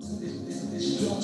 It's 0.00 1.02
got 1.02 1.18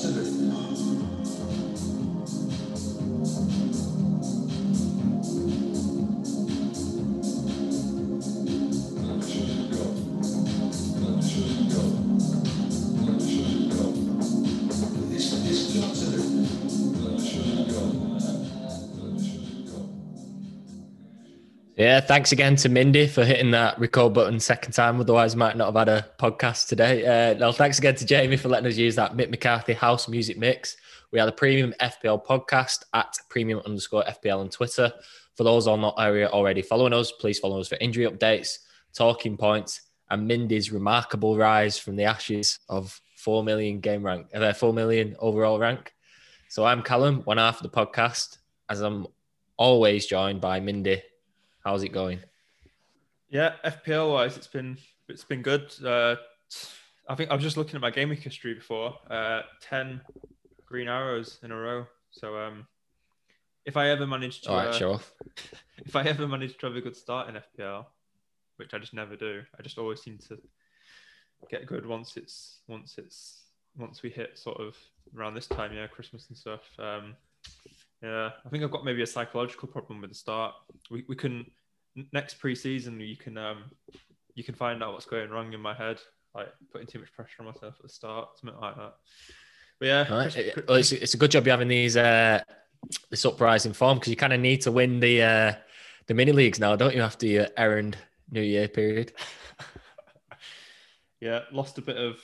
Yeah, 21.76 21.98
thanks 21.98 22.30
again 22.30 22.54
to 22.56 22.68
Mindy 22.68 23.08
for 23.08 23.24
hitting 23.24 23.50
that 23.50 23.80
record 23.80 24.14
button 24.14 24.38
second 24.38 24.72
time. 24.74 25.00
Otherwise, 25.00 25.34
might 25.34 25.56
not 25.56 25.74
have 25.74 25.74
had 25.74 25.88
a 25.88 26.06
podcast 26.20 26.68
today. 26.68 27.04
Uh, 27.04 27.34
no, 27.34 27.50
thanks 27.50 27.80
again 27.80 27.96
to 27.96 28.06
Jamie 28.06 28.36
for 28.36 28.48
letting 28.48 28.68
us 28.68 28.76
use 28.76 28.94
that 28.94 29.16
Mick 29.16 29.28
McCarthy 29.28 29.72
house 29.72 30.06
music 30.06 30.38
mix. 30.38 30.76
We 31.10 31.18
are 31.18 31.26
the 31.26 31.32
Premium 31.32 31.74
FPL 31.80 32.24
podcast 32.24 32.84
at 32.94 33.18
premium 33.28 33.60
underscore 33.66 34.04
FPL 34.04 34.38
on 34.38 34.50
Twitter. 34.50 34.92
For 35.34 35.42
those 35.42 35.66
on 35.66 35.80
not 35.80 35.96
area 35.98 36.28
already 36.28 36.62
following 36.62 36.92
us, 36.92 37.10
please 37.10 37.40
follow 37.40 37.58
us 37.58 37.66
for 37.66 37.76
injury 37.80 38.06
updates, 38.06 38.58
talking 38.92 39.36
points, 39.36 39.80
and 40.10 40.28
Mindy's 40.28 40.70
remarkable 40.70 41.36
rise 41.36 41.76
from 41.76 41.96
the 41.96 42.04
ashes 42.04 42.60
of 42.68 43.00
four 43.16 43.42
million 43.42 43.80
game 43.80 44.04
rank, 44.04 44.28
uh, 44.32 44.52
four 44.52 44.72
million 44.72 45.16
overall 45.18 45.58
rank. 45.58 45.92
So 46.48 46.64
I'm 46.64 46.82
Callum, 46.82 47.22
one 47.22 47.38
half 47.38 47.60
of 47.60 47.68
the 47.68 47.76
podcast, 47.76 48.38
as 48.68 48.80
I'm 48.80 49.08
always 49.56 50.06
joined 50.06 50.40
by 50.40 50.60
Mindy. 50.60 51.02
How's 51.64 51.82
it 51.82 51.92
going? 51.92 52.20
Yeah, 53.30 53.54
FPL 53.64 54.12
wise, 54.12 54.36
it's 54.36 54.46
been 54.46 54.76
it's 55.08 55.24
been 55.24 55.40
good. 55.40 55.72
Uh, 55.82 56.16
I 57.08 57.14
think 57.14 57.30
I 57.30 57.34
was 57.34 57.42
just 57.42 57.56
looking 57.56 57.74
at 57.74 57.80
my 57.80 57.90
game 57.90 58.10
week 58.10 58.20
history 58.20 58.54
before. 58.54 58.94
Uh, 59.10 59.42
Ten 59.62 60.02
green 60.66 60.88
arrows 60.88 61.38
in 61.42 61.50
a 61.50 61.56
row. 61.56 61.86
So 62.10 62.36
um, 62.36 62.66
if 63.64 63.78
I 63.78 63.88
ever 63.88 64.06
manage 64.06 64.42
to, 64.42 64.50
right, 64.50 64.82
uh, 64.82 64.92
off. 64.92 65.12
if 65.78 65.96
I 65.96 66.02
ever 66.02 66.28
manage 66.28 66.58
to 66.58 66.66
have 66.66 66.76
a 66.76 66.80
good 66.82 66.96
start 66.96 67.28
in 67.28 67.36
FPL, 67.36 67.86
which 68.56 68.74
I 68.74 68.78
just 68.78 68.92
never 68.92 69.16
do, 69.16 69.42
I 69.58 69.62
just 69.62 69.78
always 69.78 70.02
seem 70.02 70.18
to 70.28 70.38
get 71.50 71.66
good 71.66 71.86
once 71.86 72.16
it's 72.16 72.60
once 72.68 72.96
it's 72.98 73.44
once 73.76 74.02
we 74.02 74.10
hit 74.10 74.38
sort 74.38 74.60
of 74.60 74.76
around 75.16 75.34
this 75.34 75.46
time, 75.46 75.72
yeah, 75.72 75.86
Christmas 75.86 76.26
and 76.28 76.36
stuff. 76.36 76.62
Um, 76.78 77.16
yeah, 78.02 78.30
I 78.44 78.48
think 78.50 78.62
I've 78.62 78.70
got 78.70 78.84
maybe 78.84 79.02
a 79.02 79.06
psychological 79.06 79.66
problem 79.66 80.00
with 80.02 80.10
the 80.10 80.16
start. 80.16 80.54
We 80.90 81.04
we 81.08 81.16
can 81.16 81.46
next 82.12 82.40
preseason 82.40 83.06
you 83.06 83.16
can 83.16 83.38
um 83.38 83.64
you 84.34 84.44
can 84.44 84.54
find 84.54 84.82
out 84.82 84.92
what's 84.92 85.06
going 85.06 85.30
wrong 85.30 85.52
in 85.52 85.60
my 85.60 85.74
head, 85.74 86.00
like 86.34 86.48
putting 86.72 86.86
too 86.86 86.98
much 86.98 87.12
pressure 87.12 87.36
on 87.40 87.46
myself 87.46 87.74
at 87.76 87.82
the 87.82 87.88
start, 87.88 88.28
something 88.38 88.60
like 88.60 88.76
that. 88.76 88.94
But 89.78 89.86
yeah, 89.86 90.14
right. 90.14 90.66
Well, 90.68 90.78
it's, 90.78 90.92
it's 90.92 91.14
a 91.14 91.16
good 91.16 91.30
job 91.30 91.46
you're 91.46 91.52
having 91.52 91.68
these 91.68 91.96
uh, 91.96 92.42
this 93.10 93.24
uprising 93.24 93.72
form 93.72 93.98
because 93.98 94.10
you 94.10 94.16
kind 94.16 94.32
of 94.32 94.40
need 94.40 94.60
to 94.62 94.72
win 94.72 95.00
the 95.00 95.22
uh, 95.22 95.52
the 96.06 96.14
mini 96.14 96.32
leagues 96.32 96.58
now, 96.58 96.76
don't 96.76 96.94
you? 96.94 97.02
After 97.02 97.26
your 97.26 97.46
errand 97.56 97.96
New 98.30 98.42
Year 98.42 98.68
period. 98.68 99.12
yeah, 101.20 101.40
lost 101.52 101.78
a 101.78 101.82
bit 101.82 101.96
of 101.96 102.16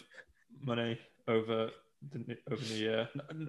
money 0.62 0.98
over 1.28 1.70
the 2.10 2.36
over 2.50 2.64
the 2.64 2.74
year. 2.74 3.08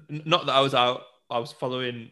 Not 0.10 0.46
that 0.46 0.54
I 0.54 0.62
was 0.62 0.76
out. 0.76 1.04
I 1.30 1.40
was 1.40 1.52
following 1.52 2.12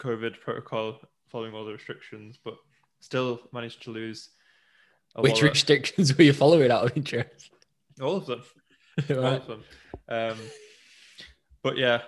COVID 0.00 0.40
protocol, 0.40 1.00
following 1.28 1.54
all 1.54 1.64
the 1.64 1.72
restrictions, 1.72 2.38
but 2.42 2.54
still 3.00 3.40
managed 3.52 3.82
to 3.84 3.90
lose. 3.90 4.30
a 5.16 5.22
Which 5.22 5.34
wallet. 5.34 5.52
restrictions 5.52 6.14
were 6.18 6.24
you 6.24 6.32
following 6.32 6.70
out 6.70 6.84
of 6.84 6.96
interest? 6.96 7.50
all 8.00 8.16
of 8.16 8.26
them. 8.26 8.42
all 9.10 9.16
Right. 9.16 9.40
of 9.40 9.46
them. 9.46 9.64
Um, 10.08 10.38
but 11.62 11.76
yeah, 11.76 12.02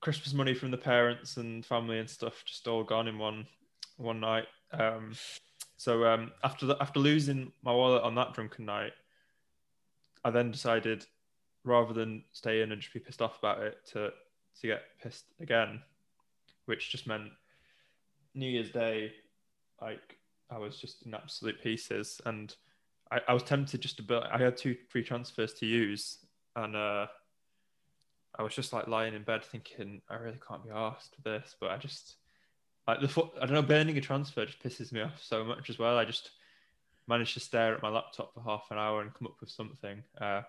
Christmas 0.00 0.34
money 0.34 0.54
from 0.54 0.70
the 0.70 0.76
parents 0.78 1.36
and 1.36 1.64
family 1.64 1.98
and 1.98 2.08
stuff 2.08 2.42
just 2.44 2.68
all 2.68 2.84
gone 2.84 3.08
in 3.08 3.18
one 3.18 3.46
one 3.96 4.20
night. 4.20 4.46
Um, 4.72 5.14
so 5.78 6.04
um, 6.06 6.32
after 6.44 6.66
the, 6.66 6.76
after 6.80 7.00
losing 7.00 7.52
my 7.62 7.72
wallet 7.72 8.02
on 8.02 8.14
that 8.16 8.34
drunken 8.34 8.64
night, 8.66 8.92
I 10.24 10.30
then 10.30 10.50
decided 10.50 11.06
rather 11.64 11.92
than 11.92 12.22
stay 12.32 12.62
in 12.62 12.72
and 12.72 12.80
just 12.80 12.92
be 12.94 13.00
pissed 13.00 13.22
off 13.22 13.38
about 13.38 13.62
it 13.62 13.78
to 13.92 14.12
to 14.60 14.66
get 14.66 14.82
pissed 15.02 15.24
again, 15.40 15.80
which 16.66 16.90
just 16.90 17.06
meant 17.06 17.30
New 18.34 18.48
Year's 18.48 18.70
Day, 18.70 19.12
like 19.80 20.18
I 20.50 20.58
was 20.58 20.78
just 20.78 21.06
in 21.06 21.14
absolute 21.14 21.62
pieces 21.62 22.20
and. 22.26 22.54
I, 23.08 23.20
I 23.28 23.34
was 23.34 23.44
tempted 23.44 23.80
just 23.80 23.98
to 23.98 24.02
build. 24.02 24.24
I 24.32 24.38
had 24.38 24.56
two 24.56 24.76
free 24.88 25.04
transfers 25.04 25.54
to 25.54 25.64
use, 25.64 26.18
and 26.56 26.74
uh, 26.74 27.06
I 28.36 28.42
was 28.42 28.52
just 28.52 28.72
like 28.72 28.88
lying 28.88 29.14
in 29.14 29.22
bed 29.22 29.44
thinking, 29.44 30.02
I 30.10 30.16
really 30.16 30.40
can't 30.46 30.64
be 30.64 30.70
asked 30.70 31.14
with 31.16 31.24
this. 31.24 31.54
But 31.60 31.70
I 31.70 31.76
just 31.76 32.16
like 32.88 33.00
the. 33.00 33.30
I 33.40 33.46
don't 33.46 33.54
know. 33.54 33.62
Burning 33.62 33.96
a 33.96 34.00
transfer 34.00 34.44
just 34.44 34.60
pisses 34.60 34.92
me 34.92 35.02
off 35.02 35.22
so 35.22 35.44
much 35.44 35.70
as 35.70 35.78
well. 35.78 35.96
I 35.96 36.04
just 36.04 36.30
managed 37.06 37.34
to 37.34 37.40
stare 37.40 37.76
at 37.76 37.82
my 37.82 37.88
laptop 37.88 38.34
for 38.34 38.42
half 38.42 38.66
an 38.72 38.78
hour 38.78 39.02
and 39.02 39.14
come 39.14 39.28
up 39.28 39.36
with 39.40 39.50
something. 39.50 40.02
Uh, 40.20 40.42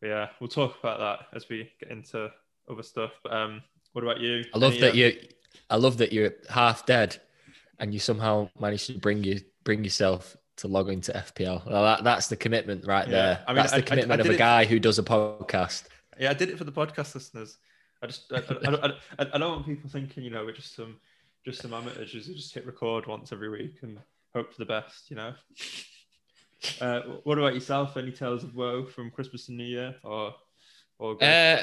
but 0.00 0.06
yeah, 0.06 0.28
we'll 0.38 0.46
talk 0.48 0.78
about 0.78 1.00
that 1.00 1.36
as 1.36 1.48
we 1.48 1.68
get 1.80 1.90
into 1.90 2.30
other 2.70 2.84
stuff. 2.84 3.10
But 3.24 3.32
um, 3.32 3.62
what 3.92 4.04
about 4.04 4.20
you? 4.20 4.44
I 4.54 4.58
love 4.58 4.74
Any, 4.74 4.80
that 4.82 4.92
uh, 4.92 4.94
you. 4.94 5.18
I 5.68 5.76
love 5.76 5.98
that 5.98 6.12
you're 6.12 6.34
half 6.48 6.86
dead, 6.86 7.20
and 7.78 7.92
you 7.94 8.00
somehow 8.00 8.48
managed 8.58 8.86
to 8.86 8.98
bring 8.98 9.22
you 9.24 9.40
bring 9.64 9.84
yourself 9.84 10.36
to 10.56 10.68
log 10.68 10.88
into 10.90 11.12
FPL. 11.12 11.64
Well, 11.66 11.84
that, 11.84 12.04
that's 12.04 12.26
the 12.28 12.36
commitment 12.36 12.86
right 12.86 13.06
Yeah. 13.06 13.12
there. 13.14 13.44
I 13.46 13.52
mean, 13.52 13.56
that's 13.62 13.72
I- 13.72 13.76
I- 13.76 13.80
the 13.80 13.86
I 13.86 13.88
commitment 13.88 14.20
of 14.20 14.26
a 14.28 14.32
it- 14.32 14.38
guy 14.38 14.64
who 14.64 14.78
does 14.80 14.98
a 14.98 15.02
podcast. 15.02 15.84
Yeah, 16.18 16.30
I 16.30 16.34
did 16.34 16.48
it 16.50 16.58
for 16.58 16.64
the 16.64 16.72
podcast 16.72 17.14
listeners. 17.14 17.58
I 18.02 18.06
just 18.08 18.32
I, 18.32 18.36
I, 18.38 18.68
I, 18.74 18.86
I, 19.20 19.26
I 19.34 19.38
don't 19.38 19.50
want 19.52 19.66
people 19.66 19.88
thinking, 19.90 20.24
you 20.24 20.30
know, 20.30 20.44
we're 20.44 20.52
just 20.52 20.74
some 20.74 20.96
just 21.44 21.60
some 21.62 21.72
amateurs 21.72 22.12
who 22.12 22.20
just 22.20 22.52
hit 22.54 22.66
record 22.66 23.06
once 23.06 23.32
every 23.32 23.48
week 23.48 23.76
and 23.82 23.98
hope 24.34 24.52
for 24.52 24.58
the 24.58 24.66
best, 24.66 25.10
you 25.10 25.16
know. 25.16 25.32
Uh, 26.80 27.02
what 27.22 27.38
about 27.38 27.54
yourself? 27.54 27.96
Any 27.96 28.10
tales 28.10 28.42
of 28.42 28.52
woe 28.56 28.84
from 28.84 29.12
Christmas 29.12 29.46
and 29.48 29.56
New 29.56 29.62
Year, 29.64 29.94
or 30.02 30.34
or? 30.98 31.12
Uh, 31.22 31.62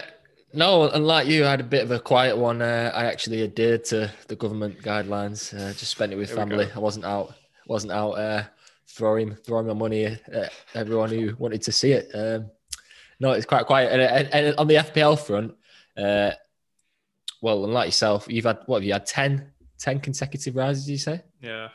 no, 0.53 0.89
unlike 0.89 1.28
you, 1.28 1.45
I 1.45 1.51
had 1.51 1.61
a 1.61 1.66
bit 1.66 1.83
of 1.83 1.91
a 1.91 2.00
quiet 2.00 2.38
one. 2.38 2.61
Uh, 2.61 2.91
I 2.94 3.06
actually 3.06 3.44
adhered 3.44 3.83
to 3.85 4.11
the 4.28 4.35
government 4.35 4.81
guidelines. 4.81 5.53
Uh, 5.53 5.73
just 5.73 5.91
spent 5.91 6.13
it 6.13 6.16
with 6.16 6.29
There 6.29 6.45
we 6.45 6.50
family. 6.50 6.67
I 6.73 6.79
wasn't 6.79 7.06
out. 7.06 7.33
wasn't 7.67 7.94
out 7.94 8.11
uh, 8.11 8.44
throwing 8.88 9.35
throwing 9.35 9.67
my 9.67 9.73
money 9.73 10.05
at 10.05 10.53
everyone 10.73 11.09
who 11.09 11.35
wanted 11.38 11.61
to 11.63 11.72
see 11.72 11.91
it. 11.91 12.09
Um, 12.13 12.50
no, 13.19 13.31
it's 13.31 13.45
quite 13.45 13.66
quiet. 13.66 13.91
And, 13.91 14.01
and, 14.01 14.34
and 14.34 14.55
on 14.57 14.67
the 14.67 14.75
FPL 14.75 15.19
front, 15.19 15.55
uh, 15.97 16.31
well, 17.41 17.63
unlike 17.66 17.88
yourself, 17.88 18.28
you've 18.29 18.45
had 18.45 18.59
what 18.66 18.78
have 18.78 18.84
you 18.84 18.94
had 18.94 19.05
10, 19.05 19.51
10 19.79 20.00
consecutive 20.00 20.55
rises? 20.55 20.89
You 20.89 20.97
say 20.97 21.22
yeah, 21.41 21.69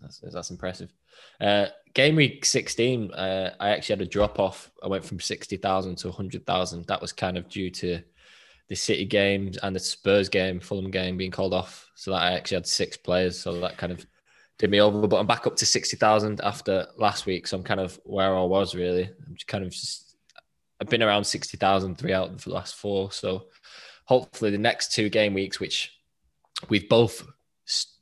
that's, 0.00 0.20
that's 0.32 0.50
impressive. 0.50 0.92
Uh, 1.40 1.66
game 1.94 2.16
week 2.16 2.44
16, 2.44 3.12
uh, 3.12 3.54
I 3.60 3.70
actually 3.70 3.94
had 3.94 4.02
a 4.02 4.10
drop 4.10 4.38
off. 4.38 4.70
I 4.82 4.88
went 4.88 5.04
from 5.04 5.20
60,000 5.20 5.96
to 5.96 6.08
100,000. 6.08 6.86
That 6.86 7.00
was 7.00 7.12
kind 7.12 7.36
of 7.36 7.48
due 7.48 7.70
to 7.70 8.00
the 8.68 8.74
City 8.74 9.04
games 9.04 9.58
and 9.58 9.76
the 9.76 9.80
Spurs 9.80 10.28
game, 10.28 10.60
Fulham 10.60 10.90
game 10.90 11.16
being 11.16 11.30
called 11.30 11.54
off. 11.54 11.90
So 11.94 12.10
that 12.10 12.22
I 12.22 12.32
actually 12.32 12.56
had 12.56 12.66
six 12.66 12.96
players. 12.96 13.38
So 13.38 13.60
that 13.60 13.76
kind 13.76 13.92
of 13.92 14.06
did 14.58 14.70
me 14.70 14.80
over. 14.80 15.06
But 15.06 15.18
I'm 15.18 15.26
back 15.26 15.46
up 15.46 15.56
to 15.56 15.66
60,000 15.66 16.40
after 16.42 16.86
last 16.96 17.26
week. 17.26 17.46
So 17.46 17.56
I'm 17.56 17.64
kind 17.64 17.80
of 17.80 18.00
where 18.04 18.36
I 18.36 18.42
was 18.42 18.74
really. 18.74 19.10
I'm 19.26 19.34
just 19.34 19.48
kind 19.48 19.64
of 19.64 19.72
just, 19.72 20.16
I've 20.80 20.88
been 20.88 21.02
around 21.02 21.24
60,000 21.24 21.96
three 21.96 22.12
out 22.12 22.30
of 22.30 22.44
the 22.44 22.50
last 22.52 22.76
four. 22.76 23.12
So 23.12 23.46
hopefully 24.06 24.50
the 24.50 24.58
next 24.58 24.92
two 24.92 25.08
game 25.08 25.34
weeks, 25.34 25.60
which 25.60 25.92
we've 26.68 26.88
both 26.88 27.26
s- 27.68 27.98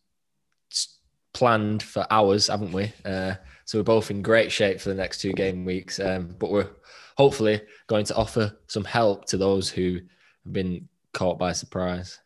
s- 0.70 0.98
planned 1.32 1.82
for 1.82 2.06
hours, 2.10 2.46
haven't 2.46 2.72
we? 2.72 2.92
Uh, 3.04 3.34
so 3.70 3.78
we're 3.78 3.84
both 3.84 4.10
in 4.10 4.20
great 4.20 4.50
shape 4.50 4.80
for 4.80 4.88
the 4.88 4.96
next 4.96 5.20
two 5.20 5.32
game 5.32 5.64
weeks. 5.64 6.00
Um, 6.00 6.34
but 6.40 6.50
we're 6.50 6.70
hopefully 7.16 7.62
going 7.86 8.04
to 8.06 8.16
offer 8.16 8.58
some 8.66 8.82
help 8.82 9.26
to 9.26 9.36
those 9.36 9.70
who 9.70 10.00
have 10.44 10.52
been 10.52 10.88
caught 11.12 11.38
by 11.38 11.52
surprise. 11.52 12.18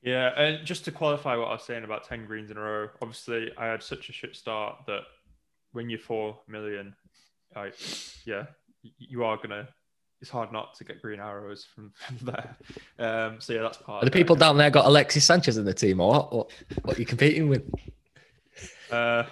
yeah. 0.00 0.28
And 0.28 0.64
just 0.64 0.86
to 0.86 0.90
qualify 0.90 1.36
what 1.36 1.48
I 1.48 1.52
was 1.52 1.64
saying 1.64 1.84
about 1.84 2.04
ten 2.04 2.24
greens 2.24 2.50
in 2.50 2.56
a 2.56 2.60
row, 2.62 2.88
obviously 3.02 3.50
I 3.58 3.66
had 3.66 3.82
such 3.82 4.08
a 4.08 4.14
shit 4.14 4.34
start 4.34 4.78
that 4.86 5.02
when 5.72 5.90
you're 5.90 5.98
four 5.98 6.38
million, 6.48 6.96
like 7.54 7.74
yeah, 8.26 8.46
you 8.96 9.24
are 9.24 9.36
gonna. 9.36 9.68
It's 10.22 10.30
hard 10.30 10.52
not 10.52 10.74
to 10.76 10.84
get 10.84 11.02
green 11.02 11.20
arrows 11.20 11.66
from, 11.74 11.92
from 12.06 12.32
there. 12.32 12.56
Um, 12.98 13.42
so 13.42 13.52
yeah, 13.52 13.60
that's 13.60 13.76
part. 13.76 14.04
Are 14.04 14.06
the 14.06 14.10
of 14.10 14.14
it. 14.14 14.18
people 14.18 14.36
down 14.36 14.56
there 14.56 14.70
got 14.70 14.86
Alexis 14.86 15.26
Sanchez 15.26 15.58
in 15.58 15.66
the 15.66 15.74
team 15.74 16.00
or 16.00 16.12
what? 16.12 16.34
What, 16.34 16.50
what 16.80 16.96
are 16.96 17.00
you 17.00 17.04
competing 17.04 17.50
with? 17.50 17.62
Uh, 18.90 19.24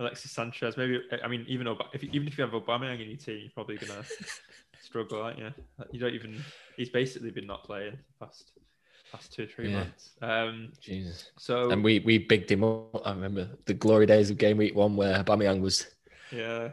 Alexis 0.00 0.30
Sanchez, 0.30 0.76
maybe. 0.76 1.00
I 1.22 1.28
mean, 1.28 1.44
even 1.48 1.66
Ob- 1.66 1.86
if 1.92 2.02
even 2.04 2.28
if 2.28 2.38
you 2.38 2.44
have 2.44 2.52
Aubameyang 2.52 3.00
in 3.02 3.08
your 3.08 3.16
team, 3.18 3.38
you're 3.42 3.50
probably 3.54 3.76
gonna 3.76 4.04
struggle, 4.80 5.22
aren't 5.22 5.38
you? 5.38 5.52
You 5.92 6.00
don't 6.00 6.14
even. 6.14 6.42
He's 6.76 6.88
basically 6.90 7.30
been 7.30 7.46
not 7.46 7.64
playing 7.64 7.92
the 7.92 8.26
past 8.26 8.52
past 9.10 9.32
two 9.32 9.46
three 9.46 9.70
Yeah. 9.70 9.78
months. 9.78 10.10
Um, 10.22 10.72
Jesus. 10.80 11.30
so 11.38 11.70
And 11.70 11.82
we 11.82 11.98
we 12.00 12.18
bigged 12.18 12.50
him 12.50 12.62
up. 12.64 13.06
I 13.06 13.10
remember 13.10 13.48
the 13.64 13.74
glory 13.74 14.06
days 14.06 14.30
of 14.30 14.38
game 14.38 14.56
week 14.58 14.74
one 14.76 14.96
where 14.96 15.22
Aubameyang 15.22 15.60
was 15.60 15.86
yeah, 16.30 16.70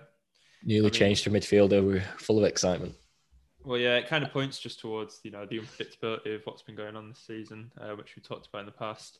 newly 0.63 0.83
mean- 0.83 0.91
changed 0.91 1.23
to 1.23 1.29
midfielder. 1.31 1.83
We're 1.85 2.01
full 2.17 2.37
of 2.37 2.43
excitement. 2.45 2.93
Well, 3.63 3.79
yeah, 3.79 3.95
it 3.97 4.05
kind 4.07 4.23
of 4.23 4.31
points 4.31 4.59
just 4.59 4.79
towards 4.79 5.21
you 5.23 5.31
know 5.31 5.47
the 5.47 5.59
unpredictability 5.59 6.35
of 6.35 6.41
what's 6.45 6.61
been 6.61 6.75
going 6.75 6.95
on 6.95 7.09
this 7.09 7.17
season, 7.25 7.71
uh, 7.81 7.95
which 7.95 8.15
we 8.15 8.21
talked 8.21 8.45
about 8.47 8.59
in 8.59 8.65
the 8.67 8.71
past. 8.71 9.17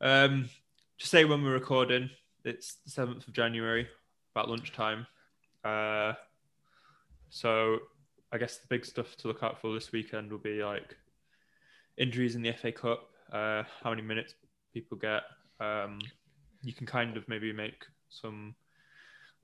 Um, 0.00 0.48
just 0.98 1.10
say 1.10 1.24
when 1.24 1.42
we're 1.42 1.52
recording, 1.52 2.08
it's 2.44 2.76
the 2.84 2.90
seventh 2.90 3.26
of 3.26 3.32
January, 3.32 3.86
about 4.34 4.48
lunchtime. 4.48 5.06
Uh, 5.64 6.12
so 7.30 7.78
I 8.32 8.38
guess 8.38 8.58
the 8.58 8.66
big 8.68 8.84
stuff 8.84 9.16
to 9.18 9.28
look 9.28 9.42
out 9.42 9.60
for 9.60 9.72
this 9.74 9.92
weekend 9.92 10.30
will 10.30 10.38
be 10.38 10.62
like 10.62 10.96
injuries 11.96 12.34
in 12.34 12.42
the 12.42 12.52
FA 12.52 12.72
Cup, 12.72 13.08
uh, 13.32 13.62
how 13.82 13.90
many 13.90 14.02
minutes 14.02 14.34
people 14.72 14.96
get. 14.96 15.22
Um, 15.60 15.98
you 16.62 16.72
can 16.72 16.86
kind 16.86 17.16
of 17.16 17.28
maybe 17.28 17.52
make 17.52 17.84
some 18.08 18.54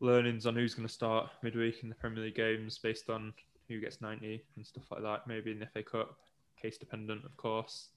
learnings 0.00 0.46
on 0.46 0.54
who's 0.54 0.74
going 0.74 0.86
to 0.86 0.92
start 0.92 1.30
midweek 1.42 1.82
in 1.82 1.88
the 1.88 1.94
Premier 1.94 2.24
League 2.24 2.34
games 2.34 2.78
based 2.78 3.10
on 3.10 3.32
who 3.68 3.80
gets 3.80 4.00
90 4.00 4.42
and 4.56 4.66
stuff 4.66 4.84
like 4.90 5.02
that. 5.02 5.26
Maybe 5.26 5.50
in 5.50 5.58
the 5.58 5.66
FA 5.66 5.82
Cup, 5.82 6.16
case 6.60 6.78
dependent, 6.78 7.24
of 7.24 7.36
course. 7.36 7.88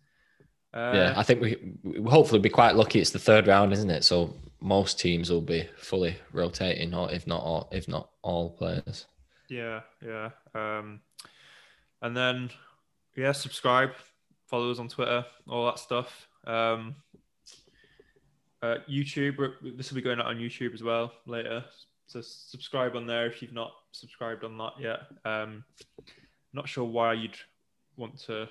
Uh, 0.74 0.92
yeah, 0.96 1.14
I 1.18 1.24
think 1.24 1.42
we 1.42 1.74
we 1.84 2.10
hopefully 2.10 2.40
be 2.40 2.50
quite 2.50 2.76
lucky. 2.76 3.00
It's 3.00 3.10
the 3.12 3.20
third 3.20 3.48
round, 3.48 3.74
isn't 3.74 3.90
it? 3.90 4.04
So 4.04 4.34
most 4.62 5.00
teams 5.00 5.30
will 5.30 5.42
be 5.42 5.68
fully 5.76 6.16
rotating, 6.32 6.94
or 6.94 7.12
if 7.12 7.28
not 7.28 7.42
all, 7.42 7.68
if 7.72 7.88
not 7.88 8.10
all 8.22 8.52
players. 8.52 9.08
Yeah, 9.50 9.82
yeah. 10.06 10.30
Um, 10.56 11.02
and 12.02 12.16
then, 12.16 12.52
yeah, 13.18 13.34
subscribe, 13.34 13.92
follow 14.48 14.72
us 14.72 14.80
on 14.80 14.88
Twitter, 14.88 15.26
all 15.50 15.66
that 15.66 15.80
stuff. 15.80 16.28
Um, 16.46 16.96
uh, 18.62 18.78
YouTube, 18.90 19.38
this 19.76 19.90
will 19.90 19.96
be 19.96 20.02
going 20.02 20.20
out 20.20 20.28
on 20.28 20.38
YouTube 20.38 20.74
as 20.74 20.84
well 20.84 21.12
later. 21.26 21.66
So 22.08 22.22
subscribe 22.22 22.96
on 22.96 23.08
there 23.08 23.26
if 23.26 23.42
you've 23.42 23.54
not 23.54 23.72
subscribed 23.92 24.44
on 24.44 24.58
that 24.58 24.74
yet. 24.80 25.00
Um, 25.26 25.64
not 26.54 26.70
sure 26.70 26.86
why 26.86 27.14
you'd 27.14 27.38
want 27.98 28.20
to 28.26 28.48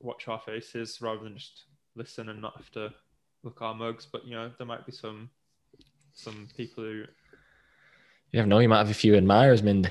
watch 0.00 0.28
our 0.28 0.40
faces 0.40 0.98
rather 1.00 1.24
than 1.24 1.36
just 1.36 1.64
listen 1.94 2.28
and 2.28 2.40
not 2.40 2.56
have 2.56 2.70
to 2.72 2.92
look 3.42 3.62
our 3.62 3.74
mugs, 3.74 4.06
but 4.10 4.26
you 4.26 4.34
know 4.34 4.50
there 4.58 4.66
might 4.66 4.86
be 4.86 4.92
some 4.92 5.30
some 6.12 6.48
people 6.56 6.84
who 6.84 6.90
You 6.90 7.06
never 8.34 8.48
know. 8.48 8.58
You 8.58 8.68
might 8.68 8.78
have 8.78 8.90
a 8.90 8.94
few 8.94 9.14
admirers, 9.14 9.62
Mindy. 9.62 9.90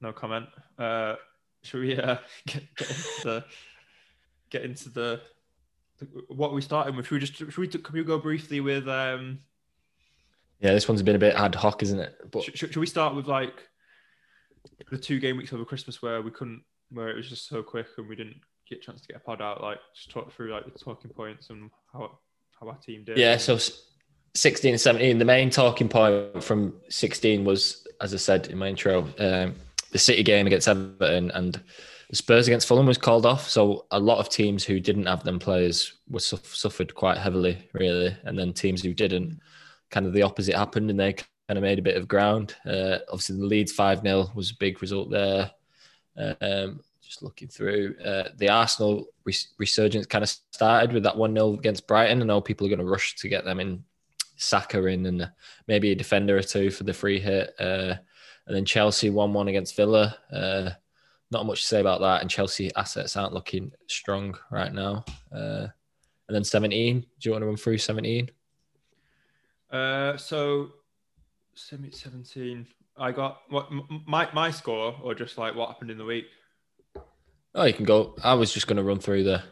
No 0.00 0.12
comment. 0.12 0.46
Uh, 0.78 1.14
should 1.62 1.80
we 1.80 1.98
uh, 1.98 2.16
get, 2.46 2.62
get 2.76 2.90
into 2.90 3.22
the 3.24 3.44
get 4.50 4.62
into 4.62 4.88
the, 4.90 5.20
the 5.98 6.06
what 6.28 6.50
are 6.50 6.54
we 6.54 6.62
starting 6.62 6.96
with? 6.96 7.06
Should 7.06 7.14
we 7.14 7.20
just 7.20 7.36
should 7.36 7.58
we 7.58 7.68
can 7.68 7.92
we 7.92 8.04
go 8.04 8.18
briefly 8.18 8.60
with 8.60 8.88
um? 8.88 9.40
Yeah, 10.60 10.72
this 10.72 10.88
one's 10.88 11.02
been 11.02 11.16
a 11.16 11.18
bit 11.18 11.34
ad 11.34 11.54
hoc, 11.54 11.82
isn't 11.82 11.98
it? 12.00 12.30
But 12.30 12.42
Should, 12.42 12.56
should 12.56 12.76
we 12.76 12.86
start 12.86 13.14
with 13.14 13.26
like 13.26 13.68
the 14.90 14.98
two 14.98 15.18
game 15.18 15.36
weeks 15.36 15.52
over 15.52 15.64
Christmas 15.64 16.02
where 16.02 16.22
we 16.22 16.30
couldn't 16.30 16.62
where 16.90 17.08
it 17.08 17.16
was 17.16 17.28
just 17.28 17.48
so 17.48 17.62
quick 17.62 17.86
and 17.98 18.08
we 18.08 18.16
didn't 18.16 18.36
get 18.68 18.78
a 18.78 18.80
chance 18.80 19.00
to 19.00 19.08
get 19.08 19.16
a 19.16 19.20
pod 19.20 19.42
out? 19.42 19.62
Like 19.62 19.78
just 19.94 20.10
talk 20.10 20.32
through 20.32 20.52
like 20.52 20.64
the 20.64 20.78
talking 20.78 21.10
points 21.10 21.50
and 21.50 21.70
how 21.92 22.18
how 22.58 22.68
our 22.68 22.76
team 22.76 23.04
did. 23.04 23.18
yeah, 23.18 23.36
so 23.36 23.58
16 24.34 24.72
and 24.72 24.80
17, 24.80 25.18
the 25.18 25.24
main 25.24 25.50
talking 25.50 25.88
point 25.88 26.42
from 26.42 26.74
16 26.88 27.44
was, 27.44 27.86
as 28.00 28.14
I 28.14 28.18
said 28.18 28.48
in 28.48 28.58
my 28.58 28.68
intro, 28.68 29.02
um, 29.18 29.54
the 29.92 29.98
City 29.98 30.22
game 30.22 30.46
against 30.46 30.68
Everton 30.68 31.30
and 31.32 31.60
the 32.10 32.16
Spurs 32.16 32.46
against 32.46 32.68
Fulham 32.68 32.86
was 32.86 32.98
called 32.98 33.26
off. 33.26 33.48
So 33.48 33.86
a 33.90 33.98
lot 33.98 34.18
of 34.18 34.28
teams 34.28 34.64
who 34.64 34.78
didn't 34.78 35.06
have 35.06 35.24
them 35.24 35.38
players 35.38 35.94
were 36.08 36.20
suffered 36.20 36.94
quite 36.94 37.18
heavily, 37.18 37.68
really. 37.72 38.16
And 38.24 38.38
then 38.38 38.52
teams 38.52 38.82
who 38.82 38.94
didn't, 38.94 39.40
kind 39.90 40.06
of 40.06 40.12
the 40.12 40.22
opposite 40.22 40.54
happened 40.54 40.90
and 40.90 41.00
they 41.00 41.16
kind 41.48 41.58
of 41.58 41.62
made 41.62 41.78
a 41.78 41.82
bit 41.82 41.96
of 41.96 42.08
ground. 42.08 42.56
Uh, 42.64 42.98
obviously, 43.08 43.36
the 43.36 43.44
Leeds 43.44 43.72
5 43.72 44.02
0 44.02 44.30
was 44.34 44.50
a 44.50 44.56
big 44.58 44.82
result 44.82 45.10
there. 45.10 45.50
Um, 46.16 46.80
just 47.02 47.22
looking 47.22 47.48
through 47.48 47.94
uh, 48.04 48.30
the 48.36 48.48
Arsenal 48.48 49.06
res- 49.24 49.48
resurgence 49.58 50.06
kind 50.06 50.24
of 50.24 50.28
started 50.28 50.92
with 50.92 51.04
that 51.04 51.16
1 51.16 51.34
0 51.34 51.54
against 51.54 51.86
Brighton. 51.86 52.20
I 52.20 52.24
know 52.24 52.40
people 52.40 52.66
are 52.66 52.70
going 52.70 52.80
to 52.80 52.84
rush 52.84 53.14
to 53.16 53.28
get 53.28 53.44
them 53.44 53.60
in, 53.60 53.84
Saka 54.36 54.84
in, 54.86 55.06
and 55.06 55.30
maybe 55.68 55.92
a 55.92 55.94
defender 55.94 56.36
or 56.36 56.42
two 56.42 56.70
for 56.70 56.84
the 56.84 56.92
free 56.92 57.20
hit. 57.20 57.54
Uh, 57.58 57.94
and 58.46 58.56
then 58.56 58.64
Chelsea 58.64 59.10
1 59.10 59.32
1 59.32 59.48
against 59.48 59.76
Villa. 59.76 60.16
Uh, 60.32 60.70
not 61.30 61.46
much 61.46 61.62
to 61.62 61.66
say 61.66 61.80
about 61.80 62.00
that. 62.00 62.22
And 62.22 62.30
Chelsea 62.30 62.70
assets 62.76 63.16
aren't 63.16 63.34
looking 63.34 63.72
strong 63.88 64.36
right 64.50 64.72
now. 64.72 65.04
Uh, 65.32 65.66
and 66.28 66.34
then 66.34 66.44
17. 66.44 67.00
Do 67.00 67.06
you 67.28 67.32
want 67.32 67.42
to 67.42 67.46
run 67.46 67.56
through 67.56 67.78
17? 67.78 68.30
Uh, 69.70 70.16
so 70.16 70.72
semi 71.56 71.90
seventeen. 71.90 72.66
I 72.96 73.12
got 73.12 73.40
what 73.48 73.68
my 74.06 74.28
my 74.32 74.50
score 74.50 74.94
or 75.02 75.14
just 75.14 75.36
like 75.38 75.54
what 75.54 75.68
happened 75.68 75.90
in 75.90 75.98
the 75.98 76.04
week. 76.04 76.26
Oh, 77.54 77.64
you 77.64 77.72
can 77.72 77.84
go. 77.84 78.14
I 78.22 78.34
was 78.34 78.52
just 78.52 78.66
going 78.66 78.76
to 78.76 78.82
run 78.82 78.98
through 78.98 79.24
the 79.24 79.42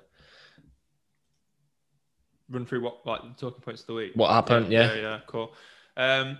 run 2.50 2.66
through 2.66 2.82
what 2.82 3.06
like 3.06 3.22
the 3.22 3.28
talking 3.38 3.62
points 3.62 3.82
of 3.82 3.88
the 3.88 3.94
week. 3.94 4.12
what 4.14 4.30
happened. 4.30 4.72
Yeah. 4.72 4.94
yeah, 4.94 5.00
yeah, 5.00 5.20
cool. 5.26 5.52
Um, 5.96 6.38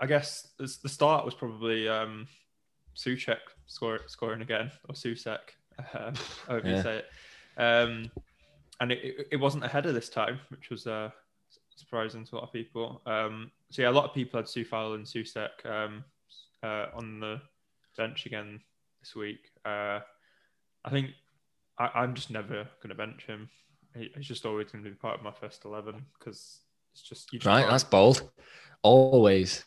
I 0.00 0.06
guess 0.06 0.48
the 0.58 0.88
start 0.88 1.24
was 1.24 1.34
probably 1.34 1.88
um, 1.88 2.26
Suchek 2.96 3.38
score, 3.66 4.00
scoring 4.06 4.42
again 4.42 4.70
or 4.88 4.94
Susek, 4.94 5.38
um, 5.94 6.14
however 6.46 6.68
you 6.68 6.82
say 6.82 6.98
it. 6.98 7.06
Um, 7.58 8.10
and 8.80 8.92
it, 8.92 8.98
it, 9.02 9.28
it 9.32 9.36
wasn't 9.36 9.64
a 9.64 9.68
header 9.68 9.92
this 9.92 10.10
time, 10.10 10.40
which 10.50 10.70
was 10.70 10.86
uh, 10.86 11.10
surprising 11.76 12.24
to 12.24 12.34
a 12.34 12.36
lot 12.36 12.44
of 12.44 12.52
people. 12.52 13.00
Um, 13.06 13.50
so 13.70 13.82
yeah, 13.82 13.88
a 13.88 13.90
lot 13.90 14.04
of 14.04 14.14
people 14.14 14.38
had 14.38 14.46
Sufal 14.46 14.94
and 14.94 15.04
Susek 15.06 15.64
um, 15.64 16.04
uh, 16.62 16.86
on 16.94 17.20
the 17.20 17.40
bench 17.96 18.26
again 18.26 18.60
this 19.00 19.14
week. 19.14 19.50
Uh, 19.64 20.00
I 20.84 20.90
think 20.90 21.10
I, 21.78 21.90
I'm 21.94 22.14
just 22.14 22.30
never 22.30 22.64
going 22.82 22.88
to 22.90 22.94
bench 22.94 23.24
him. 23.26 23.48
He- 23.96 24.10
He's 24.16 24.26
just 24.26 24.44
always 24.46 24.70
going 24.70 24.84
to 24.84 24.90
be 24.90 24.96
part 24.96 25.18
of 25.18 25.22
my 25.24 25.32
first 25.32 25.64
eleven 25.64 26.04
because 26.18 26.60
it's 26.92 27.02
just 27.02 27.32
you 27.32 27.38
just 27.38 27.46
Right. 27.46 27.66
That's 27.68 27.84
bold. 27.84 28.28
Always. 28.82 29.64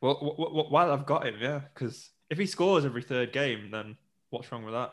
well, 0.00 0.14
w- 0.14 0.36
w- 0.36 0.68
while 0.70 0.92
I've 0.92 1.06
got 1.06 1.26
him, 1.26 1.36
yeah, 1.40 1.60
because 1.74 2.10
if 2.30 2.38
he 2.38 2.46
scores 2.46 2.84
every 2.84 3.02
third 3.02 3.32
game, 3.32 3.70
then 3.70 3.96
what's 4.30 4.50
wrong 4.52 4.64
with 4.64 4.74
that? 4.74 4.92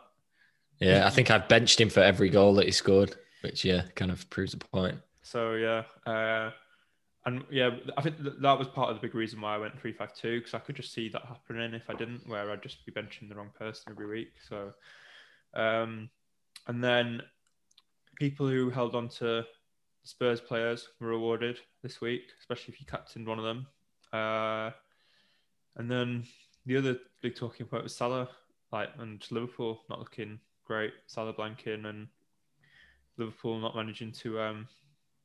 Yeah. 0.79 1.05
I 1.05 1.09
think 1.09 1.29
I've 1.29 1.47
benched 1.47 1.79
him 1.79 1.89
for 1.89 1.99
every 1.99 2.29
goal 2.29 2.55
that 2.55 2.65
he 2.65 2.71
scored, 2.71 3.15
which, 3.41 3.63
yeah, 3.63 3.83
kind 3.95 4.09
of 4.09 4.27
proves 4.29 4.53
the 4.53 4.57
point. 4.57 4.97
So 5.23 5.53
yeah, 5.53 5.83
uh, 6.05 6.51
and 7.25 7.43
yeah, 7.51 7.69
I 7.97 8.01
think 8.01 8.17
th- 8.17 8.35
that 8.41 8.57
was 8.59 8.67
part 8.67 8.89
of 8.89 8.95
the 8.95 9.01
big 9.01 9.15
reason 9.15 9.41
why 9.41 9.55
I 9.55 9.59
went 9.59 9.79
three 9.79 9.93
five 9.93 10.13
two 10.13 10.39
because 10.39 10.53
I 10.53 10.59
could 10.59 10.75
just 10.75 10.93
see 10.93 11.09
that 11.09 11.23
happening 11.25 11.73
if 11.73 11.89
I 11.89 11.93
didn't, 11.93 12.27
where 12.27 12.49
I'd 12.49 12.63
just 12.63 12.85
be 12.85 12.91
benching 12.91 13.29
the 13.29 13.35
wrong 13.35 13.51
person 13.57 13.91
every 13.91 14.07
week. 14.07 14.33
So, 14.47 14.73
um, 15.53 16.09
and 16.67 16.83
then 16.83 17.21
people 18.15 18.47
who 18.47 18.69
held 18.69 18.95
on 18.95 19.09
to 19.09 19.45
Spurs 20.03 20.41
players 20.41 20.89
were 20.99 21.09
rewarded 21.09 21.59
this 21.83 22.01
week, 22.01 22.23
especially 22.39 22.73
if 22.73 22.79
you 22.79 22.87
captained 22.87 23.27
one 23.27 23.37
of 23.37 23.45
them. 23.45 23.67
Uh, 24.11 24.71
and 25.77 25.89
then 25.89 26.23
the 26.65 26.77
other 26.77 26.97
big 27.21 27.35
talking 27.35 27.67
point 27.67 27.83
was 27.83 27.95
Salah, 27.95 28.29
like 28.71 28.89
and 28.97 29.23
Liverpool 29.29 29.81
not 29.89 29.99
looking 29.99 30.39
great. 30.65 30.93
Salah 31.05 31.33
blanking 31.33 31.85
and 31.85 32.07
Liverpool 33.17 33.59
not 33.59 33.75
managing 33.75 34.11
to 34.11 34.39
um, 34.39 34.67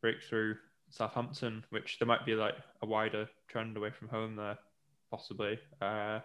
break 0.07 0.23
through 0.23 0.55
Southampton, 0.89 1.65
which 1.71 1.99
there 1.99 2.07
might 2.07 2.25
be 2.25 2.37
like 2.37 2.55
a 2.83 2.87
wider 2.87 3.29
trend 3.49 3.77
away 3.77 3.91
from 3.91 4.07
home 4.07 4.37
there, 4.37 4.57
possibly. 5.11 5.59
Uh, 5.83 6.21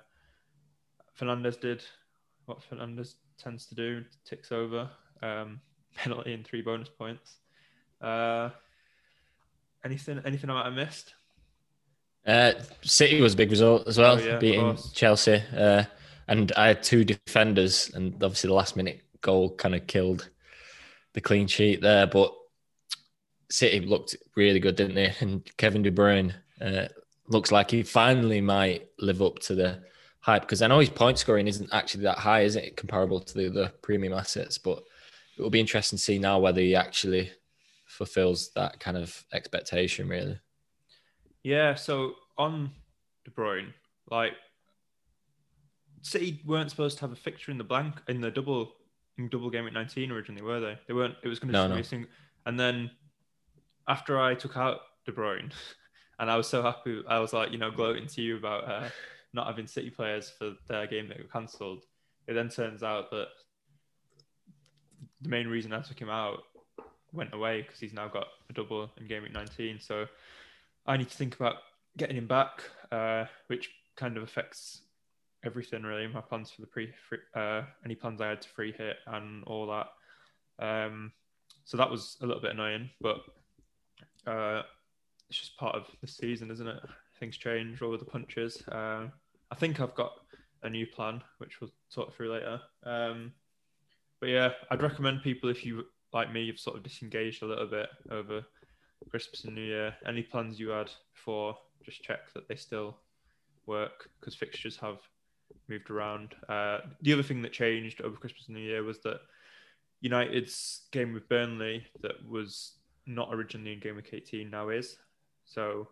Fernandes 1.20 1.60
did 1.60 1.84
what 2.46 2.60
Fernandes 2.62 3.16
tends 3.40 3.66
to 3.66 3.74
do, 3.74 4.04
ticks 4.24 4.52
over, 4.52 4.88
um, 5.24 5.60
penalty 5.96 6.34
and 6.34 6.46
three 6.46 6.62
bonus 6.62 6.90
points. 6.90 7.38
Uh, 8.00 8.50
anything, 9.84 10.22
anything 10.26 10.52
I 10.52 10.54
might 10.54 10.66
have 10.66 10.76
missed? 10.76 11.16
Uh, 12.28 12.52
City 12.84 13.20
was 13.20 13.34
a 13.34 13.38
big 13.38 13.50
result 13.50 13.88
as 13.88 13.98
well, 13.98 14.20
Oh, 14.20 14.24
yeah, 14.24 14.38
beating. 14.38 14.78
Chelsea. 14.94 15.42
Uh, 15.58 15.86
and 16.28 16.52
I 16.52 16.68
had 16.68 16.84
two 16.84 17.04
defenders, 17.04 17.90
and 17.96 18.14
obviously 18.24 18.50
the 18.50 18.54
last 18.54 18.76
minute 18.76 19.02
goal 19.22 19.56
kind 19.56 19.74
of 19.74 19.88
killed 19.88 20.30
the 21.14 21.22
clean 21.22 21.48
sheet 21.48 21.82
there. 21.82 22.06
But 22.06 22.32
City 23.52 23.82
looked 23.82 24.16
really 24.36 24.60
good, 24.60 24.76
didn't 24.76 24.96
they? 24.96 25.14
And 25.20 25.50
Kevin 25.58 25.82
De 25.84 25.92
Bruyne 25.92 26.34
uh, 26.62 26.88
looks 27.28 27.52
like 27.52 27.72
he 27.72 27.84
finally 27.84 28.42
might 28.42 28.90
live 29.00 29.22
up 29.22 29.40
to 29.40 29.56
the 29.56 29.84
hype 30.22 30.44
because 30.44 30.62
I 30.62 30.68
know 30.68 30.80
his 30.80 30.90
point 30.90 31.18
scoring 31.18 31.48
isn't 31.48 31.70
actually 31.74 32.04
that 32.04 32.18
high, 32.20 32.42
is 32.42 32.56
it? 32.56 32.78
Comparable 32.78 33.20
to 33.20 33.34
the 33.34 33.48
other 33.50 33.72
premium 33.82 34.14
assets, 34.14 34.58
but 34.58 34.84
it 35.38 35.42
will 35.42 35.50
be 35.50 35.60
interesting 35.60 35.98
to 35.98 36.04
see 36.04 36.20
now 36.20 36.40
whether 36.40 36.62
he 36.62 36.76
actually 36.76 37.32
fulfills 37.88 38.52
that 38.56 38.80
kind 38.80 38.98
of 38.98 39.24
expectation, 39.34 40.08
really. 40.08 40.40
Yeah, 41.44 41.76
so 41.76 42.14
on 42.38 42.72
De 43.26 43.32
Bruyne, 43.32 43.74
like 44.10 44.34
City 46.02 46.42
weren't 46.46 46.70
supposed 46.70 46.98
to 46.98 47.02
have 47.02 47.12
a 47.12 47.16
fixture 47.16 47.52
in 47.52 47.58
the 47.58 47.64
blank 47.64 47.96
in 48.08 48.22
the 48.22 48.32
double 48.32 48.74
in 49.18 49.28
double 49.30 49.50
game 49.50 49.68
at 49.68 49.74
19 49.74 50.12
originally, 50.12 50.42
were 50.42 50.60
they? 50.60 50.78
They 50.88 50.94
weren't. 50.94 51.16
It 51.24 51.28
was 51.28 51.40
going 51.40 51.54
to 51.54 51.60
No, 51.60 51.66
be 51.66 51.70
no. 51.70 51.76
missing. 51.76 52.08
And 52.46 52.60
then 52.60 52.92
after 53.92 54.18
I 54.18 54.36
took 54.36 54.56
out 54.56 54.80
De 55.06 55.12
Bruyne, 55.12 55.52
and 56.20 56.32
I 56.32 56.38
was 56.38 56.48
so 56.48 56.64
happy. 56.64 57.04
I 57.08 57.20
was 57.20 57.34
like, 57.34 57.52
you 57.52 57.58
know, 57.58 57.72
gloating 57.72 58.08
to 58.08 58.22
you 58.22 58.38
about 58.38 58.70
uh, 58.70 58.90
not 59.34 59.48
having 59.48 59.68
City 59.68 59.90
players 59.90 60.30
for 60.30 60.54
their 60.70 60.88
game 60.88 61.10
that 61.10 61.18
got 61.18 61.32
cancelled. 61.32 61.84
It 62.28 62.34
then 62.34 62.48
turns 62.48 62.84
out 62.84 63.12
that 63.12 63.28
the 65.22 65.30
main 65.30 65.48
reason 65.48 65.74
I 65.74 65.82
took 65.82 66.00
him 66.00 66.10
out 66.10 66.40
went 67.12 67.34
away 67.34 67.64
because 67.64 67.80
he's 67.80 67.94
now 67.94 68.08
got 68.08 68.28
a 68.50 68.54
double 68.54 68.90
in 68.98 69.08
game 69.08 69.24
week 69.24 69.34
19. 69.34 69.80
So 69.82 70.06
I 70.86 70.96
need 70.96 71.10
to 71.10 71.18
think 71.18 71.36
about 71.36 71.56
getting 71.98 72.16
him 72.16 72.28
back, 72.28 72.64
uh, 72.92 73.26
which 73.48 73.70
kind 73.98 74.16
of 74.16 74.24
affects 74.24 74.84
everything 75.44 75.84
really. 75.84 76.08
My 76.08 76.22
plans 76.22 76.50
for 76.50 76.62
the 76.62 76.68
pre, 76.68 76.94
free, 77.10 77.18
uh, 77.36 77.64
any 77.84 77.96
plans 77.96 78.22
I 78.22 78.30
had 78.30 78.42
to 78.42 78.50
free 78.50 78.72
hit 78.72 78.98
and 79.08 79.44
all 79.44 79.68
that. 79.68 80.66
Um, 80.66 81.12
so 81.66 81.76
that 81.76 81.92
was 81.92 82.18
a 82.22 82.26
little 82.26 82.42
bit 82.42 82.52
annoying, 82.52 82.90
but 83.02 83.22
uh, 84.28 84.62
it's 85.30 85.40
just 85.40 85.58
part 85.58 85.76
of 85.76 85.88
the 86.02 86.08
season, 86.08 86.52
isn't 86.52 86.68
it? 86.68 86.82
Things 87.20 87.38
change, 87.38 87.80
with 87.82 88.00
the 88.00 88.06
punches. 88.06 88.64
Uh, 88.68 89.08
I 89.52 89.56
think 89.56 89.80
I've 89.80 89.96
got 89.96 90.14
a 90.64 90.70
new 90.70 90.86
plan, 90.88 91.22
which 91.38 91.62
we'll 91.62 91.72
talk 91.94 92.14
through 92.14 92.34
later. 92.34 92.62
Um, 92.84 93.34
but 94.20 94.30
yeah, 94.30 94.52
I'd 94.70 94.84
recommend 94.84 95.24
people 95.24 95.50
if 95.50 95.66
you 95.66 95.86
like 96.14 96.32
me, 96.32 96.44
you've 96.44 96.60
sort 96.60 96.78
of 96.78 96.84
disengaged 96.84 97.42
a 97.44 97.48
little 97.48 97.68
bit 97.68 97.90
over 98.10 98.44
Christmas 99.10 99.44
and 99.46 99.56
New 99.56 99.62
Year. 99.62 99.96
Any 100.06 100.22
plans 100.22 100.60
you 100.60 100.70
had 100.70 100.92
before, 101.14 101.58
just 101.84 102.04
check 102.04 102.32
that 102.34 102.48
they 102.48 102.56
still 102.56 102.98
work 103.66 104.10
because 104.20 104.36
fixtures 104.36 104.78
have 104.78 105.00
moved 105.68 105.90
around. 105.90 106.36
Uh, 106.50 106.80
the 107.02 107.14
other 107.14 107.24
thing 107.24 107.42
that 107.42 107.54
changed 107.54 108.02
over 108.02 108.16
Christmas 108.18 108.48
and 108.48 108.58
New 108.58 108.64
Year 108.64 108.84
was 108.84 109.00
that 109.02 109.22
United's 110.02 110.82
game 110.92 111.14
with 111.14 111.30
Burnley 111.30 111.86
that 112.02 112.28
was 112.28 112.74
not 113.16 113.30
originally 113.32 113.74
in 113.74 113.80
game 113.80 113.96
week 113.96 114.10
18 114.14 114.50
now 114.50 114.70
is. 114.70 114.98
So 115.46 115.88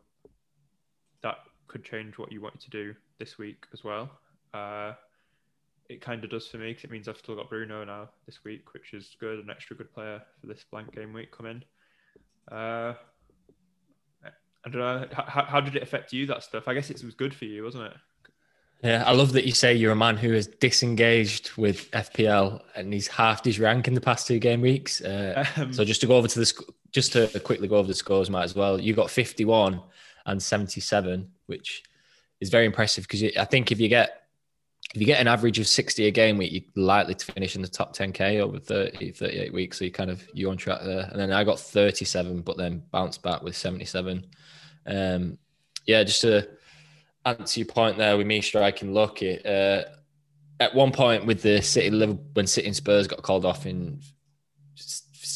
that 1.21 1.37
could 1.67 1.83
change 1.83 2.17
what 2.17 2.31
you 2.31 2.41
want 2.41 2.59
to 2.59 2.69
do 2.69 2.95
this 3.19 3.37
week 3.37 3.65
as 3.73 3.83
well. 3.83 4.09
Uh, 4.53 4.93
it 5.89 6.01
kind 6.01 6.23
of 6.23 6.29
does 6.29 6.47
for 6.47 6.57
me 6.57 6.69
because 6.69 6.83
it 6.83 6.91
means 6.91 7.07
I've 7.07 7.17
still 7.17 7.35
got 7.35 7.49
Bruno 7.49 7.83
now 7.83 8.09
this 8.25 8.43
week, 8.43 8.73
which 8.73 8.93
is 8.93 9.15
good, 9.19 9.39
an 9.39 9.49
extra 9.49 9.75
good 9.75 9.93
player 9.93 10.21
for 10.39 10.47
this 10.47 10.63
blank 10.71 10.95
game 10.95 11.13
week 11.13 11.31
coming. 11.31 11.63
Uh, 12.51 12.93
I 14.65 14.69
don't 14.69 14.81
know. 14.81 15.07
How, 15.11 15.45
how 15.45 15.61
did 15.61 15.75
it 15.75 15.83
affect 15.83 16.13
you, 16.13 16.25
that 16.27 16.43
stuff? 16.43 16.67
I 16.67 16.73
guess 16.73 16.89
it 16.89 17.03
was 17.03 17.15
good 17.15 17.33
for 17.33 17.45
you, 17.45 17.63
wasn't 17.63 17.85
it? 17.85 17.93
Yeah, 18.83 19.03
I 19.05 19.11
love 19.11 19.33
that 19.33 19.45
you 19.45 19.51
say 19.51 19.73
you're 19.73 19.91
a 19.91 19.95
man 19.95 20.15
who 20.15 20.33
is 20.33 20.47
disengaged 20.47 21.51
with 21.57 21.91
FPL 21.91 22.61
and 22.75 22.93
he's 22.93 23.07
halved 23.07 23.43
his 23.43 23.59
rank 23.59 23.89
in 23.89 23.93
the 23.93 24.01
past 24.01 24.25
two 24.25 24.39
game 24.39 24.61
weeks. 24.61 25.01
Uh, 25.01 25.45
um, 25.57 25.73
so 25.73 25.83
just 25.83 26.01
to 26.01 26.07
go 26.07 26.15
over 26.15 26.27
to 26.27 26.39
the 26.39 26.63
just 26.91 27.13
to 27.13 27.27
quickly 27.39 27.67
go 27.67 27.77
over 27.77 27.87
the 27.87 27.93
scores, 27.93 28.29
Matt, 28.29 28.43
as 28.43 28.55
well. 28.55 28.79
You 28.79 28.93
got 28.93 29.09
51 29.09 29.81
and 30.25 30.41
77, 30.41 31.29
which 31.47 31.83
is 32.39 32.49
very 32.49 32.65
impressive 32.65 33.05
because 33.05 33.23
I 33.37 33.45
think 33.45 33.71
if 33.71 33.79
you 33.79 33.89
get 33.89 34.15
if 34.95 34.99
you 34.99 35.05
get 35.05 35.21
an 35.21 35.27
average 35.27 35.59
of 35.59 35.67
60 35.67 36.07
a 36.07 36.11
game 36.11 36.37
week, 36.37 36.51
you're 36.51 36.83
likely 36.85 37.13
to 37.13 37.31
finish 37.33 37.55
in 37.55 37.61
the 37.61 37.67
top 37.67 37.95
10k 37.95 38.39
over 38.39 38.57
30, 38.57 39.11
38 39.11 39.53
weeks. 39.53 39.77
So 39.77 39.85
you 39.85 39.91
kind 39.91 40.09
of 40.09 40.27
you're 40.33 40.49
on 40.49 40.57
track 40.57 40.81
there. 40.83 41.07
And 41.11 41.19
then 41.19 41.31
I 41.31 41.43
got 41.43 41.59
37, 41.59 42.41
but 42.41 42.57
then 42.57 42.81
bounced 42.89 43.21
back 43.21 43.43
with 43.43 43.55
77. 43.55 44.25
Um, 44.87 45.37
yeah, 45.85 46.03
just 46.03 46.21
to 46.21 46.49
answer 47.25 47.59
your 47.59 47.67
point 47.67 47.97
there 47.97 48.17
with 48.17 48.25
me 48.25 48.41
striking 48.41 48.93
lucky. 48.93 49.39
Uh, 49.45 49.83
at 50.59 50.73
one 50.73 50.91
point 50.91 51.25
with 51.25 51.43
the 51.43 51.61
City 51.61 51.91
Liverpool, 51.91 52.25
when 52.33 52.47
City 52.47 52.67
and 52.67 52.75
Spurs 52.75 53.07
got 53.07 53.21
called 53.21 53.45
off 53.45 53.67
in 53.67 54.01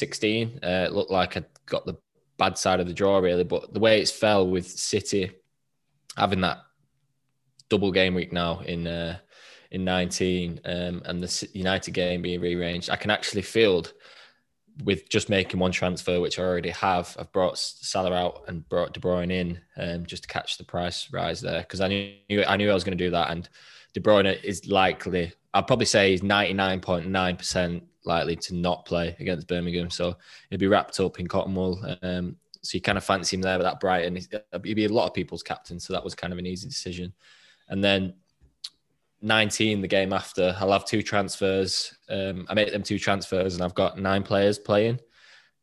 16, 0.04 0.60
uh, 0.62 0.68
it 0.88 0.92
looked 0.92 1.12
like 1.12 1.38
I 1.38 1.44
got 1.66 1.86
the 1.86 1.96
bad 2.38 2.58
side 2.58 2.82
of 2.82 2.88
the 2.88 2.94
draw 2.94 3.20
really. 3.20 3.46
But 3.46 3.74
the 3.74 3.80
way 3.80 4.02
it's 4.02 4.12
fell 4.12 4.46
with 4.46 4.68
City 4.68 5.32
having 6.18 6.42
that 6.42 6.60
double 7.70 7.92
game 7.92 8.14
week 8.14 8.34
now 8.34 8.60
in 8.60 8.86
uh, 8.86 9.18
in 9.72 9.86
19 9.86 10.60
um, 10.66 11.02
and 11.06 11.24
the 11.24 11.48
United 11.54 11.92
game 11.92 12.22
being 12.22 12.42
rearranged, 12.42 12.90
I 12.90 12.98
can 12.98 13.12
actually 13.12 13.44
field 13.44 13.94
with 14.84 15.08
just 15.08 15.30
making 15.30 15.60
one 15.60 15.72
transfer, 15.72 16.20
which 16.20 16.38
I 16.38 16.44
already 16.44 16.72
have. 16.72 17.16
I've 17.18 17.32
brought 17.32 17.58
Salah 17.58 18.14
out 18.14 18.44
and 18.48 18.68
brought 18.68 18.94
De 18.94 19.00
Bruyne 19.00 19.32
in 19.32 19.62
um, 19.78 20.06
just 20.06 20.24
to 20.24 20.30
catch 20.30 20.58
the 20.58 20.66
price 20.66 21.08
rise 21.14 21.40
there 21.40 21.62
because 21.62 21.80
I 21.80 21.88
knew 21.88 22.44
I 22.46 22.58
knew 22.58 22.70
I 22.70 22.74
was 22.74 22.84
going 22.84 22.98
to 22.98 23.04
do 23.04 23.12
that. 23.12 23.32
And 23.32 23.48
De 23.94 24.02
Bruyne 24.02 24.44
is 24.44 24.68
likely, 24.68 25.32
I'd 25.54 25.68
probably 25.68 25.86
say 25.86 26.12
he's 26.12 26.22
99.9% 26.22 27.82
likely 28.06 28.36
to 28.36 28.56
not 28.56 28.86
play 28.86 29.16
against 29.20 29.48
Birmingham. 29.48 29.90
So 29.90 30.16
he'll 30.50 30.60
be 30.60 30.68
wrapped 30.68 31.00
up 31.00 31.20
in 31.20 31.28
cotton 31.28 31.56
wool. 31.56 31.84
Um, 32.02 32.38
so 32.62 32.76
you 32.76 32.82
kind 32.82 32.98
of 32.98 33.04
fancy 33.04 33.36
him 33.36 33.42
there 33.42 33.58
with 33.58 33.66
that 33.66 33.80
Brighton. 33.80 34.16
He'd 34.64 34.76
be 34.76 34.86
a 34.86 34.90
lot 34.90 35.08
of 35.08 35.14
people's 35.14 35.44
captain. 35.44 35.80
So 35.80 35.94
that 35.94 36.04
was 36.04 36.16
kind 36.16 36.32
of 36.32 36.40
an 36.40 36.46
easy 36.46 36.68
decision. 36.68 37.14
And 37.68 37.84
then 37.84 38.14
19 39.24 39.80
the 39.82 39.88
game 39.88 40.12
after 40.12 40.54
i'll 40.60 40.72
have 40.72 40.86
two 40.86 41.02
transfers 41.02 41.98
um, 42.10 42.46
i 42.50 42.54
make 42.54 42.72
them 42.72 42.84
two 42.84 43.00
transfers 43.00 43.56
and 43.56 43.64
i've 43.64 43.74
got 43.74 43.98
nine 43.98 44.22
players 44.22 44.60
playing 44.60 45.00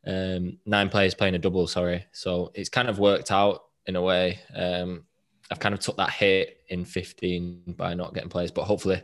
um, 0.07 0.59
nine 0.65 0.89
players 0.89 1.15
playing 1.15 1.35
a 1.35 1.39
double 1.39 1.67
sorry 1.67 2.05
so 2.11 2.51
it's 2.55 2.71
kind 2.71 2.89
of 2.89 2.99
worked 2.99 3.31
out 3.31 3.65
in 3.85 3.97
a 3.97 4.03
way 4.03 4.41
um, 4.57 5.05
i've 5.51 5.61
kind 5.61 5.75
of 5.75 5.81
took 5.81 5.99
that 5.99 6.11
hit 6.11 6.57
in 6.71 6.87
15 6.87 7.75
by 7.77 7.93
not 7.93 8.15
getting 8.15 8.31
players 8.31 8.51
but 8.51 8.65
hopefully 8.65 9.03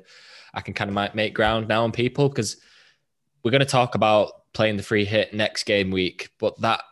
i 0.54 0.62
can 0.62 0.72
kind 0.72 0.90
of 0.90 1.14
make 1.14 1.34
ground 1.34 1.68
now 1.68 1.84
on 1.84 1.92
people 1.92 2.30
because 2.30 2.56
we're 3.46 3.52
going 3.52 3.60
to 3.60 3.64
talk 3.64 3.94
about 3.94 4.52
playing 4.54 4.76
the 4.76 4.82
free 4.82 5.04
hit 5.04 5.32
next 5.32 5.66
game 5.66 5.92
week 5.92 6.30
but 6.40 6.60
that 6.60 6.82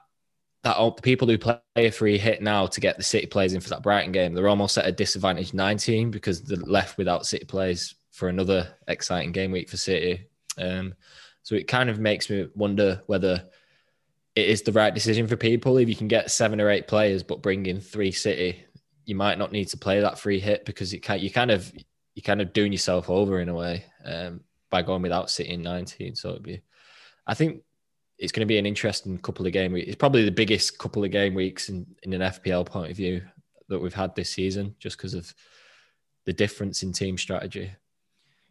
that 0.63 0.77
the 0.77 1.03
people 1.03 1.27
who 1.27 1.37
play 1.37 1.59
a 1.75 1.91
free 1.91 2.17
hit 2.17 2.41
now 2.41 2.69
to 2.69 2.81
get 2.81 2.97
the 2.97 3.03
City 3.03 3.27
players 3.27 3.55
in 3.55 3.61
for 3.61 3.69
that 3.71 3.83
Brighton 3.83 4.13
game, 4.13 4.33
they're 4.33 4.49
almost 4.49 4.79
at 4.79 4.87
a 4.87 4.93
disadvantage 4.93 5.53
19 5.53 6.13
because 6.13 6.43
they're 6.43 6.57
left 6.59 6.97
without 6.97 7.27
City 7.27 7.45
players 7.45 7.97
for 8.13 8.29
another 8.29 8.69
exciting 8.87 9.33
game 9.33 9.51
week 9.51 9.69
for 9.69 9.77
City. 9.77 10.29
Um, 10.57 10.95
so 11.43 11.57
it 11.57 11.69
kind 11.69 11.91
of 11.91 11.99
makes 11.99 12.31
me 12.31 12.49
wonder 12.55 13.03
whether 13.09 13.45
it 14.37 14.49
is 14.49 14.63
the 14.63 14.73
right 14.73 14.95
decision 14.95 15.27
for 15.27 15.37
people. 15.37 15.77
If 15.77 15.91
you 15.91 15.97
can 15.97 16.09
get 16.09 16.31
seven 16.31 16.63
or 16.63 16.71
eight 16.71 16.87
players 16.87 17.25
but 17.25 17.43
bring 17.43 17.67
in 17.67 17.81
three 17.81 18.13
City, 18.13 18.65
you 19.05 19.17
might 19.17 19.37
not 19.37 19.53
need 19.53 19.67
to 19.67 19.77
play 19.77 20.01
that 20.01 20.21
free 20.21 20.41
hit 20.41 20.65
because 20.65 20.95
it 20.95 21.01
can, 21.01 21.19
you 21.19 21.33
kind 21.33 21.51
of 21.51 21.71
you 22.15 22.23
kind 22.23 22.41
of 22.41 22.55
doing 22.55 22.73
yourself 22.73 23.11
over 23.11 23.41
in 23.41 23.51
a 23.51 23.55
way 23.55 23.85
um, 24.05 24.41
by 24.75 24.83
going 24.83 25.03
without 25.03 25.31
City 25.31 25.51
in 25.51 25.63
19. 25.63 26.17
So 26.17 26.31
it'd 26.31 26.43
be, 26.43 26.61
I 27.29 27.35
think 27.35 27.63
it's 28.19 28.33
going 28.33 28.41
to 28.41 28.53
be 28.53 28.59
an 28.59 28.67
interesting 28.67 29.17
couple 29.19 29.47
of 29.47 29.53
game 29.53 29.71
weeks. 29.71 29.87
It's 29.87 29.97
probably 29.97 30.25
the 30.25 30.33
biggest 30.33 30.79
couple 30.79 31.05
of 31.05 31.13
game 31.13 31.33
weeks 31.33 31.69
in, 31.69 31.87
in 32.03 32.13
an 32.13 32.23
FPL 32.23 32.67
point 32.67 32.91
of 32.91 32.97
view 32.97 33.23
that 33.69 33.79
we've 33.79 33.95
had 33.95 34.17
this 34.17 34.31
season, 34.31 34.75
just 34.81 34.97
because 34.97 35.15
of 35.15 35.33
the 36.25 36.33
difference 36.33 36.83
in 36.83 36.93
team 36.93 37.17
strategy. 37.17 37.71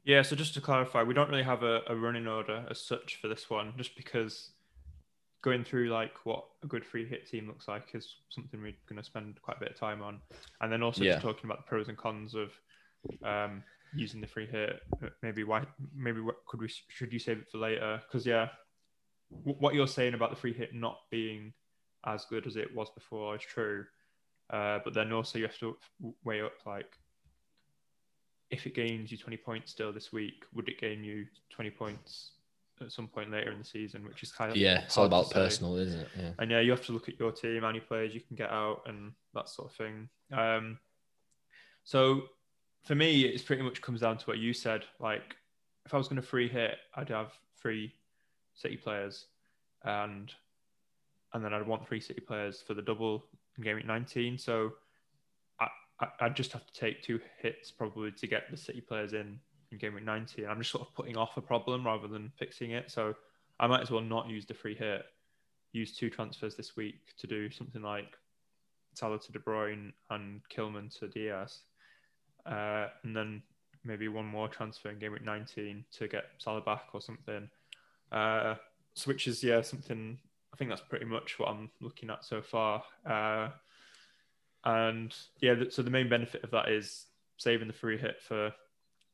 Yeah, 0.06 0.22
so 0.22 0.38
just 0.38 0.54
to 0.54 0.62
clarify, 0.62 1.04
we 1.04 1.14
don't 1.14 1.30
really 1.30 1.44
have 1.44 1.64
a, 1.64 1.82
a 1.88 1.96
running 1.96 2.26
order 2.26 2.66
as 2.72 2.80
such 2.80 3.20
for 3.22 3.28
this 3.28 3.50
one, 3.50 3.74
just 3.78 3.98
because 3.98 4.52
going 5.42 5.66
through 5.66 5.90
like 5.90 6.14
what 6.24 6.46
a 6.64 6.68
good 6.68 6.86
free 6.86 7.06
hit 7.06 7.28
team 7.28 7.48
looks 7.48 7.68
like 7.68 7.90
is 7.94 8.16
something 8.30 8.62
we're 8.62 8.74
going 8.88 8.98
to 8.98 9.04
spend 9.04 9.42
quite 9.42 9.58
a 9.58 9.60
bit 9.60 9.72
of 9.72 9.78
time 9.78 10.02
on, 10.02 10.22
and 10.62 10.72
then 10.72 10.82
also 10.82 11.04
yeah. 11.04 11.20
talking 11.20 11.44
about 11.44 11.58
the 11.58 11.70
pros 11.70 11.90
and 11.90 11.98
cons 11.98 12.34
of 12.34 12.52
um, 13.26 13.62
using 13.96 14.22
the 14.22 14.28
free 14.28 14.46
hit. 14.46 14.82
Maybe 15.22 15.44
why? 15.44 15.66
Maybe 15.96 16.22
what 16.22 16.46
could 16.48 16.62
we? 16.62 16.70
Should 16.88 17.14
you 17.14 17.20
save 17.20 17.40
it 17.40 17.50
for 17.52 17.58
later? 17.58 18.02
Because 18.08 18.26
yeah, 18.26 18.50
what 19.30 19.74
you're 19.74 19.88
saying 19.88 20.14
about 20.14 20.30
the 20.30 20.36
free 20.36 20.54
hit 20.54 20.74
not 20.74 20.98
being 21.12 21.54
as 22.06 22.26
good 22.26 22.48
as 22.48 22.56
it 22.56 22.74
was 22.76 22.90
before 22.92 23.36
is 23.36 23.42
true. 23.42 23.86
Uh, 24.50 24.80
but 24.84 24.94
then 24.94 25.12
also 25.12 25.40
you 25.40 25.46
have 25.46 25.58
to 25.58 25.78
weigh 26.24 26.42
up 26.42 26.54
like 26.66 26.98
if 28.50 28.68
it 28.68 28.76
gains 28.76 29.12
you 29.12 29.18
20 29.18 29.38
points 29.38 29.72
still 29.72 29.92
this 29.92 30.12
week, 30.12 30.44
would 30.54 30.70
it 30.70 30.80
gain 30.80 31.04
you 31.04 31.26
20 31.52 31.72
points 31.72 32.34
at 32.82 32.92
some 32.92 33.08
point 33.08 33.32
later 33.32 33.52
in 33.52 33.60
the 33.60 33.66
season, 33.66 34.06
which 34.06 34.22
is 34.22 34.32
kind 34.32 34.52
of 34.52 34.58
yeah, 34.58 34.82
it's 34.82 34.98
all 34.98 35.06
about 35.06 35.32
personal, 35.32 35.78
isn't 35.78 36.00
it? 36.00 36.08
Yeah. 36.18 36.32
And 36.38 36.52
yeah, 36.52 36.60
you 36.60 36.72
have 36.72 36.86
to 36.86 36.92
look 36.92 37.10
at 37.10 37.20
your 37.20 37.32
team, 37.32 37.62
how 37.62 37.68
many 37.68 37.80
players 37.80 38.14
you 38.14 38.22
can 38.22 38.36
get 38.36 38.52
out, 38.52 38.84
and 38.86 39.14
that 39.34 39.50
sort 39.50 39.72
of 39.72 39.76
thing. 39.76 40.10
Um, 40.32 40.78
so 41.84 42.24
for 42.84 42.96
me, 42.96 43.22
it's 43.22 43.44
pretty 43.44 43.62
much 43.62 43.82
comes 43.82 44.02
down 44.02 44.18
to 44.18 44.26
what 44.26 44.38
you 44.38 44.54
said. 44.54 44.84
Like, 45.00 45.36
if 45.86 45.94
I 45.94 45.98
was 45.98 46.08
going 46.08 46.22
to 46.22 46.28
free 46.28 46.48
hit, 46.48 46.76
I'd 46.96 47.10
have 47.10 47.32
three 47.58 47.94
City 48.56 48.78
players, 48.78 49.26
and 49.84 50.32
and 51.34 51.44
then 51.44 51.54
I'd 51.54 51.66
want 51.66 51.88
three 51.88 52.00
City 52.00 52.22
players 52.22 52.62
for 52.62 52.74
the 52.74 52.82
double 52.82 53.26
in 53.58 53.64
game 53.64 53.76
week 53.78 53.88
19. 53.88 54.38
So 54.38 54.74
I, 55.60 55.68
I 56.00 56.08
I'd 56.22 56.36
just 56.36 56.52
have 56.52 56.66
to 56.66 56.74
take 56.74 57.02
two 57.02 57.20
hits 57.40 57.72
probably 57.72 58.12
to 58.12 58.28
get 58.28 58.52
the 58.52 58.58
City 58.58 58.82
players 58.82 59.14
in 59.14 59.40
in 59.72 59.78
game 59.78 59.96
week 59.96 60.04
19. 60.04 60.46
I'm 60.46 60.60
just 60.60 60.72
sort 60.72 60.88
of 60.88 60.94
putting 60.94 61.18
off 61.18 61.38
a 61.38 61.42
problem 61.42 61.86
rather 61.86 62.08
than 62.08 62.32
fixing 62.38 62.72
it. 62.72 62.92
So 62.92 63.16
I 63.60 63.68
might 63.68 63.82
as 63.82 63.92
well 63.92 64.02
not 64.02 64.30
use 64.30 64.46
the 64.46 64.54
free 64.54 64.76
hit. 64.76 65.06
Use 65.72 65.96
two 65.96 66.10
transfers 66.10 66.56
this 66.56 66.76
week 66.76 67.16
to 67.18 67.28
do 67.28 67.50
something 67.50 67.82
like 67.82 68.18
Salah 68.94 69.20
to 69.20 69.32
De 69.32 69.40
Bruyne 69.40 69.92
and 70.12 70.42
Kilman 70.56 70.96
to 71.00 71.08
Diaz, 71.08 71.62
uh, 72.46 72.88
and 73.04 73.16
then 73.16 73.42
maybe 73.84 74.08
one 74.08 74.26
more 74.26 74.48
transfer 74.48 74.90
in 74.90 75.00
game 75.00 75.12
week 75.12 75.24
19 75.26 75.84
to 75.98 76.08
get 76.08 76.26
Salah 76.38 76.62
back 76.62 76.86
or 76.94 77.02
something. 77.02 77.50
Uh, 78.12 78.56
which 79.06 79.28
is 79.28 79.44
yeah 79.44 79.60
something 79.62 80.20
I 80.54 80.56
think 80.58 80.70
that's 80.70 80.82
pretty 80.82 81.06
much 81.06 81.40
what 81.40 81.50
I'm 81.50 81.72
looking 81.82 82.12
at 82.12 82.24
so 82.24 82.42
far. 82.42 82.84
Uh, 83.06 83.50
and 84.64 85.14
yeah, 85.42 85.56
so 85.70 85.82
the 85.82 85.90
main 85.90 86.08
benefit 86.08 86.44
of 86.44 86.52
that 86.52 86.70
is 86.70 87.08
saving 87.38 87.68
the 87.68 87.74
free 87.74 87.98
hit 87.98 88.22
for 88.22 88.54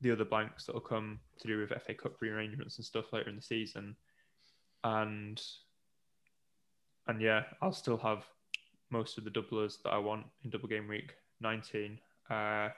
the 0.02 0.12
other 0.12 0.26
blanks 0.26 0.66
that 0.66 0.74
will 0.74 0.82
come 0.82 1.20
to 1.40 1.48
do 1.48 1.58
with 1.58 1.70
FA 1.70 1.94
Cup 1.94 2.22
rearrangements 2.22 2.78
and 2.78 2.86
stuff 2.86 3.14
later 3.14 3.30
in 3.30 3.38
the 3.38 3.42
season, 3.42 3.96
and 4.84 5.42
and 7.08 7.22
yeah, 7.22 7.44
I'll 7.62 7.74
still 7.74 7.98
have 7.98 8.26
most 8.92 9.18
of 9.18 9.24
the 9.24 9.32
doublers 9.32 9.82
that 9.84 9.92
I 9.92 9.98
want 9.98 10.26
in 10.44 10.50
double 10.50 10.68
game 10.68 10.88
week 10.88 11.14
19. 11.42 12.00
Uh, 12.30 12.70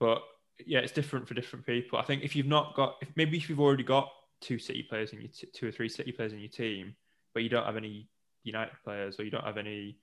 but 0.00 0.22
yeah, 0.64 0.78
it's 0.78 0.92
different 0.92 1.28
for 1.28 1.34
different 1.34 1.66
people. 1.66 1.98
I 1.98 2.02
think 2.02 2.22
if 2.22 2.34
you've 2.34 2.46
not 2.46 2.74
got, 2.74 2.96
if 3.02 3.08
maybe 3.16 3.36
if 3.36 3.48
you've 3.48 3.60
already 3.60 3.82
got 3.82 4.08
two 4.40 4.58
City 4.58 4.82
players 4.82 5.12
in 5.12 5.20
your 5.20 5.30
t- 5.30 5.48
two 5.54 5.68
or 5.68 5.72
three 5.72 5.88
City 5.88 6.12
players 6.12 6.32
in 6.32 6.38
your 6.38 6.48
team, 6.48 6.94
but 7.34 7.42
you 7.42 7.48
don't 7.48 7.64
have 7.66 7.76
any 7.76 8.08
United 8.44 8.74
players 8.84 9.18
or 9.18 9.24
you 9.24 9.30
don't 9.30 9.44
have 9.44 9.58
any. 9.58 9.98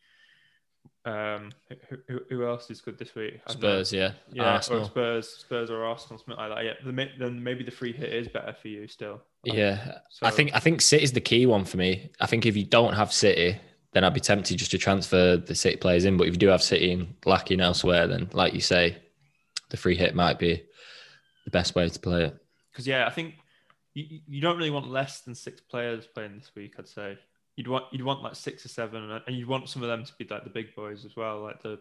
Um, 1.05 1.49
who, 1.89 1.97
who, 2.09 2.19
who 2.29 2.45
else 2.45 2.69
is 2.69 2.81
good 2.81 2.97
this 2.97 3.15
week? 3.15 3.35
Know. 3.47 3.53
Spurs, 3.53 3.93
yeah. 3.93 4.11
yeah, 4.31 4.57
or 4.69 4.83
Spurs, 4.83 5.29
Spurs 5.29 5.69
or 5.69 5.85
Arsenal, 5.85 6.19
something 6.19 6.35
like 6.35 6.49
that. 6.53 6.65
Yeah, 6.65 6.73
the 6.85 7.09
then 7.17 7.41
maybe 7.41 7.63
the 7.63 7.71
free 7.71 7.93
hit 7.93 8.13
is 8.13 8.27
better 8.27 8.53
for 8.61 8.67
you 8.67 8.87
still. 8.87 9.21
Yeah, 9.45 9.99
So- 10.09 10.27
I 10.27 10.31
think 10.31 10.53
I 10.53 10.59
think 10.59 10.81
City 10.81 11.03
is 11.03 11.13
the 11.13 11.21
key 11.21 11.45
one 11.45 11.63
for 11.65 11.77
me. 11.77 12.11
I 12.19 12.25
think 12.25 12.45
if 12.45 12.57
you 12.57 12.65
don't 12.65 12.93
have 12.93 13.13
City, 13.13 13.59
then 13.93 14.03
I'd 14.03 14.13
be 14.13 14.19
tempted 14.19 14.57
just 14.57 14.71
to 14.71 14.77
transfer 14.77 15.37
the 15.37 15.55
City 15.55 15.77
players 15.77 16.03
in. 16.03 16.17
But 16.17 16.27
if 16.27 16.33
you 16.33 16.39
do 16.39 16.47
have 16.47 16.61
City 16.63 16.91
and 16.91 17.13
lacking 17.25 17.61
elsewhere, 17.61 18.07
then 18.07 18.29
like 18.33 18.53
you 18.53 18.61
say, 18.61 18.97
the 19.73 19.77
free 19.77 19.95
hit 19.95 20.13
might 20.13 20.37
be 20.37 20.63
the 21.45 21.49
best 21.49 21.73
way 21.73 21.89
to 21.89 21.99
play 21.99 22.25
it. 22.25 22.37
because 22.71 22.85
yeah, 22.85 23.07
I 23.07 23.09
think 23.09 23.33
you, 23.95 24.19
you 24.27 24.39
don't 24.39 24.55
really 24.55 24.69
want 24.69 24.87
less 24.87 25.21
than 25.21 25.33
six 25.33 25.61
players 25.61 26.05
playing 26.05 26.35
this 26.37 26.51
week. 26.55 26.75
I'd 26.77 26.87
say 26.87 27.17
you'd 27.55 27.67
want 27.67 27.85
you'd 27.91 28.03
want 28.05 28.21
like 28.21 28.35
six 28.35 28.63
or 28.63 28.69
seven, 28.69 29.09
and- 29.09 29.35
you'd 29.35 29.47
want 29.47 29.67
some 29.67 29.81
of 29.81 29.89
them 29.89 30.05
to 30.05 30.13
be 30.19 30.27
like 30.29 30.43
the 30.43 30.51
big 30.51 30.75
boys 30.75 31.05
as 31.05 31.15
well, 31.15 31.41
like 31.41 31.61
the. 31.63 31.79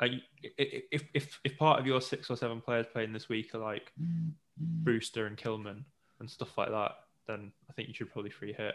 Like 0.00 0.12
if 0.42 1.02
if 1.14 1.40
if 1.44 1.58
part 1.58 1.80
of 1.80 1.86
your 1.86 2.00
six 2.00 2.30
or 2.30 2.36
seven 2.36 2.60
players 2.60 2.86
playing 2.92 3.12
this 3.12 3.28
week 3.28 3.54
are 3.54 3.58
like 3.58 3.92
Brewster 4.56 5.26
and 5.26 5.36
Kilman 5.36 5.82
and 6.20 6.30
stuff 6.30 6.56
like 6.56 6.70
that, 6.70 6.92
then 7.26 7.50
I 7.68 7.72
think 7.72 7.88
you 7.88 7.94
should 7.94 8.12
probably 8.12 8.30
free 8.30 8.52
hit. 8.52 8.74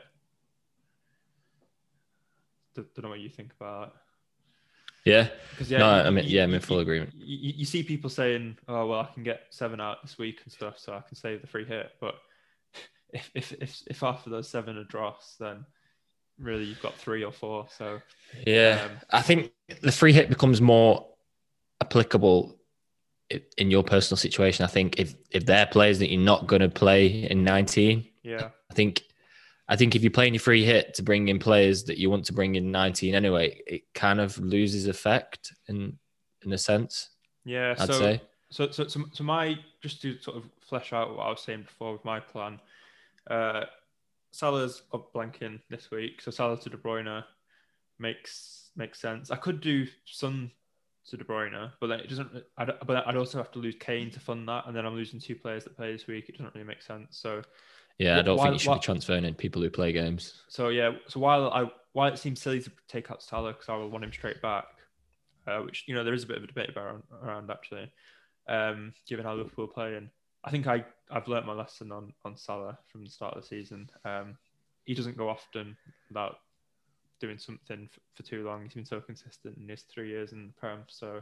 Don't, 2.75 3.03
know 3.03 3.09
what 3.09 3.19
you 3.19 3.29
think 3.29 3.51
about. 3.59 3.95
Yeah, 5.05 5.27
Because 5.51 5.69
yeah, 5.69 5.79
No, 5.79 5.87
I 5.89 6.09
mean, 6.09 6.25
yeah, 6.27 6.43
I'm 6.43 6.53
in 6.53 6.61
full 6.61 6.77
you- 6.77 6.81
agreement. 6.83 7.13
You, 7.15 7.53
you 7.57 7.65
see 7.65 7.83
people 7.83 8.09
saying, 8.09 8.57
"Oh 8.67 8.87
well, 8.87 9.01
I 9.01 9.13
can 9.13 9.23
get 9.23 9.43
seven 9.49 9.81
out 9.81 10.01
this 10.01 10.17
week 10.17 10.39
and 10.43 10.51
stuff, 10.51 10.79
so 10.79 10.93
I 10.93 11.01
can 11.01 11.15
save 11.15 11.41
the 11.41 11.47
free 11.47 11.65
hit." 11.65 11.91
But 11.99 12.15
if 13.13 13.29
if 13.35 13.51
if, 13.53 13.81
if 13.87 13.99
half 13.99 14.25
of 14.25 14.31
those 14.31 14.49
seven 14.49 14.77
are 14.77 14.83
dross, 14.85 15.35
then 15.39 15.65
really 16.39 16.63
you've 16.63 16.81
got 16.81 16.95
three 16.95 17.23
or 17.23 17.31
four. 17.31 17.67
So 17.77 18.01
yeah. 18.47 18.81
Um, 18.85 18.91
I 19.11 19.21
think 19.21 19.51
the 19.81 19.91
free 19.91 20.13
hit 20.13 20.29
becomes 20.29 20.61
more 20.61 21.05
applicable 21.81 22.57
in 23.57 23.71
your 23.71 23.83
personal 23.83 24.17
situation. 24.17 24.63
I 24.63 24.67
think 24.69 24.99
if 24.99 25.15
if 25.31 25.45
they're 25.45 25.65
players 25.65 25.99
that 25.99 26.09
you're 26.11 26.21
not 26.21 26.47
going 26.47 26.61
to 26.61 26.69
play 26.69 27.27
in 27.29 27.43
19, 27.43 28.07
yeah, 28.23 28.49
I 28.69 28.73
think 28.73 29.03
I 29.67 29.75
think 29.75 29.95
if 29.95 30.03
you 30.03 30.11
play 30.11 30.27
your 30.27 30.39
free 30.39 30.65
hit 30.65 30.93
to 30.95 31.03
bring 31.03 31.29
in 31.29 31.39
players 31.39 31.85
that 31.85 31.97
you 31.97 32.09
want 32.09 32.25
to 32.25 32.33
bring 32.33 32.55
in 32.55 32.71
19 32.71 33.15
anyway, 33.15 33.61
it 33.65 33.83
kind 33.93 34.19
of 34.19 34.37
loses 34.37 34.87
effect 34.87 35.53
in 35.67 35.97
in 36.45 36.51
a 36.51 36.57
sense. 36.57 37.09
yeah. 37.45 37.73
I'd 37.79 37.87
so, 37.87 37.93
say. 37.93 38.21
so 38.49 38.71
so 38.71 38.87
so 38.87 39.05
so 39.13 39.23
my 39.23 39.57
just 39.81 40.01
to 40.01 40.19
sort 40.19 40.37
of 40.37 40.43
flesh 40.61 40.91
out 40.91 41.15
what 41.15 41.27
I 41.27 41.29
was 41.29 41.41
saying 41.41 41.63
before 41.63 41.93
with 41.93 42.05
my 42.05 42.19
plan. 42.19 42.59
Uh, 43.29 43.65
Salah's 44.31 44.81
up 44.93 45.13
blanking 45.13 45.59
this 45.69 45.91
week, 45.91 46.19
so 46.21 46.31
Salah 46.31 46.59
to 46.59 46.69
De 46.69 46.77
Bruyne 46.77 47.23
makes 47.99 48.71
makes 48.75 48.99
sense. 48.99 49.31
I 49.31 49.35
could 49.35 49.61
do 49.61 49.87
Son 50.05 50.51
to 51.09 51.17
De 51.17 51.23
Bruyne, 51.23 51.71
but 51.79 51.87
then 51.87 51.99
it 51.99 52.09
doesn't. 52.09 52.31
I'd, 52.57 52.71
but 52.85 53.07
I'd 53.07 53.15
also 53.15 53.37
have 53.37 53.51
to 53.51 53.59
lose 53.59 53.75
Kane 53.79 54.09
to 54.11 54.19
fund 54.19 54.47
that, 54.49 54.65
and 54.67 54.75
then 54.75 54.85
I'm 54.85 54.95
losing 54.95 55.19
two 55.19 55.35
players 55.35 55.63
that 55.63 55.77
play 55.77 55.91
this 55.91 56.07
week. 56.07 56.29
It 56.29 56.37
doesn't 56.37 56.53
really 56.53 56.67
make 56.67 56.81
sense. 56.81 57.17
So 57.17 57.43
Yeah, 57.99 58.19
I 58.19 58.21
don't 58.23 58.37
while- 58.37 58.45
think 58.47 58.55
you 58.55 58.59
should 58.59 58.69
while- 58.69 58.79
be 58.79 58.83
transferring 58.83 59.25
in 59.25 59.35
people 59.35 59.61
who 59.61 59.69
play 59.69 59.91
games. 59.91 60.43
so 60.47 60.69
yeah. 60.69 60.91
So 61.07 61.19
while 61.19 61.51
I 61.51 61.71
while 61.93 62.11
it 62.11 62.17
seems 62.17 62.41
silly 62.41 62.61
to 62.61 62.71
take 62.87 63.11
out 63.11 63.21
Salah 63.21 63.53
because 63.53 63.69
I 63.69 63.75
will 63.75 63.89
want 63.89 64.03
him 64.03 64.11
straight 64.11 64.41
back, 64.41 64.65
uh, 65.47 65.59
which 65.59 65.83
you 65.87 65.93
know 65.95 66.03
there 66.03 66.13
is 66.13 66.23
a 66.23 66.27
bit 66.27 66.37
of 66.37 66.43
a 66.43 66.47
debate 66.47 66.69
about 66.69 67.03
around 67.21 67.51
actually, 67.51 67.91
um, 68.47 68.93
given 69.07 69.25
how 69.25 69.35
Liverpool 69.35 69.65
are 69.65 69.67
playing. 69.67 70.09
I 70.43 70.51
think 70.51 70.67
I 70.67 70.83
I've 71.11 71.27
learnt 71.27 71.45
my 71.45 71.53
lesson 71.53 71.91
on 71.91 72.13
on 72.25 72.35
Salah 72.35 72.77
from 72.87 73.03
the 73.05 73.09
start 73.11 73.35
of 73.35 73.41
the 73.43 73.47
season. 73.47 73.89
Um, 74.05 74.37
he 74.85 74.93
doesn't 74.95 75.15
go 75.17 75.29
often 75.29 75.77
without 76.09 76.39
doing 77.21 77.37
something 77.37 77.87
f- 77.89 77.99
for 78.15 78.23
too 78.23 78.43
long. 78.43 78.63
He's 78.63 78.73
been 78.73 78.85
so 78.85 78.99
consistent 78.99 79.57
in 79.57 79.69
his 79.69 79.83
three 79.83 80.09
years 80.09 80.33
in 80.33 80.47
the 80.47 80.53
Prem. 80.53 80.79
So 80.87 81.21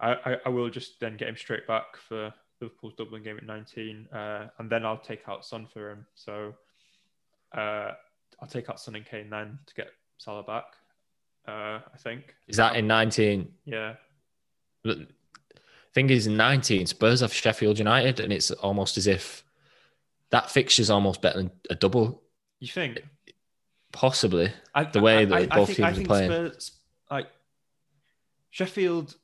I, 0.00 0.12
I, 0.14 0.36
I 0.46 0.48
will 0.50 0.68
just 0.68 1.00
then 1.00 1.16
get 1.16 1.28
him 1.28 1.36
straight 1.36 1.66
back 1.66 1.96
for 1.96 2.34
Liverpool's 2.62 2.94
Dublin 2.94 3.22
game 3.22 3.36
at 3.36 3.44
19, 3.44 4.08
uh, 4.12 4.46
and 4.58 4.70
then 4.70 4.86
I'll 4.86 4.96
take 4.98 5.28
out 5.28 5.44
Son 5.44 5.66
for 5.66 5.90
him. 5.90 6.06
So 6.14 6.54
uh, 7.54 7.90
I'll 8.40 8.48
take 8.48 8.70
out 8.70 8.80
Son 8.80 8.94
and 8.94 9.04
Kane 9.04 9.28
then 9.28 9.58
to 9.66 9.74
get 9.74 9.88
Salah 10.18 10.44
back. 10.44 10.64
Uh, 11.46 11.80
I 11.92 11.98
think. 11.98 12.34
Is 12.46 12.56
that 12.56 12.76
in 12.76 12.86
19? 12.86 13.52
Yeah. 13.64 13.94
But 14.84 14.98
thing 15.92 16.08
is, 16.10 16.26
in 16.28 16.36
19, 16.36 16.86
Spurs 16.86 17.20
have 17.20 17.32
Sheffield 17.32 17.78
United, 17.78 18.20
and 18.20 18.32
it's 18.32 18.50
almost 18.52 18.96
as 18.96 19.06
if 19.08 19.44
that 20.30 20.50
fixture's 20.50 20.88
almost 20.88 21.20
better 21.20 21.38
than 21.38 21.50
a 21.68 21.74
double, 21.74 22.22
You 22.60 22.68
think? 22.68 23.02
possibly. 23.92 24.52
I, 24.74 24.84
The 24.84 25.00
way 25.00 25.18
I- 25.18 25.24
that 25.24 25.52
I- 25.52 25.56
both 25.56 25.74
think, 25.74 25.78
teams 25.78 25.98
are 25.98 26.04
playing. 26.04 26.30
Spurs, 26.30 26.72
like 27.10 27.26
Sheffield, 28.50 29.16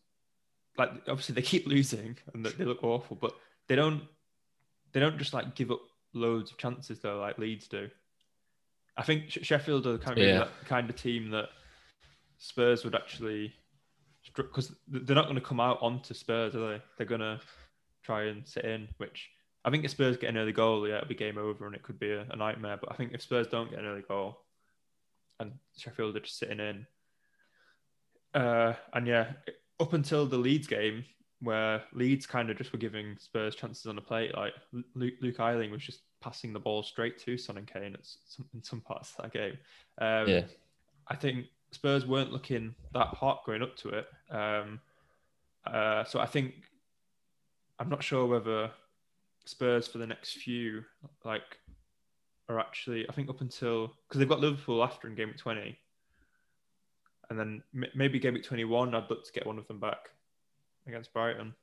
like 0.78 0.90
obviously 1.08 1.34
they 1.34 1.42
keep 1.42 1.66
losing 1.66 2.16
and 2.32 2.46
they 2.46 2.64
look 2.64 2.82
awful, 2.84 3.16
but 3.16 3.32
they 3.66 3.76
don't. 3.76 4.02
They 4.92 5.00
don't 5.00 5.18
just 5.18 5.34
like 5.34 5.54
give 5.54 5.70
up 5.70 5.80
loads 6.14 6.50
of 6.50 6.56
chances 6.56 7.00
though, 7.00 7.18
like 7.20 7.36
Leeds 7.38 7.68
do. 7.68 7.90
I 8.96 9.02
think 9.02 9.30
Sheffield 9.30 9.86
are 9.86 9.98
kind 9.98 10.18
of 10.18 10.24
Yeah. 10.26 10.38
that 10.38 10.64
kind 10.64 10.88
of 10.88 10.96
team 10.96 11.30
that 11.30 11.50
Spurs 12.38 12.84
would 12.84 12.94
actually, 12.94 13.52
because 14.34 14.72
they're 14.88 15.14
not 15.14 15.26
going 15.26 15.34
to 15.36 15.40
come 15.42 15.60
out 15.60 15.78
onto 15.82 16.14
Spurs, 16.14 16.54
are 16.56 16.70
they? 16.78 16.82
They're 16.96 17.06
going 17.06 17.20
to 17.20 17.38
try 18.02 18.24
and 18.24 18.46
sit 18.48 18.64
in, 18.64 18.88
which 18.96 19.28
I 19.64 19.70
think 19.70 19.84
if 19.84 19.90
Spurs 19.90 20.16
get 20.16 20.30
an 20.30 20.38
early 20.38 20.52
goal, 20.52 20.88
yeah, 20.88 20.96
it'll 20.96 21.08
be 21.08 21.14
game 21.14 21.36
over 21.38 21.66
and 21.66 21.74
it 21.74 21.82
could 21.82 21.98
be 21.98 22.10
a, 22.12 22.26
a 22.30 22.36
nightmare. 22.36 22.78
But 22.80 22.90
I 22.90 22.94
think 22.96 23.12
if 23.12 23.22
Spurs 23.22 23.46
don't 23.46 23.70
get 23.70 23.78
an 23.80 23.86
early 23.86 24.02
goal, 24.08 24.38
and 25.38 25.52
Sheffield 25.76 26.16
are 26.16 26.20
just 26.20 26.38
sitting 26.38 26.58
in. 26.60 26.86
Uh, 28.34 28.74
and 28.94 29.06
yeah, 29.06 29.32
up 29.80 29.92
until 29.92 30.26
the 30.26 30.36
Leeds 30.36 30.66
game, 30.66 31.04
where 31.40 31.82
Leeds 31.92 32.26
kind 32.26 32.50
of 32.50 32.58
just 32.58 32.72
were 32.72 32.78
giving 32.78 33.16
Spurs 33.18 33.54
chances 33.54 33.86
on 33.86 33.96
the 33.96 34.02
plate, 34.02 34.34
like 34.36 34.52
Luke, 34.94 35.14
Luke 35.20 35.40
Ayling 35.40 35.70
was 35.70 35.82
just 35.82 36.00
passing 36.20 36.52
the 36.52 36.58
ball 36.60 36.82
straight 36.82 37.18
to 37.20 37.38
Son 37.38 37.58
and 37.58 37.66
Kane 37.66 37.94
at 37.94 38.00
some, 38.02 38.48
in 38.54 38.62
some 38.62 38.80
parts 38.80 39.14
of 39.16 39.22
that 39.22 39.32
game. 39.32 39.58
Um, 39.98 40.28
Yeah. 40.28 40.42
I 41.06 41.16
think 41.16 41.46
Spurs 41.70 42.06
weren't 42.06 42.32
looking 42.32 42.74
that 42.92 43.08
hot 43.08 43.44
going 43.46 43.62
up 43.62 43.76
to 43.78 43.88
it. 43.90 44.06
Um, 44.30 44.80
uh, 45.66 46.04
so 46.04 46.20
I 46.20 46.26
think 46.26 46.54
I'm 47.78 47.88
not 47.88 48.02
sure 48.02 48.26
whether 48.26 48.70
Spurs 49.44 49.86
for 49.86 49.98
the 49.98 50.06
next 50.06 50.32
few 50.38 50.84
like 51.24 51.58
are 52.48 52.58
actually 52.58 53.08
I 53.08 53.12
think 53.12 53.28
up 53.28 53.40
until 53.40 53.94
because 54.08 54.18
they've 54.18 54.28
got 54.28 54.40
Liverpool 54.40 54.82
after 54.82 55.08
in 55.08 55.14
game 55.14 55.34
20, 55.36 55.78
and 57.30 57.38
then 57.38 57.62
m- 57.74 57.90
maybe 57.94 58.18
game 58.18 58.34
week 58.34 58.44
21 58.44 58.94
I'd 58.94 59.10
look 59.10 59.24
to 59.24 59.32
get 59.32 59.46
one 59.46 59.58
of 59.58 59.66
them 59.68 59.78
back 59.80 60.10
against 60.86 61.12
Brighton. 61.12 61.54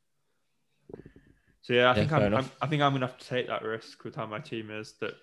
So 1.62 1.74
yeah, 1.74 1.90
I 1.92 1.94
Yeah, 1.96 2.00
think 2.06 2.12
I'm, 2.12 2.34
I'm. 2.36 2.52
I 2.62 2.68
think 2.68 2.82
I'm 2.84 2.94
gonna 2.94 3.08
have 3.08 3.18
to 3.18 3.28
take 3.28 3.48
that 3.48 3.64
risk 3.64 4.04
with 4.04 4.16
how 4.16 4.26
my 4.28 4.40
team 4.40 4.70
is 4.70 4.94
that 5.02 5.14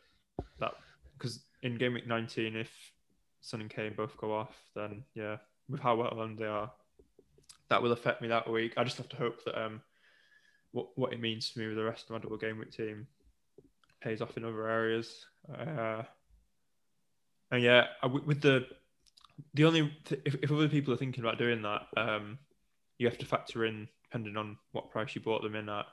that 0.59 0.73
because 1.17 1.45
in 1.63 1.77
game 1.79 1.95
week 1.95 2.07
19 2.07 2.57
if 2.57 2.71
Son 3.41 3.61
and 3.61 3.71
Kane 3.71 3.95
both 3.97 4.17
go 4.17 4.33
off 4.35 4.55
then 4.75 5.05
yeah 5.15 5.37
with 5.69 5.81
how 5.81 5.95
well 5.97 6.29
they 6.37 6.47
are 6.47 6.71
that 7.69 7.81
will 7.83 7.93
affect 7.93 8.21
me 8.21 8.29
that 8.29 8.51
week. 8.51 8.75
I 8.77 8.85
just 8.85 8.97
have 8.99 9.09
to 9.11 9.17
hope 9.17 9.45
that 9.45 9.61
um 9.61 9.81
what 10.73 10.89
what 10.97 11.13
it 11.13 11.21
means 11.21 11.51
to 11.51 11.59
me 11.61 11.69
with 11.69 11.77
the 11.77 11.85
rest 11.85 12.05
of 12.05 12.11
my 12.11 12.19
double 12.19 12.37
game 12.37 12.59
week 12.59 12.73
team 12.73 13.07
pays 14.01 14.21
off 14.21 14.37
in 14.37 14.45
other 14.45 14.69
areas. 14.69 15.27
Uh, 15.49 16.03
and 17.53 17.63
yeah, 17.63 17.87
I- 18.03 18.07
with 18.09 18.41
the 18.41 18.67
the 19.55 19.65
only 19.65 19.93
th- 20.05 20.21
if, 20.25 20.35
if 20.43 20.53
other 20.53 20.69
people 20.69 20.93
are 20.93 20.97
thinking 20.97 21.23
about 21.23 21.39
doing 21.39 21.63
that, 21.63 21.87
um, 21.97 22.39
you 22.99 23.07
have 23.07 23.19
to 23.19 23.27
factor 23.27 23.65
in 23.65 23.89
depending 24.05 24.37
on 24.37 24.57
what 24.73 24.91
price 24.91 25.15
you 25.15 25.21
bought 25.21 25.43
them 25.43 25.55
in 25.55 25.69
at. 25.69 25.87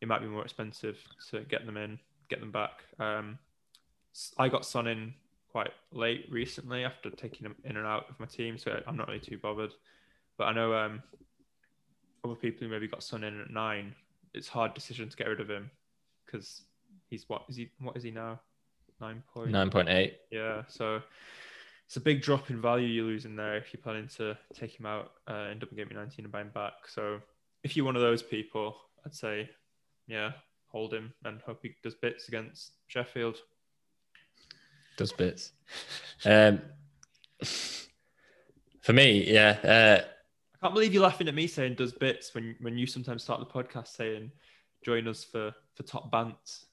It 0.00 0.08
might 0.08 0.22
be 0.22 0.28
more 0.28 0.42
expensive 0.42 0.96
to 1.30 1.40
get 1.40 1.66
them 1.66 1.76
in, 1.76 1.98
get 2.28 2.40
them 2.40 2.50
back. 2.50 2.84
Um, 2.98 3.38
I 4.38 4.48
got 4.48 4.64
Son 4.64 4.86
in 4.86 5.12
quite 5.52 5.70
late 5.92 6.26
recently 6.30 6.84
after 6.84 7.10
taking 7.10 7.46
him 7.46 7.56
in 7.64 7.76
and 7.76 7.86
out 7.86 8.08
of 8.08 8.18
my 8.18 8.26
team, 8.26 8.56
so 8.56 8.80
I'm 8.86 8.96
not 8.96 9.08
really 9.08 9.20
too 9.20 9.36
bothered. 9.36 9.72
But 10.38 10.44
I 10.44 10.52
know 10.54 10.72
um, 10.74 11.02
other 12.24 12.34
people 12.34 12.66
who 12.66 12.72
maybe 12.72 12.88
got 12.88 13.02
Son 13.02 13.24
in 13.24 13.40
at 13.40 13.50
nine. 13.50 13.94
It's 14.32 14.48
hard 14.48 14.74
decision 14.74 15.08
to 15.08 15.16
get 15.16 15.28
rid 15.28 15.40
of 15.40 15.50
him 15.50 15.70
because 16.24 16.62
he's 17.08 17.28
what 17.28 17.42
is 17.48 17.56
he? 17.56 17.70
What 17.80 17.96
is 17.96 18.02
he 18.02 18.10
now? 18.10 18.40
Nine 19.00 19.22
point 19.34 19.50
nine 19.50 19.70
point 19.70 19.88
eight. 19.88 20.18
Yeah, 20.30 20.62
so 20.68 21.02
it's 21.90 21.96
a 21.96 22.00
big 22.00 22.22
drop 22.22 22.50
in 22.50 22.60
value 22.60 22.86
you're 22.86 23.04
losing 23.04 23.34
there 23.34 23.56
if 23.56 23.72
you're 23.72 23.82
planning 23.82 24.06
to 24.06 24.38
take 24.54 24.78
him 24.78 24.86
out 24.86 25.10
uh, 25.28 25.48
in 25.50 25.58
double 25.58 25.74
game 25.74 25.88
week 25.88 25.98
19 25.98 26.24
and 26.24 26.30
buy 26.30 26.42
him 26.42 26.52
back. 26.54 26.74
So 26.86 27.20
if 27.64 27.76
you're 27.76 27.84
one 27.84 27.96
of 27.96 28.00
those 28.00 28.22
people, 28.22 28.76
I'd 29.04 29.12
say, 29.12 29.50
yeah, 30.06 30.30
hold 30.68 30.94
him 30.94 31.12
and 31.24 31.40
hope 31.40 31.58
he 31.62 31.74
does 31.82 31.96
bits 31.96 32.28
against 32.28 32.74
Sheffield. 32.86 33.38
Does 34.96 35.12
bits. 35.12 35.50
Um, 36.24 36.60
for 38.82 38.92
me, 38.92 39.32
yeah. 39.32 39.58
Uh, 39.64 40.04
I 40.54 40.58
can't 40.60 40.74
believe 40.74 40.94
you're 40.94 41.02
laughing 41.02 41.26
at 41.26 41.34
me 41.34 41.48
saying 41.48 41.74
does 41.74 41.92
bits 41.92 42.34
when 42.34 42.54
when 42.60 42.76
you 42.76 42.86
sometimes 42.86 43.22
start 43.24 43.40
the 43.40 43.46
podcast 43.46 43.88
saying 43.96 44.30
join 44.84 45.08
us 45.08 45.24
for 45.24 45.54
for 45.74 45.82
top 45.82 46.12
bants. 46.12 46.66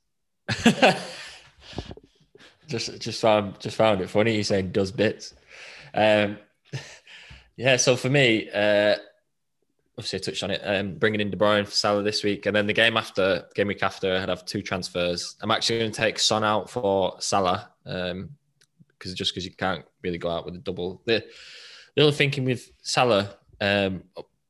just 2.67 2.99
just 2.99 3.21
found 3.21 3.59
just 3.59 3.77
found 3.77 4.01
it 4.01 4.09
funny 4.09 4.35
you 4.35 4.43
saying 4.43 4.71
does 4.71 4.91
bits. 4.91 5.33
Um, 5.93 6.37
yeah, 7.57 7.77
so 7.77 7.95
for 7.95 8.09
me, 8.09 8.49
uh, 8.49 8.95
obviously 9.97 10.19
I 10.19 10.21
touched 10.21 10.43
on 10.43 10.51
it. 10.51 10.61
Um, 10.63 10.95
bringing 10.95 11.21
in 11.21 11.31
De 11.31 11.37
Bruyne 11.37 11.65
for 11.65 11.71
Salah 11.71 12.03
this 12.03 12.23
week, 12.23 12.45
and 12.45 12.55
then 12.55 12.67
the 12.67 12.73
game 12.73 12.97
after, 12.97 13.45
game 13.55 13.67
week 13.67 13.83
after, 13.83 14.15
I'd 14.15 14.29
have 14.29 14.45
two 14.45 14.61
transfers. 14.61 15.35
I'm 15.41 15.51
actually 15.51 15.79
going 15.79 15.91
to 15.91 15.97
take 15.97 16.19
Son 16.19 16.43
out 16.43 16.69
for 16.69 17.15
Salah, 17.19 17.71
um, 17.85 18.29
because 18.89 19.13
just 19.13 19.33
because 19.33 19.45
you 19.45 19.51
can't 19.51 19.85
really 20.03 20.17
go 20.17 20.29
out 20.29 20.45
with 20.45 20.55
a 20.55 20.59
double. 20.59 21.01
The 21.05 21.25
the 21.95 22.03
other 22.03 22.11
thinking 22.11 22.45
with 22.45 22.69
Salah, 22.81 23.37
um, 23.59 24.03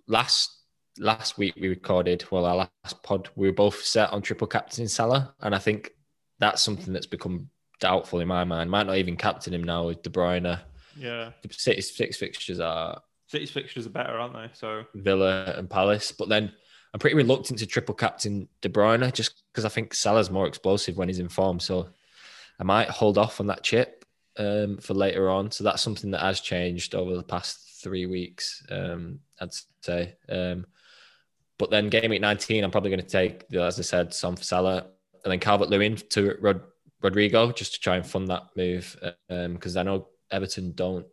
last 0.08 0.54
last 1.00 1.38
week 1.38 1.56
we 1.56 1.70
recorded, 1.70 2.26
well, 2.32 2.46
our 2.46 2.56
last 2.84 3.04
pod, 3.04 3.30
we 3.36 3.48
were 3.48 3.54
both 3.54 3.84
set 3.84 4.12
on 4.12 4.22
triple 4.22 4.48
captain 4.48 4.88
Salah, 4.88 5.34
and 5.42 5.56
I 5.56 5.60
think 5.60 5.92
that's 6.40 6.62
something 6.62 6.94
that's 6.94 7.08
become 7.08 7.50
doubtful 7.80 8.20
in 8.20 8.28
my 8.28 8.44
mind. 8.44 8.70
Might 8.70 8.88
not 8.88 8.98
even 8.98 9.18
captain 9.18 9.54
him 9.54 9.64
now 9.64 9.86
with 9.88 10.02
De 10.04 10.10
Bruyne. 10.10 10.60
Yeah, 10.96 11.32
The 11.42 11.54
City's 11.54 11.96
six 11.96 12.18
fixtures 12.18 12.60
are 12.60 13.02
City's 13.28 13.52
fixtures 13.52 13.86
are 13.86 13.92
better, 13.92 14.18
aren't 14.18 14.34
they? 14.34 14.50
So 14.54 14.86
Villa 14.96 15.54
and 15.58 15.70
Palace, 15.70 16.12
but 16.12 16.30
then 16.30 16.52
I'm 16.94 17.00
pretty 17.00 17.16
reluctant 17.16 17.60
to 17.60 17.66
triple 17.66 17.94
captain 17.94 18.48
De 18.62 18.70
Bruyne 18.70 19.12
just 19.14 19.44
because 19.52 19.66
I 19.66 19.70
think 19.70 19.94
Salah's 19.94 20.32
more 20.32 20.48
explosive 20.48 20.98
when 20.98 21.10
he's 21.10 21.20
in 21.20 21.30
form. 21.30 21.60
So 21.60 21.90
I 22.60 22.64
might 22.64 22.90
hold 22.90 23.18
off 23.18 23.40
on 23.40 23.48
that 23.48 23.64
chip 23.64 24.06
um, 24.38 24.78
for 24.78 24.94
later 24.94 25.30
on. 25.30 25.52
So 25.52 25.64
that's 25.64 25.82
something 25.82 26.12
that 26.12 26.22
has 26.22 26.40
changed 26.40 26.96
over 26.96 27.16
the 27.16 27.24
past 27.24 27.82
three 27.84 28.06
weeks, 28.06 28.66
um, 28.72 29.20
I'd 29.40 29.50
say. 29.82 30.16
Um, 30.30 30.66
but 31.60 31.70
then 31.70 31.90
game 31.90 32.10
week 32.10 32.22
19, 32.22 32.64
I'm 32.64 32.72
probably 32.72 32.92
going 32.92 33.02
to 33.02 33.08
take, 33.08 33.44
as 33.54 33.78
I 33.80 33.84
said, 33.84 34.14
Son 34.14 34.36
for 34.36 34.44
Salah 34.44 34.88
and 35.24 35.32
then 35.32 35.40
Calvert 35.40 35.70
Lewin 35.70 35.98
to 36.10 36.38
Rod- 36.40 36.62
Rodrigo 37.02 37.52
just 37.52 37.74
to 37.76 37.80
try 37.80 37.96
and 37.96 38.06
fund 38.06 38.28
that 38.30 38.44
move 38.56 38.96
because 39.30 39.78
I 39.78 39.84
know 39.84 40.08
Everton 40.32 40.74
don't 40.74 41.06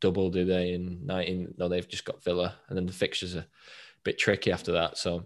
double, 0.00 0.30
do 0.30 0.44
they? 0.44 0.72
In 0.72 1.00
19, 1.04 1.54
no, 1.58 1.68
they've 1.68 1.88
just 1.88 2.04
got 2.04 2.22
Villa, 2.22 2.54
and 2.68 2.76
then 2.76 2.86
the 2.86 2.92
fixtures 2.92 3.34
are 3.36 3.40
a 3.40 3.46
bit 4.04 4.18
tricky 4.18 4.50
after 4.52 4.72
that. 4.72 4.98
So 4.98 5.24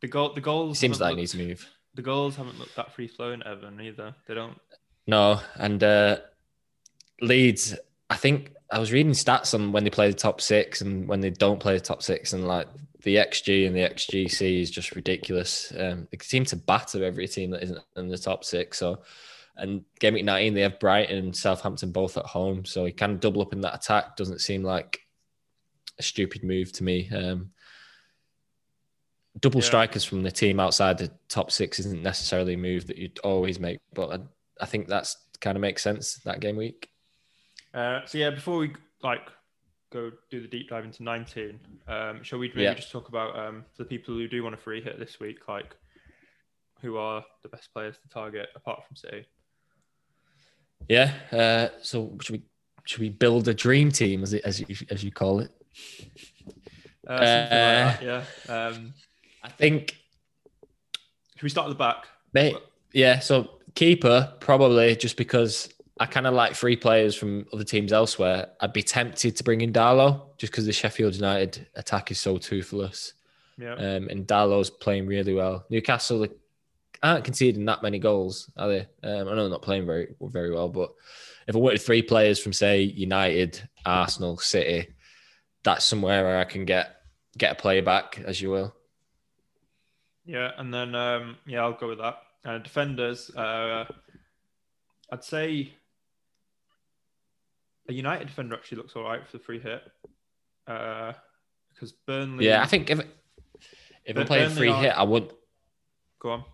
the 0.00 0.08
goal, 0.08 0.32
the 0.34 0.40
goals 0.40 0.78
seems 0.78 1.00
like 1.00 1.10
looked- 1.10 1.18
needs 1.18 1.32
to 1.32 1.38
move. 1.38 1.68
the 1.94 2.02
goals 2.02 2.36
haven't 2.36 2.58
looked 2.58 2.76
that 2.76 2.92
free 2.92 3.08
flowing 3.08 3.42
Evan 3.44 3.80
either. 3.80 4.14
They 4.26 4.34
don't. 4.34 4.58
No, 5.06 5.40
and 5.56 5.82
uh, 5.82 6.18
Leeds, 7.20 7.74
I 8.08 8.16
think 8.16 8.52
I 8.70 8.78
was 8.78 8.92
reading 8.92 9.12
stats 9.12 9.54
on 9.54 9.72
when 9.72 9.84
they 9.84 9.90
play 9.90 10.08
the 10.08 10.16
top 10.16 10.40
six 10.40 10.80
and 10.80 11.06
when 11.08 11.20
they 11.20 11.30
don't 11.30 11.60
play 11.60 11.74
the 11.74 11.80
top 11.80 12.02
six, 12.02 12.32
and 12.32 12.46
like 12.46 12.68
the 13.02 13.16
XG 13.16 13.66
and 13.66 13.74
the 13.74 13.80
XGC 13.80 14.60
is 14.60 14.70
just 14.70 14.94
ridiculous. 14.94 15.72
Um, 15.76 16.06
they 16.10 16.18
seem 16.22 16.44
to 16.46 16.56
batter 16.56 17.04
every 17.04 17.26
team 17.28 17.50
that 17.50 17.62
isn't 17.62 17.80
in 17.96 18.08
the 18.08 18.18
top 18.18 18.44
six. 18.44 18.78
So, 18.78 19.02
and 19.56 19.84
game 20.00 20.14
week 20.14 20.24
19, 20.24 20.54
they 20.54 20.60
have 20.62 20.78
Brighton 20.80 21.18
and 21.18 21.36
Southampton 21.36 21.90
both 21.92 22.16
at 22.16 22.26
home. 22.26 22.64
So 22.64 22.84
he 22.84 22.92
can 22.92 23.18
double 23.18 23.42
up 23.42 23.52
in 23.52 23.60
that 23.62 23.74
attack. 23.74 24.16
Doesn't 24.16 24.40
seem 24.40 24.62
like 24.62 25.00
a 25.98 26.02
stupid 26.02 26.42
move 26.44 26.72
to 26.72 26.84
me. 26.84 27.08
Um, 27.10 27.50
double 29.40 29.60
Yeah. 29.60 29.66
strikers 29.66 30.04
from 30.04 30.22
the 30.22 30.30
team 30.30 30.60
outside 30.60 30.98
the 30.98 31.10
top 31.28 31.50
six 31.50 31.78
isn't 31.80 32.02
necessarily 32.02 32.54
a 32.54 32.58
move 32.58 32.86
that 32.86 32.98
you'd 32.98 33.18
always 33.20 33.58
make, 33.58 33.78
but 33.94 34.10
I, 34.12 34.18
I 34.62 34.66
think 34.66 34.88
that's 34.88 35.16
kind 35.40 35.56
of 35.56 35.60
makes 35.60 35.82
sense 35.82 36.16
that 36.24 36.40
game 36.40 36.56
week. 36.56 36.88
Uh, 37.74 38.00
so 38.06 38.18
yeah, 38.18 38.30
before 38.30 38.58
we 38.58 38.72
like 39.02 39.22
go 39.92 40.10
do 40.30 40.40
the 40.40 40.48
deep 40.48 40.68
dive 40.70 40.84
into 40.84 41.02
19, 41.02 41.60
um, 41.88 42.22
shall 42.22 42.38
we 42.38 42.48
maybe 42.48 42.62
Yeah. 42.62 42.74
just 42.74 42.90
talk 42.90 43.08
about 43.08 43.38
um, 43.38 43.64
for 43.76 43.82
the 43.84 43.88
people 43.88 44.14
who 44.14 44.26
do 44.26 44.42
want 44.42 44.54
a 44.54 44.58
free 44.58 44.80
hit 44.82 44.98
this 44.98 45.20
week, 45.20 45.46
like 45.48 45.76
who 46.80 46.96
are 46.96 47.24
the 47.42 47.48
best 47.48 47.72
players 47.72 47.96
to 47.98 48.08
target 48.08 48.48
apart 48.56 48.84
from 48.86 48.96
City? 48.96 49.24
Yeah. 50.88 51.12
Uh, 51.30 51.68
so 51.82 52.16
should 52.22 52.36
we 52.36 52.42
should 52.84 53.00
we 53.00 53.10
build 53.10 53.46
a 53.48 53.54
dream 53.54 53.92
team 53.92 54.22
as 54.22 54.32
it 54.32 54.44
as 54.44 54.58
you 54.60 54.66
as 54.90 55.04
you 55.04 55.12
call 55.12 55.40
it? 55.40 55.50
Uh, 57.06 57.16
something 57.18 57.58
like 57.58 58.02
Uh, 58.02 58.24
yeah. 58.48 58.54
Um, 58.54 58.94
I 59.42 59.48
think 59.48 59.96
should 61.36 61.42
we 61.44 61.48
start 61.48 61.66
at 61.66 61.70
the 61.70 61.74
back? 61.76 62.06
mate, 62.32 62.56
yeah. 62.92 63.18
So 63.20 63.58
keeper 63.74 64.32
probably 64.40 64.96
just 64.96 65.16
because 65.16 65.68
I 66.02 66.06
kind 66.06 66.26
of 66.26 66.34
like 66.34 66.56
three 66.56 66.74
players 66.74 67.14
from 67.14 67.46
other 67.52 67.62
teams 67.62 67.92
elsewhere. 67.92 68.48
I'd 68.60 68.72
be 68.72 68.82
tempted 68.82 69.36
to 69.36 69.44
bring 69.44 69.60
in 69.60 69.72
Darlow 69.72 70.36
just 70.36 70.52
because 70.52 70.66
the 70.66 70.72
Sheffield 70.72 71.14
United 71.14 71.64
attack 71.76 72.10
is 72.10 72.18
so 72.18 72.38
toothless. 72.38 73.12
Yeah. 73.56 73.74
Um, 73.74 74.08
and 74.08 74.26
Darlow's 74.26 74.68
playing 74.68 75.06
really 75.06 75.32
well. 75.32 75.64
Newcastle 75.70 76.26
aren't 77.04 77.24
conceding 77.24 77.64
that 77.66 77.84
many 77.84 78.00
goals, 78.00 78.50
are 78.56 78.68
they? 78.68 78.80
Um, 79.04 79.28
I 79.28 79.30
know 79.30 79.42
they're 79.42 79.50
not 79.50 79.62
playing 79.62 79.86
very 79.86 80.08
very 80.20 80.52
well, 80.52 80.68
but 80.68 80.92
if 81.46 81.54
I 81.54 81.58
wanted 81.60 81.80
three 81.80 82.02
players 82.02 82.40
from 82.40 82.52
say 82.52 82.82
United, 82.82 83.62
Arsenal, 83.86 84.38
City, 84.38 84.88
that's 85.62 85.84
somewhere 85.84 86.24
where 86.24 86.38
I 86.38 86.44
can 86.44 86.64
get 86.64 86.96
get 87.38 87.52
a 87.52 87.54
player 87.54 87.82
back, 87.82 88.20
as 88.26 88.42
you 88.42 88.50
will. 88.50 88.74
Yeah, 90.24 90.50
and 90.58 90.74
then 90.74 90.96
um, 90.96 91.36
yeah, 91.46 91.60
I'll 91.62 91.74
go 91.74 91.86
with 91.86 91.98
that. 91.98 92.18
Uh, 92.44 92.58
defenders, 92.58 93.30
uh, 93.36 93.84
I'd 95.12 95.22
say 95.22 95.74
a 97.88 97.92
United 97.92 98.28
defender 98.28 98.54
actually 98.54 98.78
looks 98.78 98.94
all 98.96 99.02
right 99.04 99.26
for 99.26 99.36
the 99.38 99.42
free 99.42 99.60
hit. 99.60 99.82
Uh, 100.66 101.12
because 101.74 101.92
Burnley. 102.06 102.46
Yeah, 102.46 102.62
I 102.62 102.66
think 102.66 102.90
if 102.90 103.00
if 104.04 104.16
I'm 104.16 104.26
playing 104.26 104.48
Burnley 104.50 104.58
free 104.58 104.68
are- 104.70 104.82
hit, 104.82 104.90
I 104.96 105.02
would. 105.02 105.32
Go 106.20 106.30
on. 106.30 106.44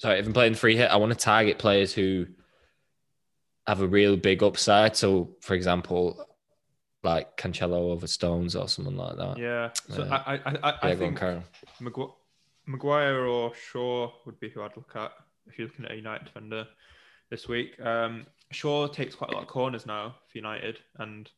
Sorry, 0.00 0.18
if 0.18 0.26
I'm 0.26 0.32
playing 0.32 0.54
free 0.54 0.76
hit, 0.76 0.90
I 0.90 0.96
want 0.96 1.12
to 1.12 1.18
target 1.18 1.58
players 1.58 1.92
who 1.92 2.26
have 3.66 3.80
a 3.80 3.86
real 3.86 4.16
big 4.16 4.42
upside. 4.42 4.96
So, 4.96 5.36
for 5.40 5.54
example, 5.54 6.24
like 7.02 7.36
Cancelo 7.36 7.90
over 7.92 8.06
Stones 8.06 8.56
or 8.56 8.68
someone 8.68 8.96
like 8.96 9.16
that. 9.16 9.38
Yeah. 9.38 9.70
So 9.94 10.02
Uh, 10.04 10.22
I, 10.26 10.34
I, 10.34 10.40
I, 10.62 10.74
I 10.82 10.88
Yeah, 10.90 10.94
think. 10.94 11.18
Magu- 11.80 12.12
Maguire 12.66 13.24
or 13.26 13.52
Shaw 13.54 14.12
would 14.24 14.38
be 14.40 14.50
who 14.50 14.62
I'd 14.62 14.76
look 14.76 14.92
at 14.94 15.12
if 15.46 15.58
you're 15.58 15.68
looking 15.68 15.84
at 15.86 15.92
a 15.92 15.96
United 15.96 16.24
defender 16.26 16.66
this 17.30 17.48
week. 17.48 17.78
Um, 17.80 18.26
Shaw 18.50 18.86
takes 18.88 19.14
quite 19.14 19.30
a 19.30 19.34
lot 19.34 19.42
of 19.42 19.48
corners 19.48 19.86
now 19.86 20.16
for 20.30 20.38
United, 20.38 20.78
and 20.98 21.30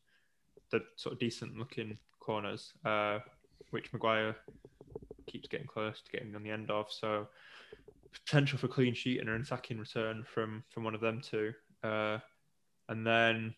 they're 0.71 0.81
sort 0.95 1.13
of 1.13 1.19
decent 1.19 1.57
looking 1.57 1.97
corners, 2.19 2.73
uh, 2.85 3.19
which 3.71 3.91
Maguire 3.91 4.35
keeps 5.27 5.47
getting 5.47 5.67
close 5.67 6.01
to 6.01 6.11
getting 6.11 6.35
on 6.35 6.43
the 6.43 6.51
end 6.51 6.71
of. 6.71 6.91
So 6.91 7.27
potential 8.11 8.57
for 8.57 8.67
clean 8.67 8.93
sheet 8.93 9.19
and 9.19 9.29
an 9.29 9.41
attacking 9.41 9.79
return 9.79 10.23
from 10.23 10.63
from 10.69 10.83
one 10.83 10.95
of 10.95 11.01
them 11.01 11.21
too. 11.21 11.53
Uh, 11.83 12.19
and 12.89 13.05
then 13.05 13.53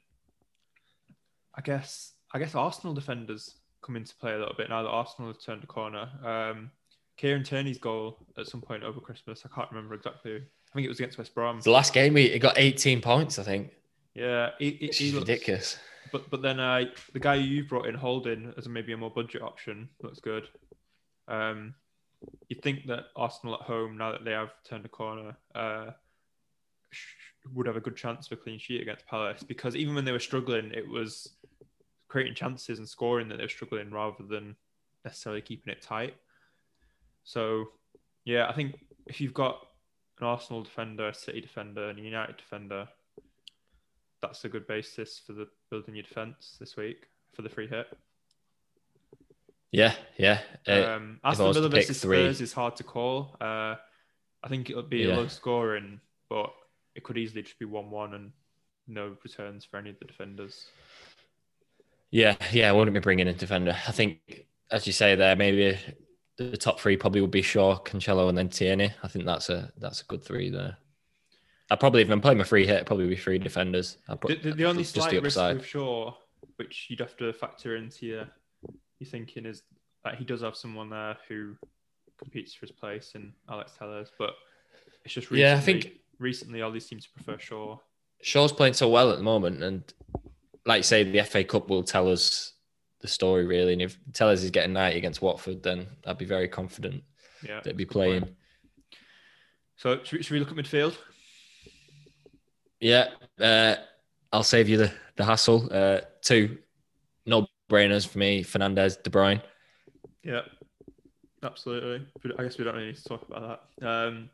I 1.55 1.61
guess 1.61 2.13
I 2.33 2.39
guess 2.39 2.55
Arsenal 2.55 2.93
defenders 2.93 3.55
come 3.81 3.95
into 3.95 4.15
play 4.15 4.33
a 4.33 4.37
little 4.37 4.55
bit 4.55 4.69
now 4.69 4.81
that 4.83 4.89
Arsenal 4.89 5.31
have 5.31 5.41
turned 5.41 5.63
a 5.63 5.67
corner. 5.67 6.09
Um, 6.23 6.71
Kieran 7.17 7.43
Tierney's 7.43 7.77
goal 7.77 8.17
at 8.37 8.47
some 8.47 8.61
point 8.61 8.83
over 8.83 8.99
Christmas, 8.99 9.43
I 9.45 9.53
can't 9.53 9.69
remember 9.71 9.93
exactly. 9.93 10.43
I 10.73 10.75
think 10.75 10.85
it 10.85 10.89
was 10.89 10.99
against 10.99 11.19
West 11.19 11.35
Brom. 11.35 11.61
The 11.61 11.69
last 11.69 11.93
game, 11.93 12.15
he, 12.15 12.23
it 12.25 12.39
got 12.39 12.57
18 12.57 12.99
points, 12.99 13.37
I 13.37 13.43
think. 13.43 13.69
Yeah, 14.15 14.49
he, 14.57 14.71
he, 14.71 14.87
he 14.87 15.11
looks- 15.11 15.29
ridiculous. 15.29 15.77
But 16.11 16.29
but 16.29 16.41
then 16.41 16.59
uh, 16.59 16.85
the 17.13 17.19
guy 17.19 17.35
you 17.35 17.63
brought 17.63 17.85
in, 17.87 17.95
Holding, 17.95 18.53
as 18.57 18.65
a, 18.65 18.69
maybe 18.69 18.91
a 18.93 18.97
more 18.97 19.09
budget 19.09 19.41
option, 19.41 19.89
looks 20.01 20.19
good. 20.19 20.47
Um, 21.27 21.73
you'd 22.49 22.61
think 22.61 22.85
that 22.87 23.05
Arsenal 23.15 23.55
at 23.55 23.61
home, 23.61 23.97
now 23.97 24.11
that 24.11 24.23
they 24.25 24.31
have 24.31 24.51
turned 24.63 24.85
a 24.85 24.89
corner, 24.89 25.35
uh, 25.55 25.91
sh- 26.91 27.05
would 27.53 27.65
have 27.65 27.77
a 27.77 27.81
good 27.81 27.95
chance 27.95 28.27
for 28.27 28.35
a 28.35 28.37
clean 28.37 28.59
sheet 28.59 28.81
against 28.81 29.07
Palace 29.07 29.41
because 29.43 29.75
even 29.75 29.95
when 29.95 30.05
they 30.05 30.11
were 30.11 30.19
struggling, 30.19 30.71
it 30.71 30.87
was 30.87 31.29
creating 32.09 32.35
chances 32.35 32.77
and 32.77 32.87
scoring 32.87 33.27
that 33.29 33.37
they 33.37 33.43
were 33.43 33.49
struggling 33.49 33.89
rather 33.89 34.23
than 34.29 34.55
necessarily 35.05 35.41
keeping 35.41 35.71
it 35.73 35.81
tight. 35.81 36.13
So, 37.23 37.65
yeah, 38.25 38.47
I 38.47 38.53
think 38.53 38.75
if 39.07 39.19
you've 39.19 39.33
got 39.33 39.65
an 40.23 40.29
Arsenal 40.29 40.63
defender, 40.63 41.09
a 41.09 41.13
City 41.13 41.41
defender, 41.41 41.89
and 41.89 41.99
a 41.99 42.01
United 42.01 42.37
defender, 42.37 42.87
that's 44.21 44.45
a 44.45 44.49
good 44.49 44.65
basis 44.67 45.21
for 45.25 45.33
the 45.33 45.47
building 45.69 45.95
your 45.95 46.03
defense 46.03 46.55
this 46.59 46.77
week 46.77 47.07
for 47.33 47.41
the 47.41 47.49
free 47.49 47.67
hit. 47.67 47.87
Yeah, 49.71 49.93
yeah. 50.17 50.39
Uh, 50.67 50.83
um, 50.95 51.19
I 51.23 51.31
Aston 51.31 51.53
Villa 51.53 51.67
versus 51.69 52.01
three- 52.01 52.23
Spurs 52.23 52.41
is 52.41 52.53
hard 52.53 52.75
to 52.77 52.83
call. 52.83 53.35
Uh, 53.41 53.75
I 54.43 54.47
think 54.47 54.69
it'll 54.69 54.83
be 54.83 54.99
Yeah. 54.99 55.15
a 55.15 55.17
low 55.17 55.27
scoring, 55.27 55.99
but 56.29 56.53
it 56.95 57.03
could 57.03 57.17
easily 57.17 57.41
just 57.41 57.59
be 57.59 57.65
one-one, 57.65 58.13
and 58.13 58.31
no 58.87 59.17
returns 59.23 59.65
for 59.65 59.77
any 59.77 59.89
of 59.89 59.99
the 59.99 60.05
defenders. 60.05 60.69
Yeah, 62.11 62.37
yeah, 62.51 62.69
I 62.69 62.71
wouldn't 62.71 62.93
be 62.93 62.99
bringing 62.99 63.27
a 63.27 63.33
defender. 63.33 63.75
I 63.87 63.91
think, 63.91 64.45
as 64.69 64.85
you 64.85 64.93
say 64.93 65.15
there, 65.15 65.35
maybe 65.35 65.77
the 66.37 66.57
top 66.57 66.79
three 66.79 66.97
probably 66.97 67.21
would 67.21 67.31
be 67.31 67.41
Shaw, 67.41 67.77
Cancelo, 67.79 68.29
and 68.29 68.37
then 68.37 68.49
Tierney. 68.49 68.91
I 69.03 69.07
think 69.07 69.25
that's 69.25 69.49
a 69.49 69.71
that's 69.77 70.01
a 70.01 70.05
good 70.05 70.23
three 70.23 70.49
there. 70.49 70.77
I 71.69 71.75
probably 71.75 72.01
if 72.01 72.09
I'm 72.09 72.21
playing 72.21 72.37
my 72.39 72.43
free 72.43 72.65
hit, 72.65 72.85
probably 72.85 73.07
be 73.07 73.15
three 73.15 73.37
defenders. 73.39 73.97
I'll 74.07 74.17
The, 74.17 74.35
the, 74.35 74.51
the 74.53 74.65
only 74.65 74.83
slight 74.83 75.11
the 75.11 75.21
risk 75.21 75.37
upside. 75.37 75.57
with 75.57 75.65
Shaw, 75.65 76.13
which 76.57 76.87
you'd 76.89 76.99
have 76.99 77.15
to 77.17 77.31
factor 77.33 77.75
into 77.77 78.05
your, 78.05 78.27
your 78.99 79.09
thinking, 79.09 79.45
is 79.45 79.63
that 80.03 80.15
he 80.15 80.25
does 80.25 80.41
have 80.41 80.55
someone 80.55 80.89
there 80.89 81.17
who 81.27 81.55
competes 82.17 82.53
for 82.53 82.65
his 82.65 82.71
place 82.71 83.11
in 83.15 83.33
Alex 83.49 83.71
Telles, 83.77 84.11
but 84.19 84.31
it's 85.05 85.13
just 85.13 85.31
recently, 85.31 85.41
Yeah, 85.41 85.57
I 85.57 85.59
think- 85.61 85.93
recently 86.19 86.61
all 86.61 86.71
these 86.71 86.85
teams 86.87 87.07
prefer 87.07 87.37
Shaw. 87.39 87.77
Shaw's 88.21 88.51
playing 88.53 88.73
so 88.73 88.87
well 88.89 89.11
at 89.11 89.17
the 89.17 89.23
moment, 89.23 89.63
and 89.63 89.83
like 90.65 90.79
you 90.79 90.83
say, 90.83 91.03
the 91.03 91.23
FA 91.23 91.43
Cup 91.43 91.69
will 91.69 91.83
tell 91.83 92.09
us 92.09 92.52
the 93.03 93.07
story 93.07 93.45
really. 93.45 93.73
And 93.73 93.81
if 93.83 93.99
tell 94.13 94.29
us 94.29 94.41
he's 94.41 94.49
getting 94.49 94.73
90 94.73 94.97
against 94.97 95.21
Watford, 95.21 95.61
then 95.61 95.85
I'd 96.07 96.17
be 96.17 96.25
very 96.25 96.47
confident 96.47 97.03
Yeah, 97.47 97.57
that 97.57 97.67
he'd 97.67 97.77
be 97.77 97.85
point. 97.85 97.91
playing. 97.93 98.35
So 99.75 99.99
should 100.03 100.17
we, 100.17 100.23
should 100.23 100.33
we 100.33 100.39
look 100.39 100.49
at 100.49 100.55
midfield? 100.57 100.95
Yeah, 102.79 103.09
uh, 103.39 103.75
I'll 104.31 104.43
save 104.43 104.67
you 104.69 104.77
the, 104.77 104.91
the 105.15 105.23
hassle. 105.25 105.69
Uh, 105.71 106.01
two 106.21 106.57
no 107.25 107.47
brainers 107.71 108.07
for 108.07 108.17
me: 108.19 108.43
Fernandes, 108.43 109.01
De 109.01 109.09
Bruyne. 109.09 109.41
Yeah, 110.23 110.41
absolutely. 111.43 112.05
But 112.21 112.39
I 112.39 112.43
guess 112.43 112.57
we 112.57 112.65
don't 112.65 112.75
really 112.75 112.87
need 112.87 112.97
to 112.97 113.03
talk 113.03 113.27
about 113.29 113.61
that. 113.79 113.87
Um, 113.87 114.29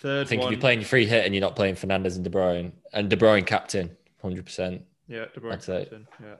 third 0.00 0.26
I 0.26 0.28
think 0.28 0.42
one, 0.42 0.48
if 0.48 0.56
you're 0.56 0.60
playing 0.60 0.80
your 0.80 0.88
free 0.88 1.06
hit 1.06 1.24
and 1.26 1.34
you're 1.34 1.42
not 1.42 1.56
playing 1.56 1.74
Fernandes 1.74 2.16
and 2.16 2.24
De 2.24 2.30
Bruyne, 2.30 2.72
and 2.92 3.08
De 3.10 3.16
Bruyne 3.16 3.46
captain, 3.46 3.94
hundred 4.22 4.44
percent. 4.46 4.82
yeah, 5.08 5.26
De 5.34 5.40
Bruyne 5.40 5.64
captain. 5.64 6.06
Yeah, 6.22 6.34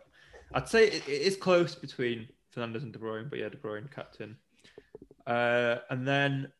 I'd 0.54 0.68
say 0.68 0.86
it, 0.88 1.08
it 1.08 1.22
is 1.22 1.36
close 1.36 1.74
between 1.74 2.28
Fernandes 2.54 2.82
and 2.82 2.92
De 2.92 2.98
Bruyne, 2.98 3.28
but 3.28 3.38
yeah, 3.38 3.48
De 3.48 3.56
Bruyne 3.56 3.90
captain. 3.94 4.36
Uh, 5.26 5.76
and 5.90 6.06
then, 6.06 6.52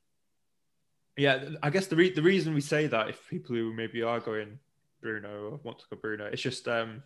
yeah, 1.16 1.50
I 1.62 1.70
guess 1.70 1.86
the 1.86 1.96
re- 1.96 2.12
the 2.12 2.22
reason 2.22 2.52
we 2.54 2.60
say 2.60 2.86
that 2.88 3.08
if 3.08 3.28
people 3.28 3.54
who 3.54 3.72
maybe 3.72 4.02
are 4.02 4.20
going 4.20 4.58
Bruno 5.00 5.50
or 5.50 5.60
want 5.62 5.78
to 5.78 5.84
go 5.88 5.96
Bruno, 5.96 6.26
it's 6.26 6.42
just 6.42 6.66
um, 6.68 7.02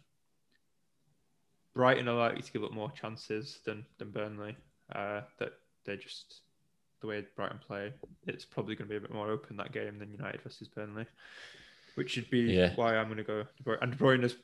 Brighton 1.75 2.09
are 2.09 2.15
likely 2.17 2.43
to 2.43 2.53
give 2.53 2.65
up 2.65 2.73
more 2.73 2.91
chances 2.93 3.61
than 3.65 3.85
than 3.99 4.11
Burnley. 4.11 4.57
Uh, 4.95 5.21
that 5.39 5.53
they're 5.85 5.97
just 5.97 6.41
the 7.01 7.07
way 7.07 7.25
Brighton 7.37 7.61
play. 7.67 7.93
It's 8.27 8.45
probably 8.45 8.75
going 8.75 8.89
to 8.89 8.93
be 8.93 8.97
a 8.97 9.01
bit 9.01 9.13
more 9.15 9.31
open 9.31 9.57
that 9.59 9.73
game 9.73 9.99
than 9.99 10.11
United 10.11 10.43
versus 10.43 10.69
Burnley, 10.69 11.07
which 11.95 12.11
should 12.11 12.29
be 12.31 12.41
Yeah. 12.41 12.73
why 12.75 12.97
I'm 12.97 13.07
going 13.07 13.19
to 13.19 13.23
go. 13.25 13.45
De 13.57 13.63
Bruyne. 13.63 13.79
And 13.83 13.93
De 13.93 13.97
Bruyne 13.99 14.23
has- 14.23 14.37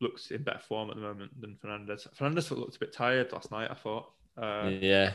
looks 0.00 0.30
in 0.30 0.42
better 0.42 0.58
form 0.58 0.90
at 0.90 0.96
the 0.96 1.02
moment 1.02 1.40
than 1.40 1.56
Fernandes. 1.62 2.06
Fernandes 2.16 2.50
looked 2.50 2.76
a 2.76 2.80
bit 2.80 2.92
tired 2.92 3.32
last 3.32 3.50
night. 3.50 3.68
I 3.70 3.74
thought. 3.74 4.10
Uh, 4.36 4.70
yeah, 4.80 5.12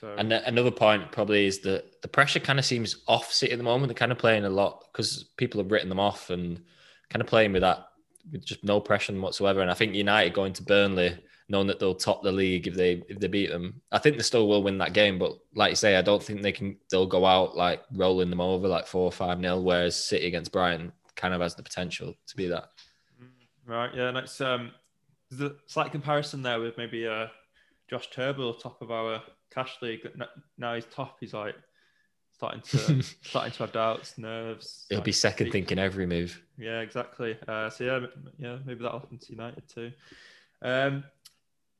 So 0.00 0.14
and 0.18 0.32
another 0.32 0.72
point 0.72 1.12
probably 1.12 1.46
is 1.46 1.60
that 1.60 2.02
the 2.02 2.08
pressure 2.08 2.40
kind 2.40 2.58
of 2.58 2.64
seems 2.64 3.04
off 3.06 3.32
City 3.32 3.52
at 3.52 3.58
the 3.58 3.64
moment. 3.64 3.88
They're 3.88 3.94
kind 3.94 4.10
of 4.10 4.18
playing 4.18 4.44
a 4.44 4.50
lot 4.50 4.86
because 4.90 5.24
people 5.36 5.62
have 5.62 5.70
written 5.70 5.88
them 5.88 6.00
off 6.00 6.30
and 6.30 6.60
kind 7.08 7.22
of 7.22 7.28
playing 7.28 7.52
with 7.52 7.62
that 7.62 7.86
with 8.32 8.44
just 8.44 8.64
no 8.64 8.80
pressure 8.80 9.12
whatsoever. 9.12 9.60
And 9.60 9.70
I 9.70 9.74
think 9.74 9.94
United 9.94 10.34
going 10.34 10.52
to 10.54 10.62
Burnley, 10.62 11.16
knowing 11.48 11.68
that 11.68 11.78
they'll 11.78 11.94
top 11.94 12.22
the 12.22 12.32
league 12.32 12.66
if 12.66 12.74
they 12.74 13.02
if 13.08 13.20
they 13.20 13.28
beat 13.28 13.50
them, 13.50 13.80
I 13.92 13.98
think 13.98 14.16
they 14.16 14.22
still 14.22 14.48
will 14.48 14.62
win 14.62 14.78
that 14.78 14.92
game. 14.92 15.18
But 15.20 15.38
like 15.54 15.70
you 15.70 15.76
say, 15.76 15.94
I 15.96 16.02
don't 16.02 16.22
think 16.22 16.42
they 16.42 16.52
can. 16.52 16.76
They'll 16.90 17.06
go 17.06 17.24
out 17.24 17.56
like 17.56 17.82
rolling 17.92 18.30
them 18.30 18.40
over 18.40 18.66
like 18.66 18.88
four 18.88 19.04
or 19.04 19.12
five 19.12 19.38
nil. 19.38 19.62
Whereas 19.62 19.94
City 19.94 20.26
against 20.26 20.52
Brighton 20.52 20.92
kind 21.14 21.32
of 21.32 21.40
has 21.40 21.54
the 21.54 21.62
potential 21.62 22.14
to 22.26 22.36
be 22.36 22.48
that. 22.48 22.70
Right, 23.66 23.90
yeah, 23.94 24.08
And 24.08 24.18
it's 24.18 24.40
um 24.40 24.72
there's 25.30 25.52
a 25.52 25.56
slight 25.66 25.92
comparison 25.92 26.42
there 26.42 26.60
with 26.60 26.76
maybe 26.76 27.06
uh 27.06 27.28
Josh 27.88 28.10
Turnbull, 28.10 28.54
top 28.54 28.80
of 28.82 28.90
our 28.90 29.22
cash 29.50 29.76
league. 29.82 30.00
Now 30.58 30.74
he's 30.74 30.86
top, 30.86 31.16
he's 31.20 31.34
like 31.34 31.54
starting 32.32 32.62
to 32.62 33.02
starting 33.22 33.52
to 33.52 33.58
have 33.58 33.72
doubts, 33.72 34.18
nerves. 34.18 34.86
He'll 34.90 35.00
be 35.00 35.12
second 35.12 35.50
thinking 35.50 35.78
every 35.78 36.06
move. 36.06 36.40
Yeah, 36.58 36.80
exactly. 36.80 37.38
Uh, 37.46 37.70
so 37.70 37.84
yeah, 37.84 38.06
yeah, 38.38 38.58
maybe 38.64 38.82
that'll 38.82 39.00
happen 39.00 39.18
to 39.18 39.32
United 39.32 39.68
too. 39.68 39.92
Um, 40.62 41.04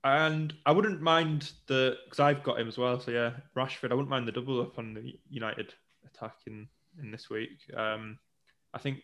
and 0.04 0.52
I 0.66 0.72
wouldn't 0.72 1.00
mind 1.00 1.52
the 1.66 1.96
because 2.04 2.20
I've 2.20 2.42
got 2.42 2.60
him 2.60 2.68
as 2.68 2.78
well. 2.78 3.00
So 3.00 3.10
yeah, 3.10 3.32
Rashford. 3.56 3.90
I 3.90 3.94
wouldn't 3.94 4.10
mind 4.10 4.28
the 4.28 4.32
double 4.32 4.60
up 4.60 4.78
on 4.78 4.94
the 4.94 5.18
United 5.30 5.74
attack 6.06 6.36
in 6.46 6.68
in 7.02 7.10
this 7.10 7.30
week. 7.30 7.58
Um, 7.74 8.18
I 8.72 8.78
think 8.78 9.00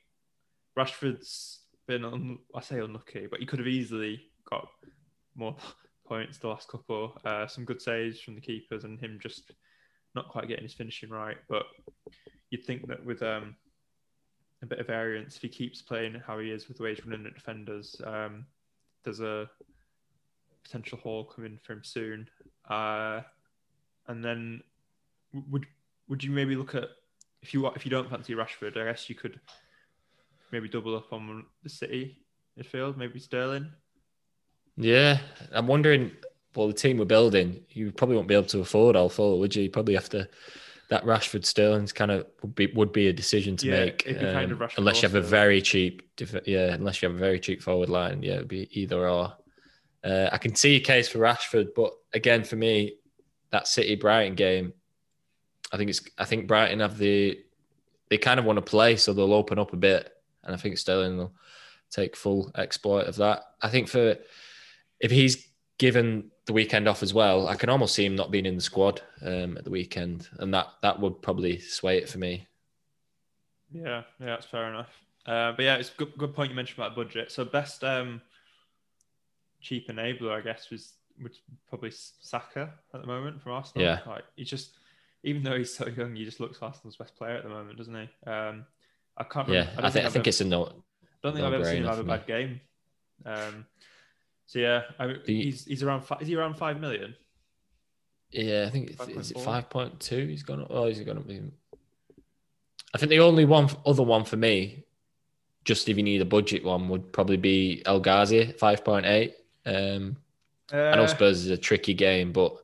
Rashford's 0.79 1.61
been 1.91 2.05
un, 2.05 2.39
I 2.55 2.61
say 2.61 2.79
unlucky, 2.79 3.27
but 3.29 3.41
he 3.41 3.47
could 3.47 3.59
have 3.59 3.67
easily 3.67 4.21
got 4.49 4.69
more 5.35 5.57
points 6.07 6.39
the 6.39 6.47
last 6.47 6.69
couple. 6.69 7.19
Uh, 7.25 7.49
some 7.49 7.65
good 7.65 7.83
saves 7.83 8.21
from 8.21 8.37
the 8.37 8.41
keepers 8.41 8.85
and 8.85 9.01
him 9.01 9.19
just 9.21 9.51
not 10.15 10.29
quite 10.29 10.47
getting 10.47 10.63
his 10.63 10.73
finishing 10.73 11.11
right. 11.11 11.37
But 11.49 11.65
you'd 12.51 12.65
think 12.65 12.87
that 12.87 13.05
with 13.05 13.23
um, 13.25 13.57
a 14.63 14.67
bit 14.67 14.79
of 14.79 14.87
variance, 14.87 15.35
if 15.35 15.43
he 15.43 15.49
keeps 15.49 15.83
playing 15.83 16.23
how 16.25 16.39
he 16.39 16.53
is 16.53 16.69
with 16.69 16.77
the 16.77 16.85
way 16.85 16.95
he's 16.95 17.05
running 17.05 17.27
at 17.27 17.35
defenders, 17.35 18.01
um, 18.07 18.47
there's 19.05 19.21
a 19.21 19.51
potential 20.63 20.99
haul 20.99 21.25
coming 21.25 21.59
for 21.61 21.73
him 21.73 21.83
soon. 21.83 22.29
Uh, 22.69 23.23
and 24.07 24.25
then 24.25 24.63
would 25.51 25.67
would 26.09 26.23
you 26.23 26.31
maybe 26.31 26.55
look 26.55 26.77
at 26.77 26.89
if 27.43 27.53
you 27.53 27.67
if 27.69 27.85
you 27.85 27.91
don't 27.91 28.11
fancy 28.11 28.35
Rashford, 28.35 28.77
I 28.77 28.85
guess 28.85 29.09
you 29.09 29.17
could 29.17 29.41
maybe 30.53 30.69
double 30.69 30.97
up 30.97 31.13
on 31.13 31.45
the 31.63 31.69
City 31.69 32.19
midfield, 32.59 32.97
maybe 32.97 33.19
Sterling. 33.19 33.71
Yeah, 34.77 35.19
I'm 35.53 35.67
wondering. 35.67 36.13
Well, 36.55 36.67
the 36.67 36.75
team 36.75 36.99
we're 36.99 37.05
building, 37.05 37.61
you 37.69 37.93
probably 37.93 38.17
won't 38.17 38.27
be 38.27 38.35
able 38.35 38.47
to 38.47 38.59
afford 38.61 38.97
all 38.97 39.09
four, 39.09 39.39
would 39.39 39.55
you? 39.55 39.65
You 39.65 39.71
probably 39.71 39.95
have 39.95 40.09
to. 40.11 40.29
That 40.89 41.05
Rashford 41.05 41.45
Sterling's 41.45 41.93
kind 41.93 42.11
of 42.11 42.27
would 42.43 42.57
be 42.57 42.67
would 42.75 42.93
be 42.93 43.07
a 43.07 43.13
decision 43.13 43.57
to 43.59 43.67
Yeah, 43.67 43.85
make, 43.85 44.03
it'd 44.07 44.21
be 44.21 44.27
kind 44.27 44.51
of 44.51 44.61
um, 44.61 44.69
Rashford 44.69 44.79
unless 44.79 45.03
you 45.03 45.09
have 45.09 45.15
a 45.15 45.21
very 45.21 45.63
cheap. 45.63 46.03
Yeah, 46.47 46.73
unless 46.73 47.01
you 47.01 47.09
have 47.09 47.17
a 47.17 47.21
very 47.21 47.39
cheap 47.39 47.63
forward 47.63 47.89
line, 47.89 48.23
yeah, 48.23 48.35
it'd 48.35 48.49
be 48.49 48.69
either 48.73 49.09
or. 49.09 49.33
Uh, 50.03 50.31
I 50.33 50.39
can 50.39 50.57
see 50.57 50.77
a 50.77 50.81
case 50.81 51.09
for 51.09 51.19
Rashford, 51.19 51.69
but 51.77 51.93
again, 52.15 52.43
for 52.43 52.57
me, 52.57 52.95
that 53.51 53.69
City 53.69 53.95
Brighton 53.97 54.35
game, 54.35 54.73
I 55.71 55.77
think 55.77 55.91
it's. 55.91 56.01
I 56.19 56.25
think 56.25 56.49
Brighton 56.49 56.81
have 56.81 56.99
the. 56.99 57.39
They 58.09 58.19
kind 58.19 58.41
of 58.41 58.47
want 58.47 58.57
to 58.57 58.63
play, 58.63 58.97
so 58.97 59.13
they'll 59.13 59.33
open 59.33 59.61
up 59.61 59.73
a 59.73 59.77
bit, 59.77 60.13
and 60.45 60.55
I 60.55 60.59
think 60.59 60.79
Sterling 60.79 61.19
will 61.19 61.35
take 61.91 62.17
full 62.17 62.51
exploit 62.57 63.07
of 63.07 63.17
that. 63.17 63.43
I 63.63 63.69
think 63.69 63.89
for 63.89 64.17
if 65.01 65.11
he's 65.11 65.49
given 65.79 66.31
the 66.47 66.53
weekend 66.53 66.89
off 66.89 67.03
as 67.03 67.15
well, 67.15 67.49
I 67.49 67.55
can 67.55 67.71
almost 67.71 67.95
see 67.95 68.05
him 68.05 68.17
not 68.17 68.31
being 68.31 68.47
in 68.47 68.57
the 68.57 68.61
squad 68.61 69.01
um, 69.23 69.57
at 69.57 69.65
the 69.65 69.71
weekend, 69.71 70.29
and 70.39 70.53
that 70.55 70.69
that 70.83 71.01
would 71.01 71.23
probably 71.23 71.59
sway 71.59 71.99
it 71.99 72.09
for 72.09 72.19
me. 72.19 72.47
Yeah, 73.73 74.03
yeah, 74.19 74.27
that's 74.27 74.47
fair 74.47 74.69
enough. 74.69 74.91
Uh, 75.27 75.53
but 75.53 75.65
yeah, 75.65 75.77
it's 75.77 75.91
a 75.91 75.97
good, 75.97 76.17
good 76.19 76.35
point 76.35 76.51
you 76.51 76.57
mentioned 76.57 76.79
about 76.79 76.97
budget. 76.97 77.31
So 77.31 77.45
best 77.45 77.85
um, 77.85 78.21
cheap 79.61 79.89
enabler, 79.89 80.33
I 80.33 80.41
guess, 80.41 80.71
was 80.71 80.95
would 81.23 81.37
probably 81.69 81.93
Saka 81.93 82.73
at 82.95 83.01
the 83.01 83.07
moment 83.07 83.43
from 83.43 83.53
Arsenal. 83.53 83.87
Yeah. 83.87 84.01
like 84.07 84.25
he 84.37 84.45
just 84.45 84.77
even 85.23 85.43
though 85.43 85.57
he's 85.57 85.75
so 85.75 85.87
young, 85.87 86.17
he 86.17 86.25
just 86.25 86.41
looks 86.41 86.59
Arsenal's 86.63 86.97
best 86.97 87.17
player 87.17 87.37
at 87.37 87.43
the 87.43 87.51
moment, 87.51 87.77
doesn't 87.77 87.95
he? 87.95 88.31
Um, 88.31 88.65
I 89.17 89.25
can't. 89.25 89.49
Yeah, 89.49 89.61
remember, 89.71 89.85
I, 89.87 89.91
think 89.91 90.05
I 90.05 90.07
I've 90.07 90.13
think 90.13 90.23
ever- 90.23 90.29
it's 90.29 90.41
a 90.41 90.45
no. 90.45 90.65
I 90.67 90.71
don't 91.23 91.35
think 91.35 91.47
I've 91.47 91.53
ever 91.53 91.65
seen 91.65 91.83
him 91.83 91.89
have 91.89 91.99
a 91.99 92.05
bad 92.05 92.27
game. 92.27 92.61
Um, 93.27 93.67
so 94.47 94.59
yeah, 94.59 94.83
I, 94.99 95.07
The- 95.09 95.23
he's 95.27 95.65
he's 95.67 95.83
around. 95.83 96.03
Fi- 96.03 96.19
is 96.21 96.29
he 96.29 96.37
around 96.37 96.55
five 96.55 96.81
million? 96.81 97.15
Yeah, 98.31 98.65
I 98.67 98.71
think 98.71 98.91
it's, 98.91 99.09
is 99.09 99.31
it 99.33 99.41
five 99.41 99.69
point 99.69 99.99
two? 100.01 100.27
He's 100.27 100.43
gone. 100.43 100.67
Oh, 100.71 100.87
he's 100.87 101.01
going 101.01 101.19
to 101.19 101.23
be. 101.25 101.41
I 102.95 102.99
think 102.99 103.11
the 103.11 103.21
only 103.21 103.45
one 103.45 103.69
other 103.87 104.03
one 104.03 104.25
for 104.25 104.37
me, 104.37 104.85
just 105.65 105.89
if 105.89 105.97
you 105.97 106.03
need 106.03 106.21
a 106.23 106.25
budget 106.25 106.65
one, 106.65 106.89
would 106.89 107.13
probably 107.13 107.37
be 107.37 107.83
El 107.87 108.01
Ghazi 108.01 108.53
five 108.53 108.85
point 108.85 109.07
eight. 109.07 109.35
Um, 109.67 110.17
I 110.73 110.77
know 110.97 111.03
Uh, 111.03 111.07
Spurs 111.09 111.45
is 111.45 111.51
a 111.51 111.57
tricky 111.59 111.95
game, 111.95 112.33
but 112.33 112.57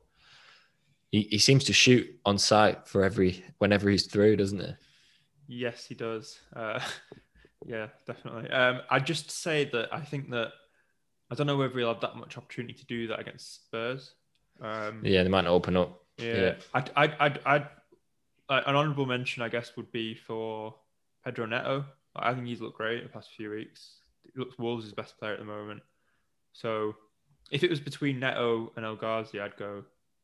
he, 1.11 1.23
he 1.23 1.37
seems 1.37 1.65
to 1.65 1.73
shoot 1.73 2.07
on 2.25 2.37
sight 2.37 2.87
for 2.87 3.03
every 3.03 3.43
whenever 3.59 3.89
he's 3.89 4.07
through, 4.07 4.37
doesn't 4.37 4.59
he? 4.59 4.73
Yes, 5.47 5.85
he 5.85 5.95
does. 5.95 6.39
Uh, 6.55 6.79
yeah, 7.65 7.87
definitely. 8.05 8.49
Um, 8.51 8.81
I'd 8.89 9.05
just 9.05 9.31
say 9.31 9.65
that 9.71 9.93
I 9.93 10.01
think 10.01 10.29
that 10.31 10.51
I 11.31 11.35
don't 11.35 11.47
know 11.47 11.57
whether 11.57 11.77
he'll 11.77 11.87
have 11.93 12.01
that 12.01 12.15
much 12.15 12.37
opportunity 12.37 12.73
to 12.73 12.85
do 12.85 13.07
that 13.07 13.19
against 13.19 13.65
Spurs. 13.65 14.13
Um, 14.61 15.01
Yeah, 15.03 15.23
they 15.23 15.29
might 15.29 15.43
not 15.43 15.53
open 15.53 15.75
up. 15.77 16.01
yeah. 16.17 16.55
I'd, 16.73 16.89
I'd, 16.95 17.39
I'd, 17.45 17.67
uh, 18.49 18.61
an 18.65 18.75
honourable 18.75 19.05
mention, 19.05 19.43
I 19.43 19.49
guess, 19.49 19.73
would 19.75 19.91
be 19.91 20.15
for 20.15 20.73
Pedro 21.25 21.45
Neto. 21.45 21.85
I 22.15 22.33
think 22.33 22.47
he's 22.47 22.61
looked 22.61 22.77
great 22.77 23.03
the 23.03 23.09
past 23.09 23.29
few 23.35 23.51
weeks. 23.51 23.97
He 24.23 24.39
looks 24.39 24.57
Wolves' 24.57 24.91
best 24.93 25.17
player 25.19 25.33
at 25.33 25.39
the 25.39 25.45
moment. 25.45 25.81
So 26.53 26.95
if 27.51 27.63
it 27.63 27.69
was 27.69 27.79
between 27.79 28.19
Neto 28.19 28.71
and 28.75 28.85
El 28.85 28.95
Ghazi, 28.95 29.39
I'd 29.39 29.57
go 29.57 29.83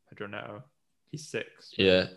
Pedro 0.09 0.27
Neto. 0.27 0.63
He's 1.11 1.27
six. 1.27 1.71
Yeah. 1.77 2.07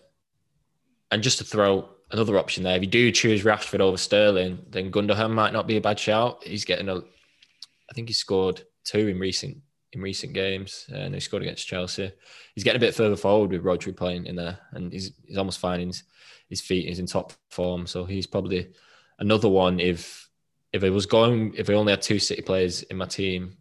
and 1.11 1.23
just 1.23 1.39
to 1.39 1.45
throw 1.45 1.89
another 2.11 2.39
option 2.39 2.63
there, 2.63 2.77
if 2.77 2.83
you 2.83 2.89
do 2.89 3.11
choose 3.11 3.45
Rashford 3.45 3.81
over 3.81 3.97
Sterling, 3.97 4.65
then 4.71 4.91
Gundogan 4.91 5.33
might 5.33 5.53
not 5.53 5.67
be 5.67 5.77
a 5.77 5.81
bad 5.81 5.99
shout. 5.99 6.43
He's 6.45 6.65
getting 6.65 6.89
a, 6.89 6.97
I 6.97 7.95
think 7.95 8.09
he 8.09 8.15
scored 8.15 8.63
two 8.85 9.09
in 9.09 9.19
recent 9.19 9.59
in 9.93 10.03
recent 10.03 10.33
games, 10.33 10.87
and 10.93 11.15
he 11.15 11.21
scored 11.21 11.43
against 11.43 11.67
Chelsea. 11.67 12.13
He's 12.55 12.65
getting 12.65 12.81
a 12.81 12.87
bit 12.87 12.95
further 12.95 13.17
forward 13.17 13.51
with 13.51 13.65
Rodri 13.65 13.97
playing 13.97 14.27
in 14.27 14.37
there, 14.37 14.59
and 14.73 14.93
he's 14.93 15.13
he's 15.27 15.39
almost 15.39 15.59
finding 15.59 15.89
his, 15.89 16.03
his 16.49 16.61
feet. 16.61 16.89
He's 16.89 16.99
in 16.99 17.07
top 17.07 17.33
form, 17.51 17.87
so 17.87 18.05
he's 18.05 18.27
probably 18.27 18.73
another 19.19 19.49
one. 19.49 19.81
If 19.81 20.29
if 20.73 20.83
it 20.83 20.91
was 20.91 21.07
going, 21.07 21.55
if 21.55 21.71
I 21.71 21.75
only 21.75 21.93
had 21.93 22.03
two 22.03 22.19
City 22.19 22.43
players 22.43 22.83
in 22.85 22.97
my 22.97 23.07
team, 23.07 23.57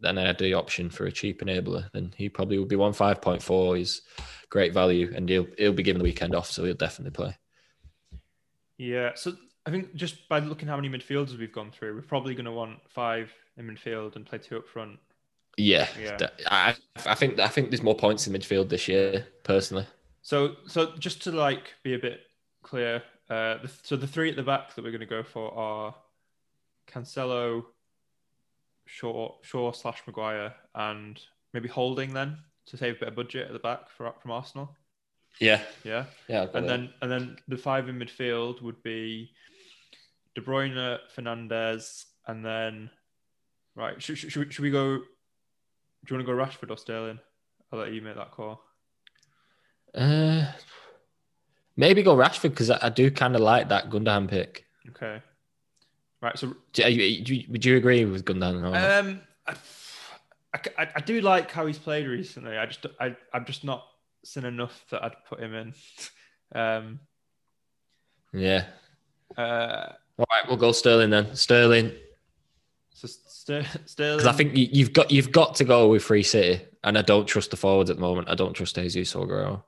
then 0.00 0.18
I 0.18 0.26
had 0.26 0.38
the 0.38 0.54
option 0.54 0.88
for 0.88 1.04
a 1.04 1.12
cheap 1.12 1.42
enabler, 1.42 1.90
then 1.92 2.14
he 2.16 2.28
probably 2.28 2.58
would 2.58 2.68
be 2.68 2.76
one 2.76 2.92
five 2.92 3.20
point 3.20 3.42
four. 3.42 3.76
He's 3.76 4.02
great 4.48 4.72
value, 4.72 5.12
and 5.14 5.28
he'll 5.28 5.46
he'll 5.58 5.72
be 5.72 5.82
given 5.82 5.98
the 5.98 6.04
weekend 6.04 6.34
off, 6.34 6.50
so 6.50 6.64
he'll 6.64 6.74
definitely 6.74 7.12
play. 7.12 7.36
Yeah, 8.80 9.10
so 9.14 9.34
I 9.66 9.70
think 9.70 9.94
just 9.94 10.26
by 10.30 10.38
looking 10.38 10.66
how 10.66 10.76
many 10.76 10.88
midfielders 10.88 11.38
we've 11.38 11.52
gone 11.52 11.70
through, 11.70 11.94
we're 11.94 12.00
probably 12.00 12.34
going 12.34 12.46
to 12.46 12.50
want 12.50 12.78
five 12.88 13.30
in 13.58 13.66
midfield 13.66 14.16
and 14.16 14.24
play 14.24 14.38
two 14.38 14.56
up 14.56 14.66
front. 14.66 14.98
Yeah, 15.58 15.86
Yeah. 16.00 16.28
I, 16.46 16.74
I 17.04 17.14
think 17.14 17.38
I 17.38 17.48
think 17.48 17.68
there's 17.68 17.82
more 17.82 17.94
points 17.94 18.26
in 18.26 18.32
midfield 18.32 18.70
this 18.70 18.88
year, 18.88 19.26
personally. 19.42 19.86
So, 20.22 20.56
so 20.66 20.94
just 20.98 21.22
to 21.24 21.30
like 21.30 21.74
be 21.82 21.92
a 21.92 21.98
bit 21.98 22.20
clear, 22.62 23.02
uh, 23.28 23.58
the, 23.58 23.70
so 23.82 23.96
the 23.96 24.06
three 24.06 24.30
at 24.30 24.36
the 24.36 24.42
back 24.42 24.74
that 24.74 24.82
we're 24.82 24.92
going 24.92 25.00
to 25.00 25.06
go 25.06 25.24
for 25.24 25.52
are 25.54 25.94
Cancelo, 26.90 27.66
Shaw, 28.86 29.34
Shaw 29.42 29.72
slash 29.72 30.00
Maguire, 30.06 30.54
and 30.74 31.20
maybe 31.52 31.68
Holding 31.68 32.14
then 32.14 32.38
to 32.64 32.78
save 32.78 32.96
a 32.96 33.00
bit 33.00 33.08
of 33.08 33.14
budget 33.14 33.48
at 33.48 33.52
the 33.52 33.58
back 33.58 33.90
for 33.90 34.14
from 34.22 34.30
Arsenal. 34.30 34.74
Yeah, 35.38 35.62
Yeah, 35.84 36.04
yeah. 36.28 36.46
And 36.54 36.68
then 36.68 36.90
and 37.00 37.10
then 37.10 37.36
the 37.48 37.56
five 37.56 37.88
in 37.88 37.98
midfield 37.98 38.60
would 38.62 38.82
be 38.82 39.30
De 40.34 40.40
Bruyne, 40.40 40.98
Fernandes, 41.16 42.04
and 42.26 42.44
then 42.44 42.90
right. 43.74 44.02
Should, 44.02 44.18
should, 44.18 44.32
should, 44.32 44.46
we, 44.46 44.52
should 44.52 44.62
we 44.62 44.70
go? 44.70 44.98
Do 44.98 45.04
you 46.08 46.16
want 46.16 46.26
to 46.26 46.32
go 46.32 46.38
Rashford 46.38 46.70
or 46.70 46.76
Sterling? 46.76 47.18
I'll 47.72 47.78
let 47.78 47.92
you 47.92 48.02
make 48.02 48.16
that 48.16 48.32
call. 48.32 48.62
Uh, 49.94 50.46
maybe 51.76 52.02
go 52.02 52.16
Rashford 52.16 52.50
because 52.50 52.70
I, 52.70 52.78
I 52.82 52.88
do 52.90 53.10
kind 53.10 53.34
of 53.34 53.40
like 53.40 53.68
that 53.68 53.90
Gundogan 53.90 54.28
pick. 54.28 54.64
Okay. 54.90 55.22
Right. 56.20 56.38
So 56.38 56.54
Do, 56.72 56.90
you- 56.90 57.24
do 57.24 57.34
you- 57.34 57.44
would 57.50 57.64
you 57.64 57.76
agree 57.76 58.04
with 58.04 58.24
Gundogan? 58.24 58.98
Um, 59.00 59.20
I, 59.46 59.54
I, 60.78 60.88
I 60.96 61.00
do 61.00 61.20
like 61.20 61.50
how 61.50 61.66
he's 61.66 61.78
played 61.78 62.06
recently. 62.06 62.56
I 62.58 62.66
just 62.66 62.84
I 63.00 63.16
I'm 63.32 63.44
just 63.44 63.64
not 63.64 63.86
enough 64.36 64.84
that 64.90 65.02
I'd 65.04 65.24
put 65.28 65.40
him 65.40 65.54
in. 65.54 65.74
Um, 66.52 66.98
yeah. 68.32 68.64
uh, 69.38 69.92
All 70.18 70.26
right, 70.32 70.48
we'll 70.48 70.56
go 70.56 70.72
Sterling 70.72 71.10
then. 71.10 71.36
Sterling, 71.36 71.92
so 72.92 73.06
Ster- 73.06 73.64
Sterling. 73.86 74.16
because 74.18 74.26
I 74.26 74.32
think 74.36 74.56
you, 74.56 74.66
you've 74.72 74.92
got 74.92 75.12
you've 75.12 75.30
got 75.30 75.54
to 75.54 75.64
go 75.64 75.86
with 75.86 76.02
Free 76.02 76.24
City, 76.24 76.60
and 76.82 76.98
I 76.98 77.02
don't 77.02 77.26
trust 77.26 77.52
the 77.52 77.56
forwards 77.56 77.88
at 77.88 77.98
the 77.98 78.02
moment. 78.02 78.28
I 78.28 78.34
don't 78.34 78.52
trust 78.52 78.74
Jesus 78.74 79.14
or 79.14 79.28
Aguero. 79.28 79.62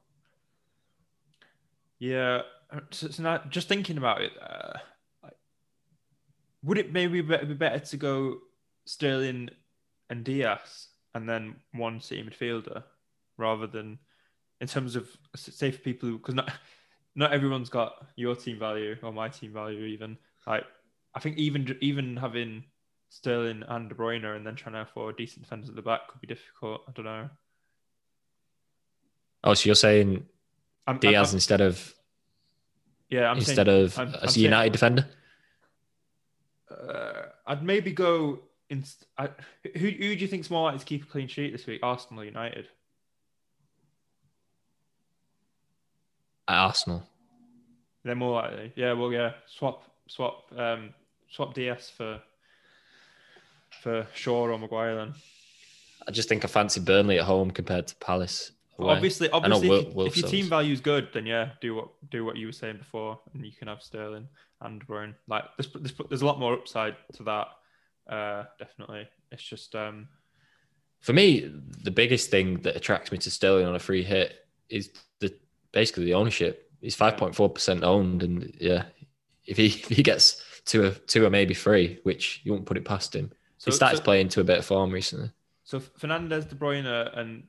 yeah. 2.01 2.43
So, 2.91 3.09
so 3.11 3.23
now, 3.23 3.39
just 3.49 3.69
thinking 3.69 3.97
about 3.99 4.23
it, 4.23 4.33
uh, 4.43 4.73
like, 5.23 5.37
would 6.65 6.79
it 6.79 6.93
maybe 6.93 7.21
be 7.21 7.37
be 7.37 7.55
better 7.55 7.79
to 7.79 7.97
go 7.97 8.39
Sterling 8.87 9.51
and 10.11 10.25
Dias 10.25 10.89
and 11.15 11.29
then 11.29 11.57
one 11.75 12.01
City 12.01 12.25
midfielder 12.29 12.83
rather 13.37 13.67
than 13.69 14.01
in 14.63 14.69
terms 14.69 14.97
of 14.97 15.09
say 15.37 15.71
for 15.73 15.79
people 15.81 16.09
who 16.09 16.17
because 16.19 16.35
not 16.37 16.51
not 17.15 17.33
everyone's 17.33 17.69
got 17.69 18.07
your 18.17 18.35
team 18.35 18.59
value 18.59 18.97
or 19.03 19.13
my 19.13 19.29
team 19.29 19.53
value 19.53 19.85
even 19.85 20.17
like 20.47 20.65
I 21.15 21.21
think 21.21 21.37
even 21.37 21.77
even 21.83 22.17
having 22.17 22.65
Sterling 23.11 23.63
and 23.69 23.91
De 23.91 23.95
Bruyne 23.95 24.25
and 24.37 24.47
then 24.47 24.55
trying 24.55 24.75
to 24.75 24.81
afford 24.83 25.17
decent 25.19 25.43
defenders 25.43 25.69
at 25.69 25.75
the 25.75 25.83
back 25.83 26.09
could 26.09 26.21
be 26.23 26.27
difficult. 26.27 26.81
I 26.89 26.93
don't 26.93 27.05
know. 27.05 27.29
Oh, 29.45 29.53
so 29.53 29.67
you're 29.67 29.75
saying 29.75 30.25
I'm, 30.87 30.99
Dias 30.99 31.29
I'm- 31.29 31.37
instead 31.37 31.61
of 31.61 31.95
yeah, 33.11 33.29
I'm 33.31 33.37
instead 33.39 33.67
saying, 33.67 33.85
of 33.85 33.99
I'm- 33.99 34.15
a 34.23 34.29
saying- 34.29 34.45
United 34.45 34.73
defender? 34.73 35.07
Uh, 36.71 37.23
I'd 37.47 37.63
maybe 37.63 37.93
go 37.93 38.41
in. 38.71 38.85
I, 39.19 39.29
who 39.77 39.91
who 39.91 40.15
do 40.17 40.23
you 40.25 40.29
think's 40.29 40.49
more 40.51 40.63
likely 40.65 40.79
to 40.79 40.85
keep 40.87 41.03
a 41.03 41.07
clean 41.07 41.29
sheet 41.29 41.53
this 41.53 41.67
week? 41.67 41.81
Arsenal, 41.83 42.23
or 42.23 42.25
United. 42.25 42.69
At 46.49 46.57
Arsenal. 46.57 47.03
They're 48.05 48.15
more 48.15 48.33
likely. 48.43 48.73
Yeah, 48.77 48.95
well, 48.95 49.13
yeah. 49.13 49.33
Swap, 49.47 49.85
swap, 50.09 50.45
um, 50.57 50.91
swap 51.31 51.55
DS 51.55 51.91
for 51.91 52.21
for 53.83 54.07
Shaw 54.15 54.49
or 54.49 54.59
Maguire. 54.59 54.95
Then 54.97 55.15
I 56.07 56.11
just 56.11 56.29
think 56.29 56.45
I 56.45 56.49
fancy 56.49 56.81
Burnley 56.81 57.19
at 57.19 57.25
home 57.25 57.51
compared 57.51 57.87
to 57.89 57.97
Palace. 57.97 58.53
away. 58.79 58.93
obviously, 58.95 59.29
obviously, 59.31 59.69
if, 59.71 59.95
you- 59.95 60.03
if 60.07 60.17
your 60.17 60.29
team 60.29 60.47
value 60.47 60.73
is 60.73 60.81
good, 60.81 61.09
then 61.13 61.27
yeah, 61.27 61.51
do 61.61 61.75
what 61.75 61.89
do 62.11 62.25
what 62.25 62.37
you 62.37 62.47
were 62.47 62.53
saying 62.53 62.79
before, 62.79 63.19
and 63.35 63.45
you 63.45 63.53
can 63.53 63.69
have 63.69 63.83
Sterling 63.83 64.29
and 64.61 64.85
Bruyne. 64.87 65.15
Like 65.29 65.45
there's 65.57 65.73
there's, 65.73 65.95
there's 66.09 66.23
a 66.23 66.27
lot 66.27 66.41
more 66.41 66.55
upside 66.55 66.97
to 67.15 67.23
that. 67.25 67.49
Uh, 68.09 68.45
definitely. 68.59 69.09
It's 69.31 69.43
just 69.43 69.75
um, 69.77 70.09
For 71.01 71.13
me, 71.13 71.51
the 71.85 71.91
biggest 71.93 72.31
thing 72.31 72.61
that 72.63 72.75
attracts 72.77 73.13
me 73.13 73.19
to 73.19 73.31
Sterling 73.31 73.67
on 73.67 73.75
a 73.77 73.79
free 73.79 74.03
hit 74.03 74.35
is 74.69 74.91
basically 75.73 76.05
the 76.05 76.15
ownership. 76.15 76.71
He's 76.81 76.95
five 76.95 77.17
point 77.17 77.35
four 77.35 77.49
percent 77.49 77.85
owned, 77.85 78.23
and 78.23 78.55
yeah, 78.61 78.85
if 79.47 79.57
he 79.57 79.67
if 79.91 79.97
he 79.97 80.03
gets 80.03 80.43
two 80.65 80.85
or 80.85 80.91
two 80.91 81.25
or 81.25 81.31
maybe 81.31 81.55
three, 81.55 81.99
which 82.03 82.41
you 82.45 82.53
won't 82.53 82.67
put 82.67 82.77
it 82.77 82.85
past 82.85 83.15
him. 83.15 83.33
so, 83.59 83.71
he 83.71 83.75
started 83.75 83.99
so, 83.99 84.03
playing 84.03 84.29
to 84.31 84.41
a 84.41 84.45
bit 84.45 84.59
of 84.59 84.65
form 84.65 84.91
recently. 84.91 85.31
so 85.65 85.81
Fernandes, 85.81 86.49
De 86.49 86.55
Bruyne, 86.55 86.87
and 87.19 87.45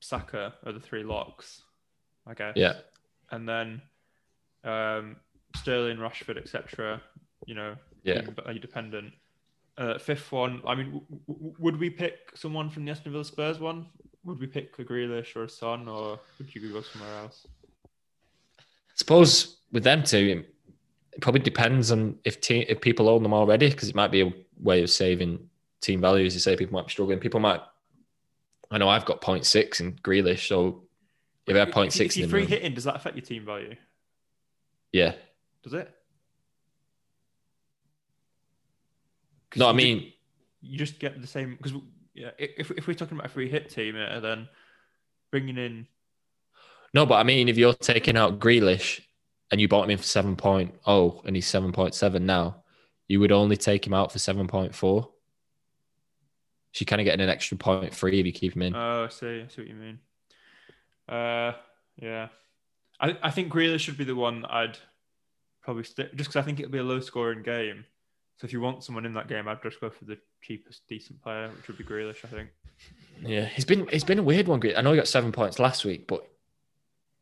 Saka 0.00 0.54
are 0.64 0.72
the 0.72 0.80
three 0.80 1.02
locks, 1.02 1.62
I 2.26 2.34
guess. 2.34 2.54
Yeah, 2.56 2.74
and 3.30 3.48
then 3.48 3.82
um, 4.64 5.16
Sterling, 5.56 5.98
Rashford, 5.98 6.38
etc. 6.38 7.00
You 7.46 7.54
know, 7.54 7.76
yeah. 8.02 8.22
are 8.44 8.52
you 8.52 8.60
dependent. 8.60 9.12
Uh, 9.78 9.98
fifth 9.98 10.32
one, 10.32 10.62
I 10.66 10.74
mean, 10.74 10.86
w- 10.86 11.04
w- 11.28 11.54
would 11.58 11.78
we 11.78 11.90
pick 11.90 12.30
someone 12.34 12.70
from 12.70 12.86
the 12.86 12.92
Aston 12.92 13.12
Villa 13.12 13.26
Spurs 13.26 13.58
one? 13.58 13.86
Would 14.24 14.40
we 14.40 14.46
pick 14.46 14.78
a 14.78 14.84
Grealish 14.84 15.36
or 15.36 15.44
a 15.44 15.48
Son, 15.50 15.86
or 15.86 16.18
would 16.38 16.54
you 16.54 16.72
go 16.72 16.80
somewhere 16.80 17.18
else? 17.18 17.46
Suppose 18.96 19.58
with 19.70 19.84
them 19.84 20.02
two, 20.02 20.44
it 21.12 21.20
probably 21.20 21.40
depends 21.40 21.92
on 21.92 22.18
if 22.24 22.40
te- 22.40 22.66
if 22.68 22.80
people 22.80 23.08
own 23.08 23.22
them 23.22 23.32
already, 23.32 23.70
because 23.70 23.88
it 23.88 23.94
might 23.94 24.10
be 24.10 24.22
a 24.22 24.32
way 24.60 24.82
of 24.82 24.90
saving 24.90 25.48
team 25.80 26.00
values. 26.00 26.34
You 26.34 26.40
say 26.40 26.56
people 26.56 26.74
might 26.74 26.86
be 26.86 26.90
struggling. 26.92 27.20
People 27.20 27.38
might. 27.40 27.60
I 28.70 28.78
know 28.78 28.88
I've 28.88 29.04
got 29.04 29.20
0.6 29.20 29.80
in 29.80 29.92
Grealish, 30.02 30.48
so 30.48 30.82
if 31.46 31.54
I 31.54 31.60
had 31.60 31.70
0.6 31.70 31.94
if, 31.94 32.00
you- 32.00 32.04
if 32.04 32.16
in 32.16 32.20
you're 32.22 32.28
free 32.28 32.40
then- 32.40 32.48
hitting, 32.48 32.74
does 32.74 32.84
that 32.84 32.96
affect 32.96 33.14
your 33.16 33.24
team 33.24 33.44
value? 33.44 33.76
yeah. 34.92 35.12
Does 35.62 35.72
it? 35.74 35.92
No, 39.56 39.68
I 39.68 39.72
mean, 39.72 40.12
you 40.60 40.78
just 40.78 40.98
get 40.98 41.20
the 41.20 41.26
same 41.26 41.56
because 41.56 41.72
yeah, 42.14 42.30
if 42.38 42.70
if 42.72 42.86
we're 42.86 42.94
talking 42.94 43.16
about 43.16 43.26
a 43.30 43.32
free 43.32 43.48
hit 43.48 43.70
team, 43.70 43.96
uh, 43.96 44.20
then 44.20 44.48
bringing 45.30 45.56
in 45.56 45.86
no, 46.96 47.04
but 47.04 47.16
I 47.16 47.24
mean, 47.24 47.50
if 47.50 47.58
you're 47.58 47.74
taking 47.74 48.16
out 48.16 48.38
Grealish 48.38 49.02
and 49.50 49.60
you 49.60 49.68
bought 49.68 49.84
him 49.84 49.90
in 49.90 49.98
for 49.98 50.04
7.0 50.04 51.24
and 51.26 51.36
he's 51.36 51.46
7.7 51.46 52.22
now, 52.22 52.62
you 53.06 53.20
would 53.20 53.32
only 53.32 53.58
take 53.58 53.86
him 53.86 53.92
out 53.92 54.10
for 54.10 54.18
7.4. 54.18 54.72
So 54.72 55.10
you're 56.72 56.86
kind 56.86 57.02
of 57.02 57.04
getting 57.04 57.20
an 57.20 57.28
extra 57.28 57.58
point 57.58 57.94
free 57.94 58.18
if 58.18 58.24
you 58.24 58.32
keep 58.32 58.56
him 58.56 58.62
in. 58.62 58.74
Oh, 58.74 59.04
I 59.04 59.08
see. 59.08 59.42
I 59.42 59.46
see 59.48 59.60
what 59.60 59.68
you 59.68 59.74
mean. 59.74 59.98
Uh, 61.06 61.52
yeah. 62.00 62.28
I 62.98 63.18
I 63.22 63.30
think 63.30 63.52
Grealish 63.52 63.80
should 63.80 63.98
be 63.98 64.04
the 64.04 64.14
one 64.14 64.46
I'd 64.46 64.78
probably 65.62 65.84
stick 65.84 66.14
just 66.16 66.30
because 66.30 66.36
I 66.36 66.46
think 66.46 66.60
it'll 66.60 66.72
be 66.72 66.78
a 66.78 66.82
low 66.82 67.00
scoring 67.00 67.42
game. 67.42 67.84
So 68.38 68.46
if 68.46 68.54
you 68.54 68.62
want 68.62 68.84
someone 68.84 69.04
in 69.04 69.12
that 69.14 69.28
game, 69.28 69.48
I'd 69.48 69.62
just 69.62 69.82
go 69.82 69.90
for 69.90 70.06
the 70.06 70.16
cheapest 70.40 70.88
decent 70.88 71.22
player, 71.22 71.50
which 71.54 71.68
would 71.68 71.76
be 71.76 71.84
Grealish. 71.84 72.24
I 72.24 72.28
think. 72.28 72.48
Yeah, 73.20 73.44
he's 73.44 73.66
been 73.66 73.86
he's 73.88 74.04
been 74.04 74.18
a 74.18 74.22
weird 74.22 74.48
one. 74.48 74.62
I 74.74 74.80
know 74.80 74.92
he 74.92 74.96
got 74.96 75.08
seven 75.08 75.30
points 75.30 75.58
last 75.58 75.84
week, 75.84 76.06
but 76.06 76.26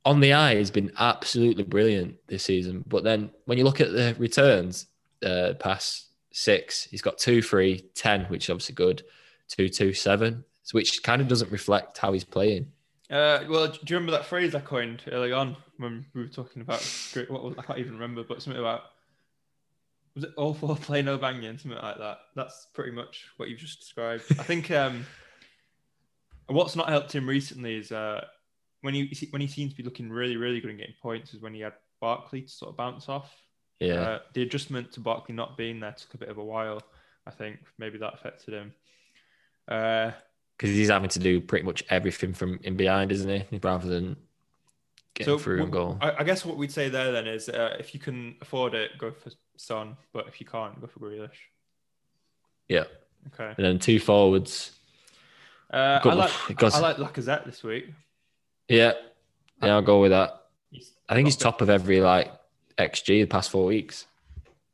on 0.05 0.21
the 0.21 0.33
eye, 0.33 0.57
he's 0.57 0.71
been 0.71 0.93
absolutely 0.99 1.65
brilliant 1.65 2.17
this 2.27 2.45
season. 2.45 2.85
But 2.87 3.05
then 3.05 3.31
when 3.47 3.59
you 3.59 3.65
look 3.65 3.81
at 3.81 3.93
the 3.93 4.15
returns, 4.19 4.87
uh, 5.25 5.55
past 5.59 6.09
six, 6.33 6.85
he's 6.85 7.03
got 7.03 7.19
two, 7.19 7.41
three, 7.43 7.89
ten, 7.95 8.25
which 8.27 8.45
is 8.45 8.51
obviously 8.51 8.75
good. 8.75 9.03
Two, 9.49 9.69
two, 9.69 9.93
seven, 9.93 10.45
which 10.73 11.03
kind 11.03 11.21
of 11.21 11.29
doesn't 11.29 11.53
reflect 11.53 11.99
how 11.99 12.13
he's 12.13 12.25
playing. 12.25 12.67
Uh, 13.11 13.45
well, 13.49 13.69
do 13.69 13.79
you 13.87 13.97
remember 13.97 14.13
that 14.13 14.25
phrase 14.25 14.55
I 14.55 14.61
coined 14.61 15.03
early 15.13 15.33
on 15.33 15.57
when 15.77 16.07
we 16.15 16.23
were 16.23 16.29
talking 16.29 16.63
about? 16.63 16.81
What 17.29 17.59
I 17.59 17.63
can't 17.63 17.79
even 17.79 17.93
remember, 17.93 18.25
but 18.25 18.43
something 18.43 18.61
about 18.61 18.83
was 20.15 20.25
it 20.25 20.31
all 20.37 20.55
four 20.55 20.77
play 20.77 21.03
no 21.03 21.19
banging, 21.19 21.59
something 21.59 21.81
like 21.81 21.99
that. 21.99 22.19
That's 22.35 22.69
pretty 22.73 22.93
much 22.93 23.27
what 23.37 23.49
you've 23.49 23.59
just 23.59 23.81
described. 23.81 24.25
I 24.39 24.43
think 24.43 24.71
um, 24.71 25.05
what's 26.47 26.77
not 26.77 26.89
helped 26.89 27.15
him 27.15 27.29
recently 27.29 27.77
is 27.77 27.93
uh, 27.93 28.25
when 28.85 28.93
he 28.93 29.29
when 29.31 29.41
he 29.41 29.49
seems 29.49 29.73
to 29.73 29.77
be 29.77 29.83
looking 29.83 30.11
really 30.11 30.37
really 30.37 30.61
good 30.61 30.69
and 30.69 30.79
getting 30.79 30.95
points 31.01 31.33
is 31.33 31.41
when 31.41 31.55
he 31.55 31.61
had 31.61 31.73
Barkley 32.01 32.43
to 32.43 32.49
sort 32.49 32.71
of 32.71 32.77
bounce 32.77 33.09
off. 33.09 33.35
Yeah. 33.81 33.95
Uh, 33.95 34.19
the 34.35 34.43
adjustment 34.43 34.93
to 34.93 35.01
Barkley 35.01 35.35
not 35.35 35.57
being 35.57 35.81
there 35.81 35.93
took 35.93 36.13
a 36.15 36.19
bit 36.19 36.29
of 36.29 36.39
a 36.39 36.45
while. 36.45 36.83
I 37.27 37.31
think 37.31 37.61
maybe 37.79 37.97
that 37.99 38.13
affected 38.13 38.53
him. 38.53 38.75
Uh, 39.67 40.11
because 40.57 40.71
he's 40.71 40.91
having 40.91 41.09
to 41.09 41.19
do 41.19 41.41
pretty 41.41 41.65
much 41.65 41.83
everything 41.89 42.35
from 42.35 42.61
in 42.63 42.77
behind, 42.77 43.11
isn't 43.11 43.47
he? 43.51 43.59
Rather 43.63 43.89
than 43.89 44.17
getting 45.15 45.39
through 45.39 45.63
and 45.63 45.73
goal. 45.73 45.99
I, 46.01 46.17
I 46.19 46.25
guess 46.25 46.45
what 46.45 46.59
we'd 46.59 46.71
say 46.71 46.91
there 46.91 47.11
then 47.11 47.27
is 47.27 47.49
uh, 47.49 47.77
if 47.79 47.95
you 47.95 48.01
can 48.01 48.37
afford 48.43 48.75
it, 48.75 48.93
go 48.99 49.11
for 49.11 49.31
Son, 49.57 49.97
but 50.13 50.29
if 50.29 50.41
you 50.41 50.47
can't, 50.47 50.79
go 50.81 50.87
for 50.87 51.01
Grealish. 51.01 51.31
Yeah. 52.69 52.85
Okay. 53.33 53.55
And 53.57 53.65
then 53.65 53.79
two 53.79 53.99
forwards. 53.99 54.73
Uh, 55.73 56.01
Good 56.01 56.13
I 56.13 56.17
like 56.17 56.63
I 56.63 56.79
like 56.81 56.97
Lacazette 56.99 57.47
this 57.47 57.65
week. 57.65 57.87
Yeah. 58.69 58.93
Yeah, 59.63 59.75
I'll 59.75 59.83
go 59.83 60.01
with 60.01 60.11
that. 60.11 60.43
I 61.09 61.15
think 61.15 61.27
he's 61.27 61.37
top 61.37 61.61
of 61.61 61.71
every 61.71 62.01
like 62.01 62.33
XG 62.79 63.07
the 63.07 63.27
past 63.27 63.51
four 63.51 63.67
weeks. 63.67 64.07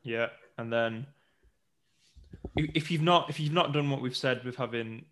Yeah, 0.03 0.28
and 0.59 0.72
then 0.72 1.07
if 2.57 2.91
you've 2.91 3.03
not 3.03 3.28
if 3.30 3.38
you've 3.41 3.53
not 3.53 3.72
done 3.72 3.91
what 3.91 4.01
we've 4.01 4.16
said 4.16 4.45
with 4.45 4.57
having 4.57 5.05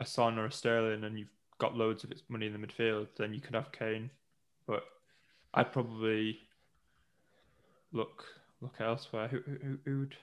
a 0.00 0.06
Son 0.06 0.38
or 0.38 0.46
a 0.46 0.52
Sterling 0.52 1.04
and 1.04 1.18
you've 1.18 1.28
got 1.58 1.74
loads 1.74 2.04
of 2.04 2.10
its 2.10 2.22
money 2.28 2.46
in 2.46 2.52
the 2.52 2.58
midfield, 2.58 3.08
then 3.16 3.34
you 3.34 3.40
could 3.40 3.54
have 3.54 3.72
Kane. 3.72 4.10
But 4.66 4.84
I'd 5.54 5.72
probably 5.72 6.38
look 7.92 8.24
look 8.60 8.74
elsewhere. 8.80 9.28
Who 9.28 9.40
who, 9.44 9.56
who 9.62 9.78
who'd 9.84 10.16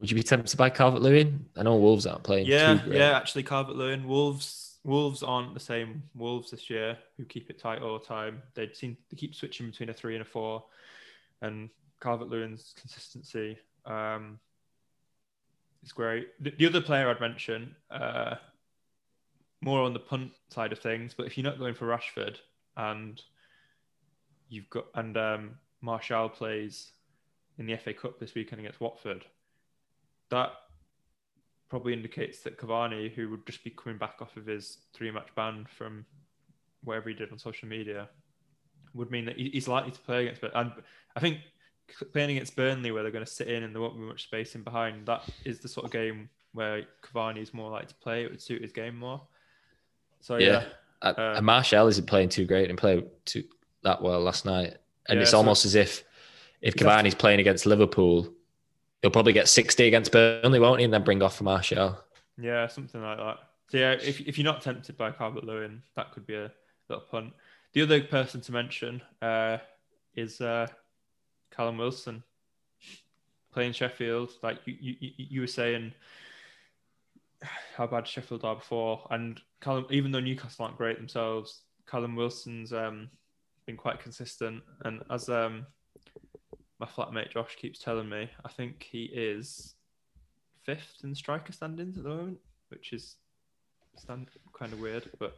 Would 0.00 0.10
you 0.10 0.16
be 0.16 0.22
tempted 0.22 0.56
by 0.56 0.70
Calvert 0.70 1.02
Lewin? 1.02 1.46
I 1.56 1.62
know 1.62 1.76
Wolves 1.76 2.06
aren't 2.06 2.24
playing. 2.24 2.46
Yeah, 2.46 2.80
yeah. 2.86 3.16
Actually, 3.16 3.42
Calvert 3.42 3.76
Lewin, 3.76 4.06
Wolves, 4.06 4.73
Wolves 4.84 5.22
aren't 5.22 5.54
the 5.54 5.60
same 5.60 6.02
Wolves 6.14 6.50
this 6.50 6.68
year 6.68 6.98
who 7.16 7.24
keep 7.24 7.48
it 7.48 7.58
tight 7.58 7.80
all 7.80 7.98
the 7.98 8.04
time. 8.04 8.42
They 8.54 8.70
seem 8.72 8.96
they 9.10 9.16
keep 9.16 9.34
switching 9.34 9.66
between 9.66 9.88
a 9.88 9.94
three 9.94 10.14
and 10.14 10.22
a 10.22 10.26
four, 10.26 10.64
and 11.40 11.70
Calvert 12.00 12.28
Lewin's 12.28 12.74
consistency 12.78 13.58
um, 13.86 14.38
is 15.82 15.92
great. 15.92 16.28
The, 16.40 16.50
the 16.50 16.66
other 16.66 16.82
player 16.82 17.08
I'd 17.08 17.20
mention, 17.20 17.74
uh, 17.90 18.36
more 19.62 19.80
on 19.80 19.94
the 19.94 20.00
punt 20.00 20.32
side 20.50 20.72
of 20.72 20.78
things, 20.78 21.14
but 21.16 21.26
if 21.26 21.38
you're 21.38 21.44
not 21.44 21.58
going 21.58 21.74
for 21.74 21.86
Rashford 21.86 22.36
and 22.76 23.20
you've 24.50 24.68
got 24.68 24.84
and 24.94 25.16
um, 25.16 25.50
Martial 25.80 26.28
plays 26.28 26.92
in 27.58 27.64
the 27.64 27.76
FA 27.76 27.94
Cup 27.94 28.18
this 28.20 28.34
weekend 28.34 28.60
against 28.60 28.82
Watford, 28.82 29.24
that 30.30 30.52
probably 31.68 31.92
indicates 31.92 32.40
that 32.40 32.58
Cavani, 32.58 33.12
who 33.12 33.30
would 33.30 33.46
just 33.46 33.64
be 33.64 33.70
coming 33.70 33.98
back 33.98 34.16
off 34.20 34.36
of 34.36 34.46
his 34.46 34.78
three-match 34.92 35.28
ban 35.34 35.66
from 35.76 36.04
whatever 36.84 37.08
he 37.08 37.14
did 37.14 37.32
on 37.32 37.38
social 37.38 37.68
media, 37.68 38.08
would 38.92 39.10
mean 39.10 39.24
that 39.24 39.36
he's 39.36 39.66
likely 39.68 39.90
to 39.90 40.00
play 40.00 40.22
against. 40.22 40.40
But 40.40 40.52
and 40.54 40.72
I 41.16 41.20
think 41.20 41.38
playing 42.12 42.30
against 42.30 42.54
Burnley, 42.56 42.92
where 42.92 43.02
they're 43.02 43.10
going 43.12 43.24
to 43.24 43.30
sit 43.30 43.48
in 43.48 43.62
and 43.62 43.74
there 43.74 43.82
won't 43.82 43.94
be 43.96 44.00
much 44.02 44.24
space 44.24 44.54
in 44.54 44.62
behind, 44.62 45.06
that 45.06 45.22
is 45.44 45.58
the 45.60 45.68
sort 45.68 45.86
of 45.86 45.92
game 45.92 46.28
where 46.52 46.84
Cavani 47.02 47.42
is 47.42 47.52
more 47.52 47.70
likely 47.70 47.88
to 47.88 47.94
play. 47.96 48.24
It 48.24 48.30
would 48.30 48.40
suit 48.42 48.62
his 48.62 48.72
game 48.72 48.96
more. 48.96 49.20
So 50.20 50.36
Yeah. 50.36 50.46
yeah, 50.46 50.64
Uh, 51.02 51.14
Uh, 51.18 51.34
and 51.36 51.44
Martial 51.44 51.86
isn't 51.88 52.06
playing 52.06 52.28
too 52.30 52.46
great 52.46 52.70
and 52.70 52.78
played 52.78 53.04
too 53.26 53.44
that 53.82 54.00
well 54.00 54.20
last 54.20 54.46
night. 54.46 54.76
And 55.08 55.16
Yeah, 55.16 55.22
it's 55.22 55.32
so- 55.32 55.38
almost 55.38 55.64
as 55.66 55.74
if 55.74 56.04
if 56.62 56.74
Cavani's 56.76 57.14
playing 57.14 57.40
against 57.40 57.66
Liverpool, 57.66 58.32
he'll 59.04 59.10
probably 59.10 59.34
get 59.34 59.50
60 59.50 59.86
against 59.86 60.10
Burnley, 60.12 60.58
won't 60.58 60.78
he? 60.78 60.84
And 60.84 60.94
then 60.94 61.04
bring 61.04 61.22
off 61.22 61.42
Martial. 61.42 61.98
Yeah, 62.40 62.66
something 62.68 63.02
like 63.02 63.18
that. 63.18 63.36
So 63.68 63.76
yeah, 63.76 63.92
if 63.92 64.18
if 64.22 64.38
you're 64.38 64.46
not 64.46 64.62
tempted 64.62 64.96
by 64.96 65.10
Calvert 65.10 65.44
Lewin, 65.44 65.82
that 65.94 66.10
could 66.12 66.26
be 66.26 66.36
a 66.36 66.50
little 66.88 67.04
punt. 67.04 67.34
The 67.74 67.82
other 67.82 68.02
person 68.02 68.40
to 68.40 68.52
mention 68.52 69.02
uh, 69.20 69.58
is 70.16 70.40
uh, 70.40 70.68
Callum 71.54 71.76
Wilson 71.76 72.22
playing 73.52 73.72
Sheffield. 73.74 74.30
Like 74.42 74.60
you, 74.64 74.74
you, 74.80 74.96
you- 75.00 75.12
you 75.16 75.40
were 75.42 75.46
saying, 75.46 75.92
how 77.76 77.86
bad 77.86 78.08
Sheffield 78.08 78.42
are 78.44 78.56
before, 78.56 79.06
and 79.10 79.38
Callum, 79.60 79.84
even 79.90 80.12
though 80.12 80.20
Newcastle 80.20 80.64
aren't 80.64 80.78
great 80.78 80.96
themselves, 80.96 81.60
Callum 81.86 82.16
Wilson's 82.16 82.72
um, 82.72 83.10
been 83.66 83.76
quite 83.76 84.00
consistent. 84.00 84.62
And 84.86 85.02
as 85.10 85.28
um, 85.28 85.66
my 86.80 86.86
flatmate 86.86 87.30
Josh 87.32 87.56
keeps 87.56 87.78
telling 87.78 88.08
me, 88.08 88.28
I 88.44 88.48
think 88.48 88.86
he 88.90 89.04
is 89.04 89.74
fifth 90.64 90.96
in 91.04 91.14
striker 91.14 91.52
standings 91.52 91.96
at 91.96 92.04
the 92.04 92.08
moment, 92.10 92.38
which 92.68 92.92
is 92.92 93.16
stand 93.96 94.28
kind 94.58 94.72
of 94.72 94.80
weird, 94.80 95.08
but 95.18 95.36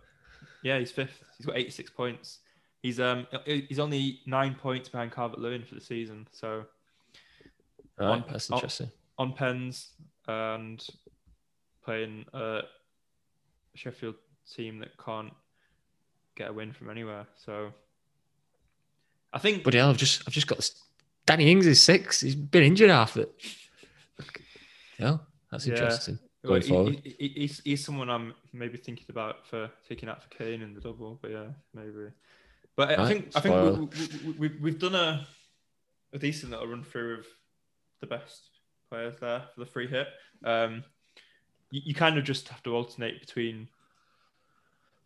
yeah, 0.62 0.78
he's 0.78 0.92
fifth. 0.92 1.22
He's 1.36 1.46
got 1.46 1.56
86 1.56 1.90
points. 1.90 2.38
He's 2.82 3.00
um 3.00 3.26
he's 3.44 3.78
only 3.78 4.20
nine 4.26 4.54
points 4.54 4.88
behind 4.88 5.12
Calvert 5.12 5.38
Lewin 5.40 5.64
for 5.64 5.74
the 5.74 5.80
season. 5.80 6.26
So 6.32 6.64
Right, 7.98 8.08
On- 8.08 8.24
that's 8.30 8.50
interesting. 8.50 8.90
on 9.18 9.32
pens 9.32 9.92
and 10.28 10.86
playing 11.82 12.26
a 12.34 12.60
Sheffield 13.74 14.16
team 14.54 14.78
that 14.80 14.96
can't 15.02 15.32
get 16.36 16.50
a 16.50 16.52
win 16.52 16.72
from 16.74 16.90
anywhere. 16.90 17.26
So 17.36 17.72
I 19.32 19.38
think 19.38 19.64
But 19.64 19.74
yeah, 19.74 19.88
I've 19.88 19.96
just 19.96 20.22
I've 20.26 20.34
just 20.34 20.46
got 20.46 20.58
this. 20.58 20.82
Danny 21.26 21.50
Ings 21.50 21.66
is 21.66 21.82
six. 21.82 22.20
He's 22.20 22.34
been 22.34 22.62
injured 22.62 22.90
half 22.90 23.16
it. 23.16 23.30
Yeah, 24.98 25.18
that's 25.50 25.66
Yeah. 25.66 25.74
interesting. 25.74 26.18
Well, 26.42 26.60
he- 26.60 26.68
forward. 26.68 27.00
he- 27.04 27.16
he- 27.18 27.40
he's, 27.40 27.60
he's 27.64 27.84
someone 27.84 28.08
I'm 28.08 28.34
maybe 28.52 28.78
thinking 28.78 29.06
about 29.10 29.46
for 29.46 29.70
taking 29.88 30.08
out 30.08 30.22
for 30.22 30.28
Kane 30.30 30.62
in 30.62 30.74
the 30.74 30.80
double, 30.80 31.18
but 31.20 31.32
yeah, 31.32 31.48
maybe. 31.74 32.12
But 32.76 32.90
I- 32.90 32.96
Right, 32.96 33.08
think 33.08 33.32
I 33.36 33.40
think 33.40 33.54
we, 33.54 33.70
we, 33.70 34.32
we, 34.32 34.48
we, 34.48 34.56
we've 34.60 34.78
done 34.78 34.94
a, 34.94 35.26
a 36.12 36.18
decent 36.18 36.52
little 36.52 36.68
run 36.68 36.84
through 36.84 37.18
of 37.18 37.26
the 38.00 38.06
best 38.06 38.50
players 38.88 39.16
there 39.20 39.42
for 39.54 39.60
the 39.60 39.66
free 39.66 39.88
hit. 39.88 40.06
Um, 40.44 40.84
you, 41.72 41.82
you 41.86 41.94
kind 41.94 42.16
of 42.16 42.24
just 42.24 42.48
have 42.48 42.62
to 42.62 42.74
alternate 42.74 43.20
between 43.20 43.68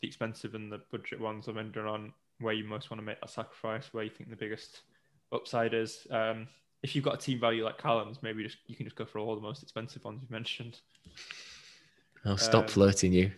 the 0.03 0.09
expensive 0.09 0.55
and 0.55 0.71
the 0.71 0.83
budget 0.93 1.19
ones, 1.21 1.49
I'm 1.49 1.55
depending 1.55 1.87
on 1.87 2.13
where 2.39 2.55
you 2.55 2.65
most 2.65 2.91
want 2.91 3.01
to 3.01 3.05
make 3.05 3.21
that 3.21 3.31
sacrifice, 3.31 3.89
where 3.93 4.05
you 4.05 4.11
think 4.11 4.29
the 4.31 4.37
biggest 4.37 4.83
upside 5.33 5.75
is. 5.75 6.07
Um, 6.11 6.49
if 6.83 6.97
you've 6.97 7.05
got 7.05 7.15
a 7.15 7.19
team 7.19 7.39
value 7.39 7.65
like 7.65 7.79
Callum's, 7.79 8.23
maybe 8.23 8.43
just 8.43 8.59
you 8.67 8.75
can 8.75 8.87
just 8.87 8.97
go 8.97 9.05
for 9.05 9.19
all 9.19 9.35
the 9.35 9.43
most 9.43 9.63
expensive 9.63 10.05
ones 10.05 10.21
you've 10.23 10.31
mentioned. 10.31 10.81
I'll 12.25 12.39
stop 12.39 12.65
um, 12.65 12.69
flirting, 12.69 13.13
you. 13.13 13.33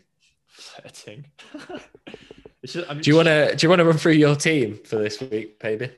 Flirting. 0.47 1.27
it's 2.63 2.75
just, 2.75 2.89
Do 2.89 3.11
you 3.11 3.17
want 3.17 3.29
to 3.29 3.55
do 3.57 3.65
you 3.65 3.69
want 3.69 3.81
to 3.81 3.85
run 3.85 3.99
through 3.99 4.13
your 4.13 4.37
team 4.37 4.79
for 4.85 4.97
this 4.97 5.21
week, 5.21 5.59
baby? 5.59 5.91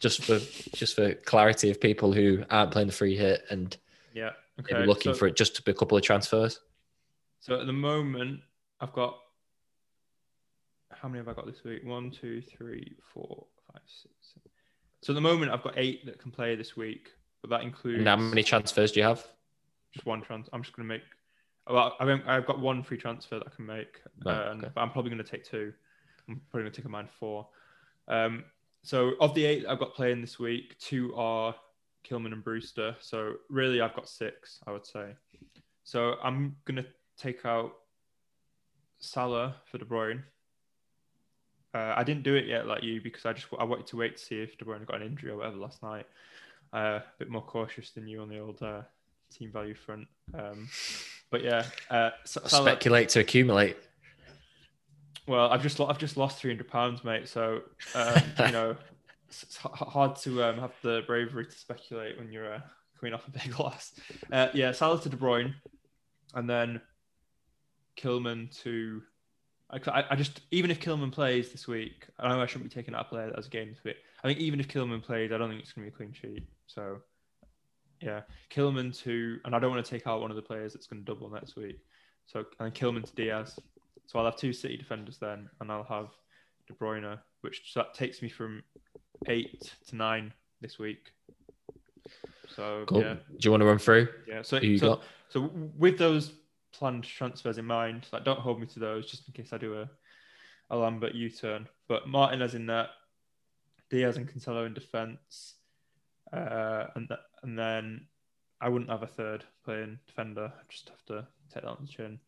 Just 0.00 0.24
for 0.24 0.38
just 0.76 0.94
for 0.94 1.14
clarity 1.14 1.70
of 1.70 1.80
people 1.80 2.12
who 2.12 2.44
aren't 2.50 2.70
playing 2.70 2.88
the 2.88 2.92
free 2.92 3.16
hit 3.16 3.44
and 3.50 3.76
Yeah. 4.14 4.30
Okay. 4.60 4.86
looking 4.86 5.12
so, 5.12 5.18
for 5.18 5.26
it 5.26 5.36
just 5.36 5.56
to 5.56 5.62
be 5.62 5.72
a 5.72 5.74
couple 5.74 5.98
of 5.98 6.02
transfers. 6.02 6.60
So 7.40 7.60
at 7.60 7.66
the 7.66 7.72
moment, 7.72 8.40
I've 8.80 8.92
got. 8.92 9.18
How 10.92 11.08
many 11.08 11.18
have 11.18 11.28
I 11.28 11.34
got 11.34 11.46
this 11.46 11.62
week? 11.62 11.84
One, 11.84 12.10
two, 12.10 12.40
three, 12.40 12.96
four, 13.12 13.46
five, 13.70 13.82
six. 13.86 14.14
So 15.06 15.12
at 15.12 15.14
the 15.14 15.20
moment, 15.20 15.52
I've 15.52 15.62
got 15.62 15.74
eight 15.76 16.04
that 16.06 16.18
can 16.18 16.32
play 16.32 16.56
this 16.56 16.76
week, 16.76 17.12
but 17.40 17.48
that 17.50 17.62
includes 17.62 17.98
And 18.00 18.08
how 18.08 18.16
many 18.16 18.42
transfers 18.42 18.90
do 18.90 18.98
you 18.98 19.06
have? 19.06 19.24
just 19.94 20.04
one 20.04 20.20
trans. 20.20 20.48
I'm 20.52 20.64
just 20.64 20.74
going 20.74 20.88
to 20.88 20.94
make. 20.94 21.02
Well, 21.70 21.94
I've, 22.00 22.08
I've 22.26 22.44
got 22.44 22.58
one 22.58 22.82
free 22.82 22.96
transfer 22.96 23.38
that 23.38 23.46
I 23.46 23.54
can 23.54 23.66
make, 23.66 24.00
Right, 24.24 24.48
um, 24.48 24.58
okay. 24.58 24.68
but 24.74 24.80
I'm 24.80 24.90
probably 24.90 25.12
going 25.12 25.22
to 25.22 25.30
take 25.30 25.44
two. 25.44 25.72
I'm 26.28 26.40
probably 26.50 26.64
going 26.64 26.72
to 26.72 26.76
take 26.76 26.86
a 26.86 26.88
mine 26.88 27.08
four. 27.20 27.46
Um, 28.08 28.46
so 28.82 29.12
of 29.20 29.32
the 29.36 29.44
eight 29.44 29.64
I've 29.68 29.78
got 29.78 29.94
playing 29.94 30.22
this 30.22 30.40
week, 30.40 30.76
two 30.80 31.14
are 31.14 31.54
Kilman 32.04 32.32
and 32.32 32.42
Brewster. 32.42 32.96
So 32.98 33.34
really, 33.48 33.80
I've 33.80 33.94
got 33.94 34.08
six, 34.08 34.58
I 34.66 34.72
would 34.72 34.84
say. 34.86 35.14
So 35.84 36.16
I'm 36.20 36.56
going 36.64 36.82
to 36.82 36.86
take 37.16 37.46
out 37.46 37.74
Salah 38.98 39.54
for 39.70 39.78
De 39.78 39.84
Bruyne. 39.84 40.24
Uh, 41.76 41.92
I 41.94 42.04
didn't 42.04 42.22
do 42.22 42.34
it 42.34 42.46
yet, 42.46 42.66
like 42.66 42.82
you, 42.82 43.02
because 43.02 43.26
I 43.26 43.34
just 43.34 43.48
I 43.58 43.64
wanted 43.64 43.86
to 43.88 43.96
wait 43.96 44.16
to 44.16 44.24
see 44.24 44.36
if 44.36 44.56
De 44.56 44.64
Bruyne 44.64 44.86
got 44.86 45.02
an 45.02 45.06
injury 45.06 45.30
or 45.30 45.36
whatever 45.36 45.56
last 45.56 45.82
night. 45.82 46.06
Uh, 46.72 47.00
a 47.00 47.04
bit 47.18 47.28
more 47.28 47.42
cautious 47.42 47.90
than 47.90 48.06
you 48.06 48.22
on 48.22 48.30
the 48.30 48.38
old 48.38 48.62
uh, 48.62 48.80
team 49.30 49.52
value 49.52 49.74
front. 49.74 50.06
Um, 50.32 50.68
but 51.30 51.42
yeah, 51.42 51.66
uh, 51.90 52.10
Salah, 52.24 52.48
Speculate 52.48 53.10
to 53.10 53.20
accumulate. 53.20 53.76
well, 55.26 55.50
I've 55.50 55.62
just 55.62 55.78
I've 55.78 55.98
just 55.98 56.16
lost 56.16 56.38
three 56.38 56.50
hundred 56.50 56.68
pounds, 56.68 57.04
mate. 57.04 57.28
So 57.28 57.60
um, 57.94 58.22
you 58.46 58.52
know, 58.52 58.76
it's, 59.28 59.42
it's 59.42 59.56
hard 59.58 60.16
to 60.20 60.44
um, 60.44 60.58
have 60.58 60.72
the 60.82 61.02
bravery 61.06 61.44
to 61.44 61.58
speculate 61.58 62.16
when 62.16 62.32
you're 62.32 62.54
uh, 62.54 62.60
coming 62.98 63.12
off 63.12 63.28
a 63.28 63.32
big 63.32 63.58
loss. 63.60 63.92
Uh, 64.32 64.48
yeah, 64.54 64.72
Salah 64.72 64.98
to 65.02 65.10
De 65.10 65.16
Bruyne, 65.16 65.52
and 66.34 66.48
then 66.48 66.80
Kilman 67.98 68.50
to. 68.62 69.02
I, 69.70 70.04
I 70.10 70.16
just 70.16 70.40
even 70.50 70.70
if 70.70 70.80
Kilman 70.80 71.10
plays 71.10 71.50
this 71.50 71.66
week, 71.66 72.06
I 72.18 72.28
know 72.28 72.40
I 72.40 72.46
shouldn't 72.46 72.70
be 72.70 72.74
taking 72.74 72.94
out 72.94 73.06
a 73.06 73.08
player 73.08 73.32
as 73.36 73.46
a 73.46 73.50
game 73.50 73.68
this 73.68 73.82
week. 73.84 73.96
I 74.22 74.28
think 74.28 74.38
even 74.38 74.60
if 74.60 74.68
Kilman 74.68 75.02
plays, 75.02 75.32
I 75.32 75.38
don't 75.38 75.48
think 75.48 75.60
it's 75.60 75.72
going 75.72 75.84
to 75.86 75.90
be 75.90 75.94
a 75.94 75.96
clean 75.96 76.12
sheet. 76.12 76.46
So 76.66 76.98
yeah, 78.00 78.22
Kilman 78.50 78.96
to, 79.02 79.38
and 79.44 79.54
I 79.54 79.58
don't 79.58 79.70
want 79.70 79.84
to 79.84 79.90
take 79.90 80.06
out 80.06 80.20
one 80.20 80.30
of 80.30 80.36
the 80.36 80.42
players 80.42 80.72
that's 80.72 80.86
going 80.86 81.04
to 81.04 81.04
double 81.04 81.30
next 81.30 81.56
week. 81.56 81.78
So 82.26 82.44
and 82.60 82.72
Kilman 82.74 83.04
to 83.04 83.14
Dias. 83.14 83.58
So 84.06 84.18
I'll 84.18 84.24
have 84.24 84.36
two 84.36 84.52
City 84.52 84.76
defenders 84.76 85.18
then, 85.18 85.48
and 85.60 85.72
I'll 85.72 85.84
have 85.84 86.08
De 86.68 86.74
Bruyne, 86.74 87.18
which 87.40 87.72
so 87.72 87.80
that 87.80 87.94
takes 87.94 88.22
me 88.22 88.28
from 88.28 88.62
eight 89.26 89.72
to 89.88 89.96
nine 89.96 90.32
this 90.60 90.78
week. 90.78 91.10
So 92.54 92.84
Cool. 92.86 93.00
yeah, 93.02 93.14
Do 93.14 93.36
you 93.40 93.50
want 93.50 93.62
to 93.62 93.66
run 93.66 93.78
through 93.78 94.08
yeah. 94.28 94.42
So 94.42 94.60
so, 94.76 95.00
so 95.28 95.50
with 95.76 95.98
those 95.98 96.32
planned 96.78 97.04
transfers 97.04 97.58
in 97.58 97.64
mind, 97.64 98.06
like 98.12 98.24
don't 98.24 98.40
hold 98.40 98.60
me 98.60 98.66
to 98.66 98.78
those, 98.78 99.10
just 99.10 99.26
in 99.26 99.34
case 99.34 99.52
I 99.52 99.58
do 99.58 99.80
a 99.80 99.88
a 100.68 100.76
Lambert 100.76 101.14
U-turn. 101.14 101.68
But 101.88 102.08
Martinez 102.08 102.54
in 102.54 102.66
net, 102.66 102.88
Dias 103.88 104.16
and 104.16 104.28
Cancelo 104.28 104.66
in 104.66 104.74
defence, 104.74 105.54
uh, 106.32 106.86
and 106.94 107.08
th- 107.08 107.20
and 107.42 107.58
then 107.58 108.06
I 108.60 108.68
wouldn't 108.68 108.90
have 108.90 109.02
a 109.02 109.06
third 109.06 109.44
playing 109.64 109.98
defender. 110.06 110.52
I 110.52 110.62
just 110.68 110.88
have 110.88 111.04
to 111.06 111.26
take 111.52 111.62
that 111.62 111.68
on 111.68 111.78
the 111.82 111.86
chin. 111.86 112.18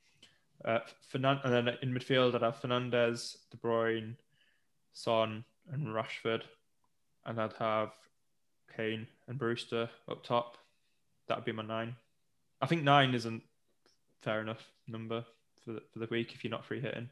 Uh, 0.65 0.81
and 1.15 1.53
then 1.53 1.69
in 1.83 1.95
midfield, 1.95 2.35
I'd 2.35 2.43
have 2.43 2.61
Fernandes, 2.61 3.37
De 3.51 3.57
Bruyne, 3.57 4.17
Son, 4.93 5.45
and 5.73 5.87
Rashford, 5.87 6.43
and 7.25 7.41
I'd 7.41 7.53
have 7.55 7.93
Kane 8.77 9.07
and 9.29 9.39
Brewster 9.39 9.89
up 10.09 10.25
top. 10.25 10.59
That'd 11.29 11.45
be 11.45 11.53
my 11.53 11.63
nine. 11.63 11.97
I 12.61 12.67
think 12.67 12.83
nine 12.83 13.15
isn't 13.15 13.43
fair 14.23 14.41
enough 14.41 14.63
number 14.87 15.25
for 15.65 15.73
the, 15.73 15.83
for 15.93 15.99
the 16.01 16.09
week 16.11 16.33
if 16.35 16.45
you're 16.45 16.51
not 16.51 16.65
free 16.65 16.81
hitting. 16.81 17.09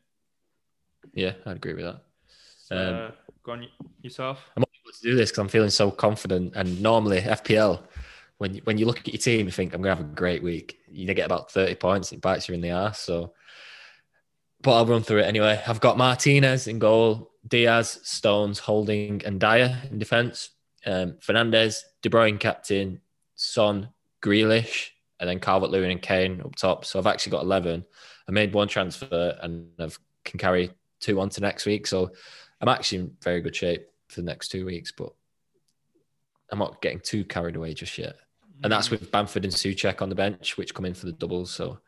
Yeah, 1.15 1.33
I'd 1.45 1.57
agree 1.57 1.75
with 1.75 1.85
that. 1.85 2.03
So, 2.59 2.77
Um, 3.09 3.13
go 3.43 3.53
on 3.53 3.67
yourself. 4.03 4.41
I'm 4.57 4.63
able 4.63 4.93
to 4.93 5.03
do 5.03 5.15
this 5.15 5.31
because 5.31 5.39
I'm 5.39 5.49
feeling 5.49 5.71
so 5.71 5.91
confident. 5.91 6.55
And 6.57 6.83
normally 6.83 7.21
FPL, 7.21 7.83
when 8.39 8.55
you, 8.55 8.61
when 8.65 8.79
you 8.79 8.87
look 8.87 8.99
at 8.99 9.09
your 9.09 9.21
team, 9.21 9.47
you 9.47 9.53
think 9.53 9.73
I'm 9.73 9.83
gonna 9.83 9.95
have 9.95 10.05
a 10.05 10.09
great 10.15 10.43
week. 10.43 10.79
You 10.91 11.13
get 11.15 11.27
about 11.27 11.51
30 11.51 11.77
points, 11.77 12.13
it 12.13 12.21
bites 12.21 12.49
you 12.49 12.55
in 12.55 12.61
the 12.61 12.71
ass. 12.71 13.01
So, 13.01 13.35
but 14.63 14.73
I'll 14.73 14.87
run 14.87 15.03
through 15.03 15.21
it 15.21 15.27
anyway. 15.27 15.63
I've 15.67 15.81
got 15.81 15.97
Martinez 15.99 16.67
in 16.67 16.79
goal, 16.79 17.31
Dias, 17.47 18.01
Stones, 18.03 18.59
Holding, 18.59 19.23
and 19.25 19.39
Dier 19.39 19.81
in 19.91 19.99
defence. 19.99 20.51
Um, 20.85 21.13
Fernandes, 21.21 21.81
De 22.03 22.09
Bruyne 22.09 22.39
captain, 22.39 23.01
Son, 23.35 23.89
Grealish, 24.23 24.91
and 25.21 25.29
then 25.29 25.41
Calvert 25.41 25.71
Lewin 25.71 25.91
and 25.91 26.03
Kane 26.03 26.41
up 26.41 26.55
top. 26.57 26.85
So 26.85 26.99
I've 26.99 27.07
actually 27.07 27.33
got 27.33 27.45
11. 27.45 27.85
I 28.29 28.33
made 28.33 28.53
one 28.53 28.69
transfer 28.69 29.37
and 29.41 29.69
I 29.79 29.89
can 30.25 30.39
carry 30.39 30.71
two 31.01 31.21
on 31.21 31.29
to 31.31 31.41
next 31.41 31.67
week. 31.67 31.87
So 31.87 32.11
I'm 32.61 32.69
actually 32.69 32.99
in 32.99 33.17
very 33.23 33.41
good 33.41 33.57
shape 33.57 33.87
for 34.09 34.21
the 34.21 34.27
next 34.27 34.49
two 34.49 34.67
weeks, 34.67 34.93
but 34.93 35.13
I'm 36.51 36.59
not 36.59 36.81
getting 36.83 37.01
too 37.01 37.25
carried 37.25 37.57
away 37.57 37.75
just 37.75 37.97
yet. 37.99 38.17
And 38.63 38.73
that's 38.73 38.91
with 38.91 39.11
Bamford 39.11 39.45
and 39.45 39.53
Soucek 39.53 40.01
on 40.01 40.09
the 40.09 40.15
bench, 40.15 40.57
which 40.57 40.75
come 40.75 40.87
in 40.87 40.95
for 40.95 41.07
the 41.07 41.13
doubles. 41.13 41.53
So 41.53 41.79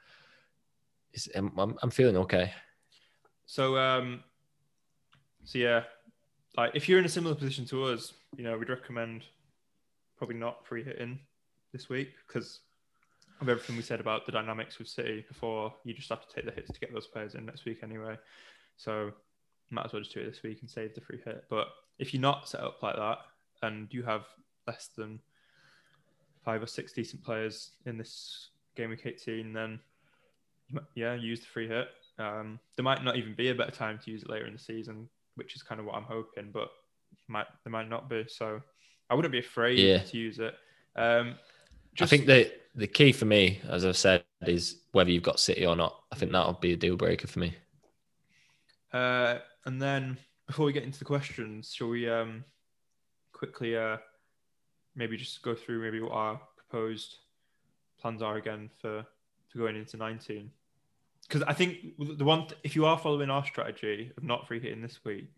I'm, 1.35 1.77
I'm 1.83 1.91
feeling 1.91 2.17
okay. 2.19 2.53
So 3.47 3.79
um, 3.79 4.23
so 5.45 5.59
yeah, 5.59 5.85
like 6.59 6.73
if 6.75 6.89
you're 6.89 6.99
in 6.99 7.07
a 7.07 7.09
similar 7.09 7.35
position 7.35 7.65
to 7.67 7.85
us, 7.85 8.13
you 8.37 8.45
know, 8.45 8.59
we'd 8.59 8.69
recommend 8.69 9.25
probably 10.19 10.37
not 10.37 10.67
free 10.67 10.85
hitting 10.85 11.19
this 11.73 11.89
week 11.89 12.11
because 12.27 12.61
of 13.41 13.49
everything 13.49 13.77
we 13.77 13.83
said 13.83 14.01
about 14.01 14.27
the 14.27 14.33
dynamics 14.33 14.79
with 14.79 14.89
City 14.89 15.25
before. 15.29 15.73
You 15.85 15.95
just 15.95 16.09
have 16.09 16.27
to 16.27 16.35
take 16.35 16.45
the 16.45 16.51
hits 16.51 16.71
to 16.73 16.81
get 16.81 16.93
those 16.93 17.07
players 17.07 17.35
in 17.35 17.47
next 17.47 17.65
week 17.65 17.81
anyway. 17.83 18.17
So 18.77 19.13
might 19.71 19.87
as 19.87 19.93
well 19.93 20.03
just 20.03 20.15
do 20.15 20.21
it 20.21 20.27
this 20.31 20.43
week 20.43 20.59
and 20.61 20.71
save 20.71 20.95
the 20.95 21.01
free 21.01 21.21
hit. 21.25 21.45
But 21.49 21.69
if 21.99 22.13
you're 22.15 22.21
not 22.21 22.49
set 22.49 22.61
up 22.61 22.83
like 22.83 22.97
that 22.97 23.19
and 23.63 23.89
you 23.93 24.03
have 24.03 24.25
less 24.67 24.89
than 24.97 25.21
five 26.45 26.63
or 26.63 26.67
six 26.67 26.93
decent 26.93 27.23
players 27.23 27.73
in 27.87 27.99
this 27.99 28.49
game 28.77 28.91
week 28.91 29.03
18, 29.05 29.53
then 29.53 29.79
yeah, 30.95 31.15
use 31.15 31.41
the 31.41 31.47
free 31.47 31.69
hit. 31.69 31.89
Um, 32.19 32.59
there 32.77 32.85
might 32.85 33.05
not 33.05 33.17
even 33.17 33.35
be 33.35 33.51
a 33.51 33.55
better 33.55 33.71
time 33.71 33.99
to 34.05 34.11
use 34.11 34.23
it 34.23 34.31
later 34.31 34.47
in 34.47 34.53
the 34.55 34.59
season, 34.59 35.09
which 35.37 35.55
is 35.55 35.63
kind 35.63 35.81
of 35.81 35.87
what 35.87 35.95
I'm 35.95 36.03
hoping, 36.03 36.51
but 36.53 36.71
might 37.29 37.47
there 37.65 37.71
might 37.71 37.89
not 37.89 38.09
be. 38.09 38.25
So 38.29 38.61
I 39.11 39.15
wouldn't 39.15 39.33
be 39.33 39.39
afraid 39.39 39.79
Yeah. 39.79 39.99
to 39.99 40.17
use 40.17 40.39
it. 40.39 40.55
Um, 40.97 41.37
I 42.01 42.07
think 42.07 42.27
the 42.27 42.53
the 42.75 42.87
key 42.87 43.13
for 43.13 43.25
me, 43.25 43.61
as 43.69 43.85
I've 43.85 43.97
said, 43.97 44.25
is 44.47 44.77
whether 44.93 45.11
you've 45.11 45.23
got 45.23 45.41
City 45.41 45.67
or 45.67 45.77
not. 45.77 46.03
I 46.13 46.17
think 46.17 46.33
that'll 46.33 46.55
be 46.55 46.73
a 46.73 46.77
deal 46.77 46.97
breaker 46.97 47.27
for 47.27 47.39
me. 47.41 47.55
Uh, 48.93 49.39
and 49.65 49.81
then 49.81 50.19
before 50.47 50.67
we 50.67 50.73
get 50.73 50.85
into 50.85 50.99
the 50.99 51.05
questions, 51.05 51.73
shall 51.75 51.89
we 51.89 52.09
um, 52.09 52.45
quickly 53.33 53.77
uh, 53.77 53.99
maybe 54.95 55.17
just 55.17 55.43
go 55.43 55.55
through 55.55 55.83
maybe 55.83 56.01
what 56.01 56.13
our 56.13 56.41
proposed 56.57 57.17
plans 58.01 58.23
are 58.23 58.37
again 58.37 58.71
for, 58.81 59.05
for 59.49 59.59
going 59.59 59.77
into 59.77 59.97
19? 59.97 60.51
Because 61.23 61.43
I 61.43 61.53
think 61.53 61.99
the 61.99 62.25
one, 62.25 62.47
if 62.65 62.75
you 62.75 62.87
are 62.87 62.99
following 62.99 63.29
our 63.29 63.45
strategy 63.45 64.13
of 64.17 64.25
not 64.25 64.47
free 64.47 64.61
hitting 64.61 64.81
this 64.81 65.05
week, 65.05 65.31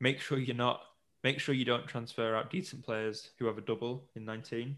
make 0.00 0.20
sure 0.20 0.38
you're 0.38 0.56
not, 0.56 0.80
make 1.22 1.38
sure 1.38 1.54
you 1.54 1.66
don't 1.66 1.86
transfer 1.86 2.34
out 2.34 2.50
decent 2.50 2.82
players 2.82 3.30
who 3.38 3.44
have 3.46 3.58
a 3.58 3.62
double 3.62 4.04
in 4.16 4.24
19. 4.24 4.74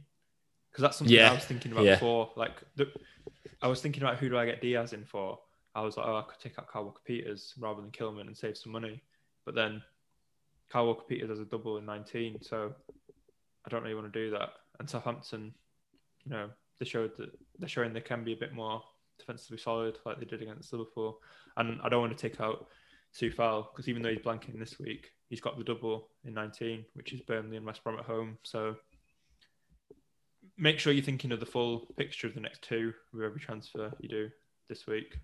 Because 0.72 0.82
that's 0.82 0.96
something 0.96 1.14
Yeah, 1.14 1.30
I 1.30 1.34
was 1.34 1.44
thinking 1.44 1.72
about 1.72 1.84
yeah. 1.84 1.94
before. 1.94 2.30
Like, 2.34 2.62
the, 2.76 2.90
I 3.60 3.68
was 3.68 3.82
thinking 3.82 4.02
about 4.02 4.16
who 4.16 4.30
do 4.30 4.38
I 4.38 4.46
get 4.46 4.62
Dias 4.62 4.94
in 4.94 5.04
for? 5.04 5.38
I 5.74 5.82
was 5.82 5.96
like, 5.96 6.06
oh, 6.06 6.16
I 6.16 6.22
could 6.22 6.40
take 6.40 6.58
out 6.58 6.68
Kyle 6.68 6.84
Walker 6.84 7.02
Peters 7.04 7.54
rather 7.58 7.80
than 7.80 7.90
Kilman 7.90 8.26
and 8.26 8.36
save 8.36 8.56
some 8.56 8.72
money. 8.72 9.02
But 9.44 9.54
then 9.54 9.82
Kyle 10.70 10.86
Walker 10.86 11.04
Peters 11.08 11.28
has 11.28 11.40
a 11.40 11.44
double 11.44 11.76
in 11.76 11.84
19, 11.84 12.42
so 12.42 12.74
I 13.66 13.68
don't 13.68 13.82
really 13.82 13.94
want 13.94 14.12
to 14.12 14.18
do 14.18 14.30
that. 14.30 14.50
And 14.80 14.88
Southampton, 14.88 15.52
you 16.24 16.30
know, 16.30 16.48
they 16.78 16.86
showed 16.86 17.16
that 17.18 17.30
they're 17.58 17.68
showing 17.68 17.92
they 17.92 18.00
can 18.00 18.24
be 18.24 18.32
a 18.32 18.36
bit 18.36 18.54
more 18.54 18.82
defensively 19.18 19.58
solid, 19.58 19.98
like 20.04 20.18
they 20.18 20.24
did 20.24 20.42
against 20.42 20.72
Liverpool. 20.72 21.20
And 21.56 21.80
I 21.82 21.88
don't 21.88 22.00
want 22.00 22.16
to 22.16 22.28
take 22.28 22.40
out 22.40 22.66
Coufal 23.18 23.66
because 23.70 23.88
even 23.88 24.02
though 24.02 24.10
he's 24.10 24.18
blanking 24.18 24.58
this 24.58 24.78
week, 24.78 25.12
he's 25.28 25.40
got 25.40 25.56
the 25.58 25.64
double 25.64 26.08
in 26.24 26.34
19, 26.34 26.84
which 26.94 27.12
is 27.12 27.20
Burnley 27.20 27.56
and 27.56 27.66
West 27.66 27.84
Brom 27.84 27.98
at 27.98 28.04
home. 28.04 28.38
So 28.42 28.76
make 30.62 30.78
sure 30.78 30.92
you're 30.92 31.02
thinking 31.02 31.32
of 31.32 31.40
the 31.40 31.46
full 31.46 31.80
picture 31.96 32.28
of 32.28 32.34
the 32.34 32.40
next 32.40 32.62
two 32.62 32.94
with 33.12 33.24
every 33.24 33.40
transfer 33.40 33.92
you 34.00 34.08
do 34.08 34.30
this 34.68 34.86
week. 34.86 35.18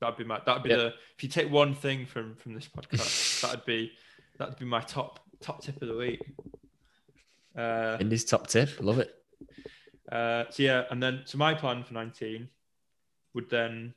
That'd 0.00 0.18
be 0.18 0.24
my 0.24 0.40
that'd 0.44 0.62
be 0.62 0.68
Yep. 0.68 0.78
the 0.78 0.86
if 1.16 1.22
you 1.22 1.28
take 1.28 1.50
one 1.50 1.74
thing 1.74 2.04
from 2.06 2.36
from 2.36 2.54
this 2.54 2.68
podcast, 2.68 3.40
that'd 3.42 3.64
be 3.64 3.90
that'd 4.38 4.58
be 4.58 4.66
my 4.66 4.80
top 4.82 5.20
top 5.40 5.62
tip 5.62 5.80
of 5.80 5.88
the 5.88 5.96
week. 5.96 6.20
Uh, 7.56 7.96
Indy's 7.98 8.24
top 8.26 8.46
tip. 8.46 8.68
Love 8.80 8.98
it. 8.98 9.10
uh, 10.12 10.44
so 10.50 10.62
yeah, 10.62 10.84
and 10.90 11.02
then 11.02 11.22
so 11.24 11.38
my 11.38 11.54
plan 11.54 11.82
for 11.82 11.94
19 11.94 12.48
would 13.34 13.48
then 13.50 13.94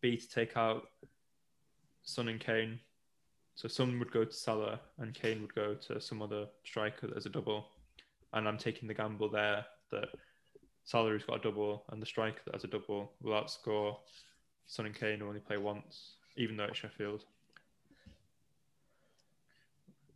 be 0.00 0.16
to 0.16 0.28
take 0.28 0.56
out 0.56 0.88
Son 2.02 2.28
and 2.28 2.40
Kane. 2.40 2.80
So 3.54 3.68
Son 3.68 3.98
would 3.98 4.10
go 4.10 4.24
to 4.24 4.32
Salah 4.32 4.80
and 4.98 5.14
Kane 5.14 5.42
would 5.42 5.54
go 5.54 5.74
to 5.74 6.00
some 6.00 6.22
other 6.22 6.46
striker 6.64 7.06
that 7.06 7.14
has 7.14 7.26
a 7.26 7.28
double. 7.28 7.66
And 8.32 8.48
I'm 8.48 8.58
taking 8.58 8.88
the 8.88 8.94
gamble 8.94 9.28
there 9.28 9.64
that 9.90 10.08
Salah 10.84 11.12
has 11.12 11.22
got 11.22 11.40
a 11.40 11.42
double 11.42 11.84
and 11.90 12.00
the 12.00 12.06
striker 12.06 12.40
that 12.46 12.54
has 12.54 12.64
a 12.64 12.68
double 12.68 13.12
will 13.22 13.40
outscore 13.40 13.96
Son 14.66 14.86
and 14.86 14.94
Kane 14.94 15.20
who 15.20 15.28
only 15.28 15.40
play 15.40 15.58
once, 15.58 16.14
even 16.36 16.56
though 16.56 16.64
it's 16.64 16.78
Sheffield. 16.78 17.24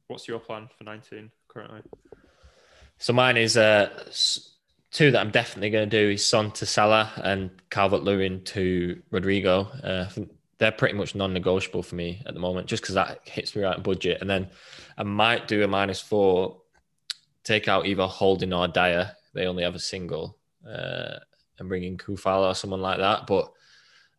What's 0.08 0.28
your 0.28 0.38
plan 0.38 0.68
for 0.76 0.84
19 0.84 1.30
currently? 1.48 1.82
So 2.98 3.12
mine 3.12 3.36
is 3.36 3.56
uh, 3.56 3.90
two 4.90 5.10
that 5.10 5.20
I'm 5.20 5.30
definitely 5.30 5.70
going 5.70 5.90
to 5.90 6.04
do 6.04 6.12
is 6.12 6.24
Son 6.24 6.50
to 6.52 6.66
Salah 6.66 7.12
and 7.22 7.50
Calvert 7.70 8.02
Lewin 8.02 8.42
to 8.44 9.02
Rodrigo. 9.10 9.64
Uh, 9.82 10.08
they're 10.58 10.72
pretty 10.72 10.94
much 10.94 11.14
non-negotiable 11.14 11.82
for 11.82 11.96
me 11.96 12.22
at 12.24 12.34
the 12.34 12.40
moment, 12.40 12.66
just 12.66 12.82
because 12.82 12.94
that 12.94 13.20
hits 13.28 13.54
me 13.54 13.62
right 13.62 13.76
in 13.76 13.82
budget. 13.82 14.18
And 14.20 14.30
then 14.30 14.48
I 14.96 15.02
might 15.02 15.48
do 15.48 15.62
a 15.62 15.68
minus 15.68 16.00
four, 16.00 16.56
take 17.46 17.68
out 17.68 17.86
either 17.86 18.06
Holding 18.06 18.52
or 18.52 18.68
Dier. 18.68 19.12
They 19.32 19.46
only 19.46 19.62
have 19.62 19.76
a 19.76 19.80
single, 19.80 20.36
uh, 20.68 21.18
and 21.58 21.68
bring 21.68 21.84
in 21.84 21.96
Coufal 21.96 22.50
or 22.50 22.54
someone 22.54 22.82
like 22.82 22.98
that. 22.98 23.26
But 23.26 23.52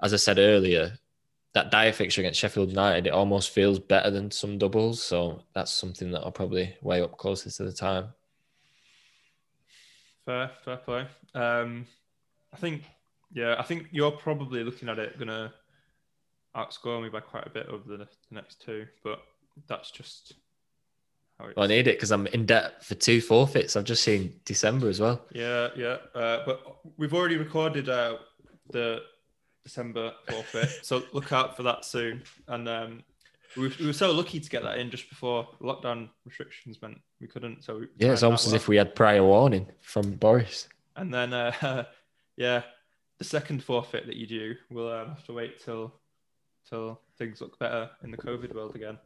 as 0.01 0.13
I 0.13 0.17
said 0.17 0.39
earlier, 0.39 0.97
that 1.53 1.69
Dier 1.69 1.91
fixture 1.91 2.21
against 2.21 2.39
Sheffield 2.39 2.69
United, 2.69 3.07
it 3.07 3.13
almost 3.13 3.49
feels 3.49 3.79
better 3.79 4.09
than 4.09 4.31
some 4.31 4.57
doubles. 4.57 5.03
So 5.03 5.43
that's 5.53 5.71
something 5.71 6.11
that 6.11 6.21
I'll 6.21 6.31
probably 6.31 6.75
weigh 6.81 7.01
up 7.01 7.17
closer 7.17 7.49
to 7.49 7.63
the 7.63 7.73
time. 7.73 8.09
Fair, 10.25 10.51
fair 10.63 10.77
play. 10.77 11.07
Um, 11.33 11.85
I 12.53 12.57
think, 12.57 12.83
yeah, 13.33 13.55
I 13.57 13.63
think 13.63 13.87
you're 13.91 14.11
probably 14.11 14.63
looking 14.63 14.89
at 14.89 14.99
it 14.99 15.19
gonna 15.19 15.53
outscore 16.55 17.01
me 17.03 17.09
by 17.09 17.19
quite 17.19 17.45
a 17.45 17.49
bit 17.51 17.67
over 17.67 17.83
the, 17.89 17.97
the 17.97 18.07
next 18.31 18.61
two, 18.61 18.87
but 19.03 19.19
that's 19.67 19.91
just 19.91 20.33
I 21.39 21.67
need 21.67 21.87
it 21.87 21.97
because 21.97 22.11
I'm 22.11 22.27
in 22.27 22.45
debt 22.45 22.83
for 22.83 22.95
two 22.95 23.21
forfeits. 23.21 23.75
I've 23.75 23.83
just 23.83 24.03
seen 24.03 24.39
December 24.45 24.89
as 24.89 24.99
well. 24.99 25.21
Yeah, 25.31 25.69
yeah. 25.75 25.97
Uh, 26.15 26.43
but 26.45 26.77
we've 26.97 27.13
already 27.13 27.37
recorded 27.37 27.89
uh, 27.89 28.17
the 28.71 29.01
December 29.63 30.13
forfeit, 30.27 30.69
so 30.81 31.03
look 31.13 31.31
out 31.31 31.55
for 31.55 31.63
that 31.63 31.85
soon. 31.85 32.23
And 32.47 32.67
um, 32.67 33.03
we, 33.55 33.71
we 33.79 33.85
were 33.85 33.93
so 33.93 34.11
lucky 34.11 34.39
to 34.39 34.49
get 34.49 34.63
that 34.63 34.79
in 34.79 34.89
just 34.89 35.09
before 35.09 35.47
lockdown 35.61 36.09
restrictions 36.25 36.81
meant 36.81 36.99
we 37.21 37.27
couldn't. 37.27 37.63
So 37.63 37.79
we 37.79 37.87
Yeah, 37.97 38.13
it's 38.13 38.23
almost 38.23 38.47
as 38.47 38.53
if 38.53 38.67
we 38.67 38.77
had 38.77 38.95
prior 38.95 39.23
warning 39.23 39.67
from 39.81 40.11
Boris. 40.13 40.67
And 40.95 41.13
then, 41.13 41.33
uh, 41.33 41.85
yeah, 42.37 42.63
the 43.19 43.23
second 43.23 43.63
forfeit 43.63 44.07
that 44.07 44.15
you 44.15 44.27
do, 44.27 44.55
we'll 44.69 44.91
um, 44.91 45.09
have 45.09 45.25
to 45.25 45.33
wait 45.33 45.63
till 45.63 45.93
till 46.67 46.99
things 47.17 47.39
look 47.39 47.57
better 47.59 47.89
in 48.03 48.11
the 48.11 48.17
COVID 48.17 48.53
world 48.53 48.75
again. 48.75 48.97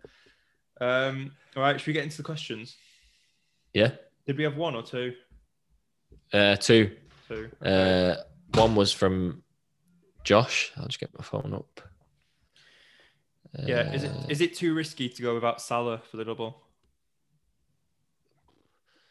Um, 0.82 1.32
all 1.56 1.64
right, 1.64 1.80
should 1.80 1.88
we 1.88 1.94
get 1.94 2.04
into 2.04 2.18
the 2.18 2.24
questions? 2.24 2.76
Yeah. 3.74 3.92
Did 4.26 4.38
we 4.38 4.44
have 4.44 4.58
one 4.58 4.76
or 4.76 4.84
two? 4.84 5.14
Uh, 6.34 6.56
two. 6.58 6.92
Two. 7.28 7.50
Uh, 7.66 8.16
one 8.56 8.76
was 8.76 8.92
from 8.92 9.44
Josh. 10.24 10.72
I'll 10.76 10.88
just 10.88 11.00
get 11.00 11.12
my 11.18 11.24
phone 11.24 11.54
up. 11.54 11.82
yeah. 13.66 13.94
Is 13.94 14.04
it 14.04 14.12
Uh, 14.12 14.26
it 14.30 14.56
too 14.56 14.74
risky 14.74 15.08
to 15.10 15.22
go 15.22 15.34
without 15.36 15.62
Salah 15.62 16.02
for 16.10 16.18
the 16.18 16.26
double? 16.26 16.64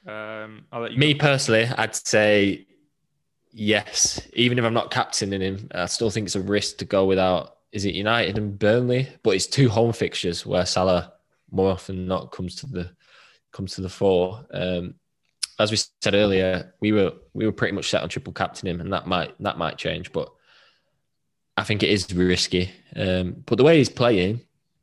Um, 0.06 0.66
I'll 0.72 0.80
let 0.82 0.92
you. 0.92 0.98
Me 0.98 1.12
go. 1.14 1.20
personally, 1.20 1.66
I'd 1.66 1.94
say 1.94 2.66
yes. 3.52 4.26
Even 4.32 4.58
if 4.58 4.64
I'm 4.64 4.74
not 4.74 4.90
captaining 4.90 5.40
him, 5.40 5.68
I 5.74 5.86
still 5.86 6.10
think 6.10 6.26
it's 6.26 6.36
a 6.36 6.40
risk 6.40 6.78
to 6.78 6.84
go 6.84 7.04
without. 7.04 7.56
Is 7.72 7.84
it 7.84 7.94
United 7.94 8.36
and 8.38 8.58
Burnley? 8.58 9.08
But 9.22 9.34
it's 9.36 9.46
two 9.46 9.68
home 9.68 9.92
fixtures 9.92 10.44
where 10.44 10.66
Salah 10.66 11.12
more 11.50 11.70
often 11.70 11.96
than 11.96 12.06
not 12.06 12.32
comes 12.32 12.56
to 12.56 12.66
the 12.66 12.90
comes 13.52 13.74
to 13.74 13.80
the 13.80 13.88
fore. 13.88 14.44
Um, 14.52 14.94
as 15.58 15.70
we 15.70 15.76
said 16.02 16.14
earlier, 16.14 16.72
we 16.80 16.92
were 16.92 17.12
we 17.34 17.46
were 17.46 17.52
pretty 17.52 17.74
much 17.74 17.90
set 17.90 18.02
on 18.02 18.08
triple 18.08 18.32
captain 18.32 18.68
him, 18.68 18.80
and 18.80 18.92
that 18.92 19.06
might 19.06 19.34
that 19.42 19.58
might 19.58 19.76
change. 19.76 20.12
But 20.12 20.30
I 21.56 21.64
think 21.64 21.82
it 21.82 21.90
is 21.90 22.12
risky. 22.14 22.70
Um, 22.96 23.42
but 23.46 23.56
the 23.56 23.64
way 23.64 23.78
he's 23.78 23.88
playing, 23.88 24.40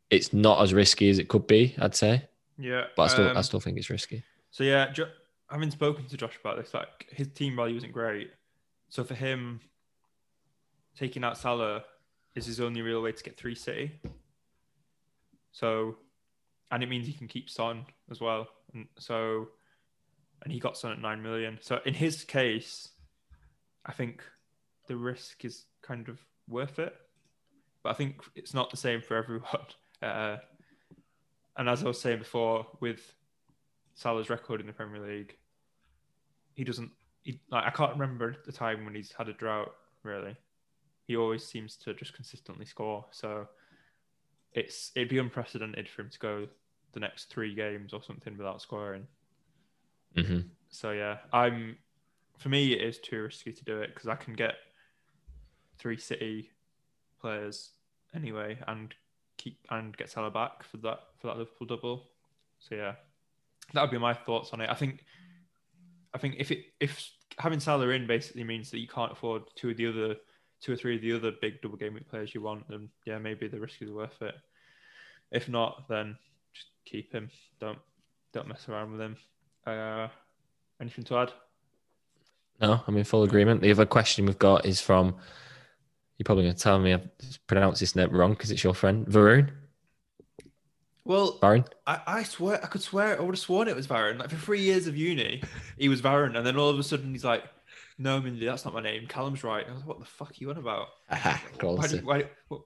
it's 0.10 0.34
not 0.34 0.62
as 0.62 0.74
risky 0.74 1.10
as 1.10 1.20
it 1.20 1.30
could 1.30 1.48
be. 1.48 1.76
I'd 1.80 1.96
say, 1.96 2.28
Yeah. 2.58 2.86
but 2.96 3.04
I 3.04 3.08
still 3.08 3.28
I 3.28 3.32
um, 3.32 3.44
still 3.44 3.60
think 3.60 3.78
it's 3.78 3.90
risky. 3.90 4.24
So 4.52 4.64
yeah, 4.64 4.92
jo- 4.92 5.10
having 5.50 5.72
spoken 5.72 6.06
to 6.08 6.18
Josh 6.18 6.38
about 6.40 6.58
this, 6.58 6.74
like 6.74 7.08
his 7.12 7.28
team 7.30 7.56
value 7.56 7.78
isn't 7.78 7.94
great. 7.94 8.32
So 8.90 9.04
for 9.04 9.16
him, 9.16 9.60
taking 10.98 11.24
out 11.24 11.38
Salah 11.38 11.84
is 12.36 12.46
his 12.46 12.60
only 12.60 12.82
real 12.82 13.02
way 13.02 13.12
to 13.12 13.24
get 13.24 13.38
three 13.38 13.56
City. 13.56 14.00
So, 15.52 15.98
and 16.72 16.84
it 16.84 16.90
means 16.90 17.08
he 17.08 17.14
can 17.14 17.28
keep 17.28 17.50
Son 17.50 17.86
as 18.12 18.20
well. 18.20 18.48
And 18.74 18.88
so, 18.98 19.50
and 20.44 20.52
he 20.52 20.60
got 20.60 20.78
Son 20.78 20.92
at 20.92 21.00
nine 21.00 21.22
million. 21.22 21.58
So 21.62 21.80
in 21.86 21.94
his 21.94 22.24
case, 22.24 22.90
I 23.86 23.94
think 23.94 24.24
the 24.88 24.98
risk 24.98 25.46
is 25.46 25.66
kind 25.82 26.10
of 26.10 26.20
worth 26.48 26.80
it. 26.80 26.96
But 27.84 27.92
I 27.92 27.94
think 27.94 28.22
it's 28.36 28.54
not 28.54 28.70
the 28.70 28.78
same 28.78 29.02
for 29.02 29.16
everyone. 29.16 29.44
Uh, 30.00 30.38
and 31.58 31.68
as 31.68 31.82
I 31.84 31.88
was 31.88 32.00
saying 32.00 32.20
before, 32.20 32.68
with 32.82 33.16
Salah's 33.96 34.30
record 34.30 34.62
in 34.62 34.68
the 34.68 34.74
Premier 34.74 35.02
League, 35.02 35.36
he 36.54 36.64
doesn't. 36.64 36.92
He, 37.24 37.40
like, 37.50 37.64
I 37.66 37.72
can't 37.72 37.94
remember 37.94 38.36
the 38.46 38.52
time 38.52 38.86
when 38.86 38.94
he's 38.94 39.12
had 39.12 39.28
a 39.28 39.34
drought. 39.34 39.74
Really, 40.04 40.36
he 41.08 41.18
always 41.18 41.44
seems 41.44 41.78
to 41.78 41.96
just 41.96 42.14
consistently 42.14 42.66
score. 42.66 43.06
So 43.10 43.48
it's 44.54 44.92
it'd 44.96 45.10
be 45.10 45.20
unprecedented 45.20 45.88
for 45.88 46.02
him 46.02 46.10
to 46.10 46.20
go 46.20 46.48
the 46.94 47.00
next 47.00 47.26
three 47.26 47.54
games 47.54 47.94
or 47.94 48.02
something 48.02 48.38
without 48.38 48.62
scoring. 48.62 49.08
hmm 50.16 50.40
So 50.70 50.92
yeah, 50.92 51.18
I'm. 51.32 51.78
For 52.38 52.50
me, 52.50 52.74
it 52.74 52.82
is 52.82 53.00
too 53.00 53.24
risky 53.24 53.52
to 53.52 53.64
do 53.64 53.82
it 53.82 53.94
because 53.94 54.08
I 54.08 54.16
can 54.16 54.34
get 54.36 54.56
three 55.80 55.98
City 55.98 56.52
players 57.20 57.72
anyway 58.16 58.60
and 58.68 58.94
keep 59.38 59.60
and 59.70 59.96
get 59.98 60.10
Salah 60.10 60.32
back 60.32 60.64
for 60.64 60.78
that 60.78 61.00
for 61.20 61.28
that 61.28 61.38
Liverpool 61.38 61.68
double. 61.68 62.10
So 62.60 62.76
yeah, 62.76 62.94
that 63.74 63.82
would 63.82 63.92
be 63.92 63.98
my 63.98 64.14
thoughts 64.14 64.52
on 64.54 64.62
it. 64.62 64.70
I 64.70 64.76
think, 64.76 65.04
I 66.14 66.18
think 66.18 66.36
if 66.38 66.52
it 66.52 66.66
if 66.80 67.10
having 67.38 67.60
Salah 67.60 67.90
in 67.90 68.08
basically 68.08 68.44
means 68.44 68.72
that 68.72 68.80
you 68.80 68.88
can't 68.88 69.12
afford 69.12 69.44
two 69.56 69.70
of 69.70 69.78
the 69.78 69.88
other 69.88 70.16
two 70.62 70.74
or 70.74 70.76
three 70.76 70.96
of 70.96 71.02
the 71.02 71.14
other 71.14 71.32
big 71.42 71.62
double 71.62 71.78
game 71.78 71.94
week 71.94 72.10
players 72.10 72.34
you 72.34 72.42
want, 72.42 72.68
then 72.70 72.90
yeah, 73.06 73.18
maybe 73.18 73.48
the 73.48 73.60
risk 73.60 73.82
is 73.82 73.92
worth 73.92 74.22
it. 74.22 74.36
If 75.32 75.50
not, 75.50 75.88
then 75.90 76.18
just 76.54 76.68
keep 76.86 77.12
him. 77.14 77.30
Don't 77.60 77.80
don't 78.34 78.48
mess 78.48 78.68
around 78.70 78.92
with 78.92 79.02
him. 79.02 79.18
Uh, 79.66 80.08
anything 80.80 81.04
to 81.06 81.18
add? 81.18 81.32
No, 82.62 82.82
I'm 82.88 82.98
in 82.98 83.04
full 83.04 83.24
agreement. 83.24 83.62
The 83.62 83.72
other 83.72 83.86
question 83.86 84.26
we've 84.26 84.40
got 84.40 84.66
is 84.66 84.82
from 84.82 85.16
you're 86.18 86.26
probably 86.26 86.46
going 86.46 86.56
to 86.56 86.62
tell 86.62 86.80
me 86.80 86.94
I've 86.94 87.10
pronounced 87.46 87.80
this 87.80 87.96
name 87.96 88.10
wrong 88.10 88.32
because 88.32 88.52
it's 88.52 88.64
your 88.64 88.74
friend 88.74 89.06
Varun. 89.06 89.52
Well, 91.04 91.38
Varun. 91.40 91.66
I, 91.86 92.02
I 92.08 92.24
swear 92.24 92.60
I 92.64 92.68
could 92.68 92.82
swear 92.82 93.18
I 93.18 93.22
would 93.22 93.36
have 93.36 93.40
sworn 93.40 93.68
it 93.68 93.76
was 93.76 93.88
Varun. 93.88 94.20
Like 94.20 94.30
for 94.30 94.36
three 94.36 94.62
years 94.62 94.88
of 94.88 94.98
uni, 94.98 95.44
he 95.78 95.88
was 95.90 96.02
Varun, 96.02 96.36
and 96.36 96.46
then 96.46 96.58
all 96.58 96.70
of 96.70 96.80
a 96.80 96.84
sudden 96.84 97.12
he's 97.12 97.24
like, 97.24 97.44
"No, 97.98 98.20
Mindy, 98.22 98.46
that's 98.46 98.66
not 98.66 98.74
my 98.74 98.82
name. 98.82 99.08
Callum's 99.08 99.44
right." 99.44 99.66
I 99.68 99.72
was 99.72 99.80
like, 99.80 99.88
"What 99.88 100.00
the 100.00 100.06
fuck 100.06 100.30
are 100.30 100.34
you 100.38 100.50
on 100.50 100.58
about? 100.58 100.88
Aha, 101.12 101.42
Why 101.62 101.88
did, 101.88 102.06
why, 102.06 102.26
what, 102.48 102.62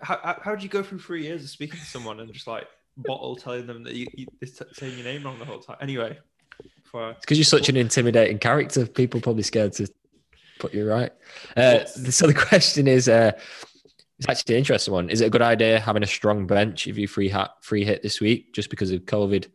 how, 0.00 0.38
how, 0.42 0.54
did 0.54 0.62
you 0.62 0.68
go 0.68 0.82
through 0.82 0.98
three 1.00 1.24
years 1.24 1.42
of 1.42 1.50
speaking 1.50 1.78
to 1.80 1.86
someone 1.86 2.20
and 2.20 2.32
just 2.32 2.46
like 2.46 2.66
bottle 2.96 3.36
telling 3.36 3.66
them 3.66 3.82
that 3.84 3.94
you, 3.94 4.06
you 4.14 4.26
they're 4.40 4.48
saying 4.72 4.96
your 4.96 5.04
name 5.04 5.24
wrong 5.24 5.38
the 5.38 5.44
whole 5.44 5.60
time? 5.60 5.76
Anyway, 5.80 6.18
before 6.82 7.04
I- 7.04 7.10
It's 7.10 7.20
because 7.20 7.38
you're 7.38 7.44
such 7.44 7.68
an 7.68 7.76
intimidating 7.76 8.38
character. 8.38 8.86
People 8.86 9.20
probably 9.20 9.42
scared 9.42 9.72
to 9.74 9.88
put 10.58 10.74
you 10.74 10.88
right. 10.88 11.12
Uh, 11.56 11.84
so 11.86 12.26
the 12.26 12.34
question 12.34 12.86
is, 12.86 13.08
uh, 13.08 13.32
it's 14.18 14.28
actually 14.28 14.54
an 14.54 14.58
interesting 14.60 14.94
one. 14.94 15.10
Is 15.10 15.20
it 15.20 15.26
a 15.26 15.30
good 15.30 15.42
idea 15.42 15.80
having 15.80 16.04
a 16.04 16.06
strong 16.06 16.46
bench 16.46 16.86
if 16.86 16.96
you 16.96 17.08
free 17.08 17.28
hat 17.28 17.50
free 17.62 17.84
hit 17.84 18.02
this 18.02 18.20
week 18.20 18.52
just 18.54 18.70
because 18.70 18.90
of 18.90 19.00
COVID 19.02 19.48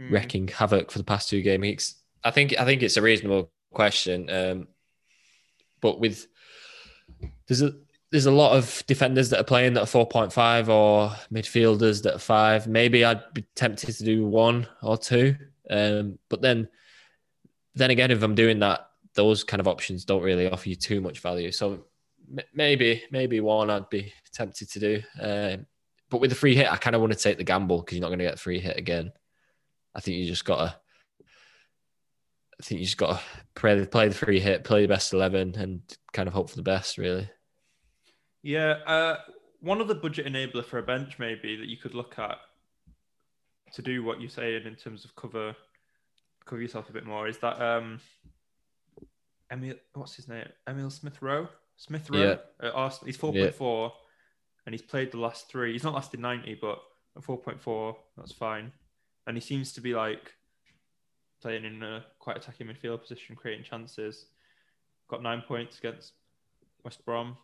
Hmm. 0.00 0.12
wrecking 0.14 0.46
havoc 0.48 0.92
for 0.92 0.98
the 0.98 1.04
past 1.04 1.28
two 1.28 1.40
game 1.42 1.62
weeks? 1.62 1.96
I 2.22 2.30
think 2.30 2.54
I 2.58 2.64
think 2.64 2.82
it's 2.82 2.96
a 2.96 3.02
reasonable 3.02 3.50
question. 3.72 4.30
Um, 4.30 4.68
but 5.80 6.00
with 6.00 6.26
there's 7.46 7.62
a 7.62 7.72
there's 8.10 8.26
a 8.26 8.32
lot 8.32 8.56
of 8.56 8.82
defenders 8.86 9.30
that 9.30 9.40
are 9.40 9.44
playing 9.44 9.74
that 9.74 9.82
are 9.82 9.86
four 9.86 10.06
point 10.06 10.32
five 10.32 10.68
or 10.68 11.10
midfielders 11.32 12.02
that 12.02 12.14
are 12.14 12.18
five. 12.18 12.66
Maybe 12.66 13.04
I'd 13.04 13.22
be 13.34 13.44
tempted 13.54 13.94
to 13.96 14.04
do 14.04 14.26
one 14.26 14.66
or 14.82 14.96
two. 14.96 15.36
Um, 15.70 16.18
but 16.28 16.40
then 16.40 16.68
then 17.74 17.90
again, 17.90 18.10
if 18.10 18.22
I'm 18.22 18.34
doing 18.34 18.58
that, 18.60 18.88
those 19.14 19.44
kind 19.44 19.60
of 19.60 19.68
options 19.68 20.04
don't 20.04 20.22
really 20.22 20.50
offer 20.50 20.68
you 20.68 20.76
too 20.76 21.00
much 21.00 21.20
value. 21.20 21.52
So 21.52 21.84
maybe 22.54 23.02
maybe 23.10 23.40
one 23.40 23.70
I'd 23.70 23.90
be 23.90 24.12
tempted 24.32 24.70
to 24.70 24.80
do. 24.80 25.02
Um, 25.20 25.66
but 26.10 26.20
with 26.20 26.30
the 26.30 26.36
free 26.36 26.54
hit, 26.54 26.72
I 26.72 26.76
kind 26.76 26.96
of 26.96 27.02
want 27.02 27.12
to 27.12 27.18
take 27.18 27.36
the 27.36 27.44
gamble 27.44 27.80
because 27.80 27.96
you're 27.96 28.02
not 28.02 28.08
going 28.08 28.20
to 28.20 28.24
get 28.24 28.38
free 28.38 28.60
hit 28.60 28.78
again. 28.78 29.12
I 29.94 30.00
think 30.00 30.16
you 30.16 30.26
just 30.26 30.44
gotta. 30.44 30.76
I 32.60 32.64
think 32.64 32.80
you 32.80 32.84
just 32.86 32.96
gotta 32.98 33.20
play, 33.54 33.84
play 33.86 34.08
the 34.08 34.14
free 34.14 34.40
hit, 34.40 34.64
play 34.64 34.82
the 34.82 34.88
best 34.88 35.12
eleven, 35.12 35.54
and 35.56 35.80
kind 36.12 36.26
of 36.28 36.34
hope 36.34 36.50
for 36.50 36.56
the 36.56 36.62
best. 36.62 36.98
Really, 36.98 37.28
Yeah, 38.42 38.78
uh, 38.86 39.16
one 39.60 39.80
other 39.80 39.94
budget 39.94 40.26
enabler 40.26 40.64
for 40.64 40.78
a 40.78 40.82
bench 40.82 41.18
maybe 41.18 41.56
that 41.56 41.68
you 41.68 41.76
could 41.76 41.94
look 41.94 42.18
at 42.18 42.38
to 43.74 43.82
do 43.82 44.02
what 44.02 44.20
you're 44.20 44.30
saying 44.30 44.66
in 44.66 44.74
terms 44.74 45.04
of 45.04 45.14
cover 45.14 45.54
cover 46.46 46.62
yourself 46.62 46.88
a 46.88 46.92
bit 46.92 47.04
more 47.04 47.28
is 47.28 47.36
that 47.38 47.60
um 47.60 48.00
Emil 49.52 49.74
what's 49.94 50.14
his 50.14 50.28
name? 50.28 50.48
Emil 50.66 50.88
Smith 50.90 51.20
Rowe? 51.20 51.48
Smith 51.76 52.08
Rowe 52.10 52.18
Yeah. 52.18 52.36
at 52.66 52.74
Arsenal. 52.74 53.06
He's 53.06 53.16
four 53.18 53.32
point 53.32 53.54
four 53.54 53.92
and 54.66 54.72
he's 54.74 54.82
played 54.82 55.12
the 55.12 55.18
last 55.18 55.48
three. 55.50 55.72
He's 55.72 55.84
not 55.84 55.94
lasted 55.94 56.20
ninety, 56.20 56.54
but 56.60 56.78
at 57.16 57.22
four 57.24 57.36
point 57.38 57.60
four, 57.60 57.96
that's 58.16 58.32
fine. 58.32 58.72
And 59.26 59.36
he 59.36 59.40
seems 59.40 59.72
to 59.74 59.80
be 59.80 59.94
like 59.94 60.32
playing 61.42 61.64
in 61.64 61.82
a 61.82 62.04
quite 62.28 62.36
attacking 62.36 62.66
midfield 62.66 63.00
position, 63.00 63.34
creating 63.34 63.64
chances. 63.64 64.26
Got 65.08 65.22
nine 65.22 65.42
points 65.48 65.78
against 65.78 66.12
West 66.84 67.02
Brom. 67.06 67.38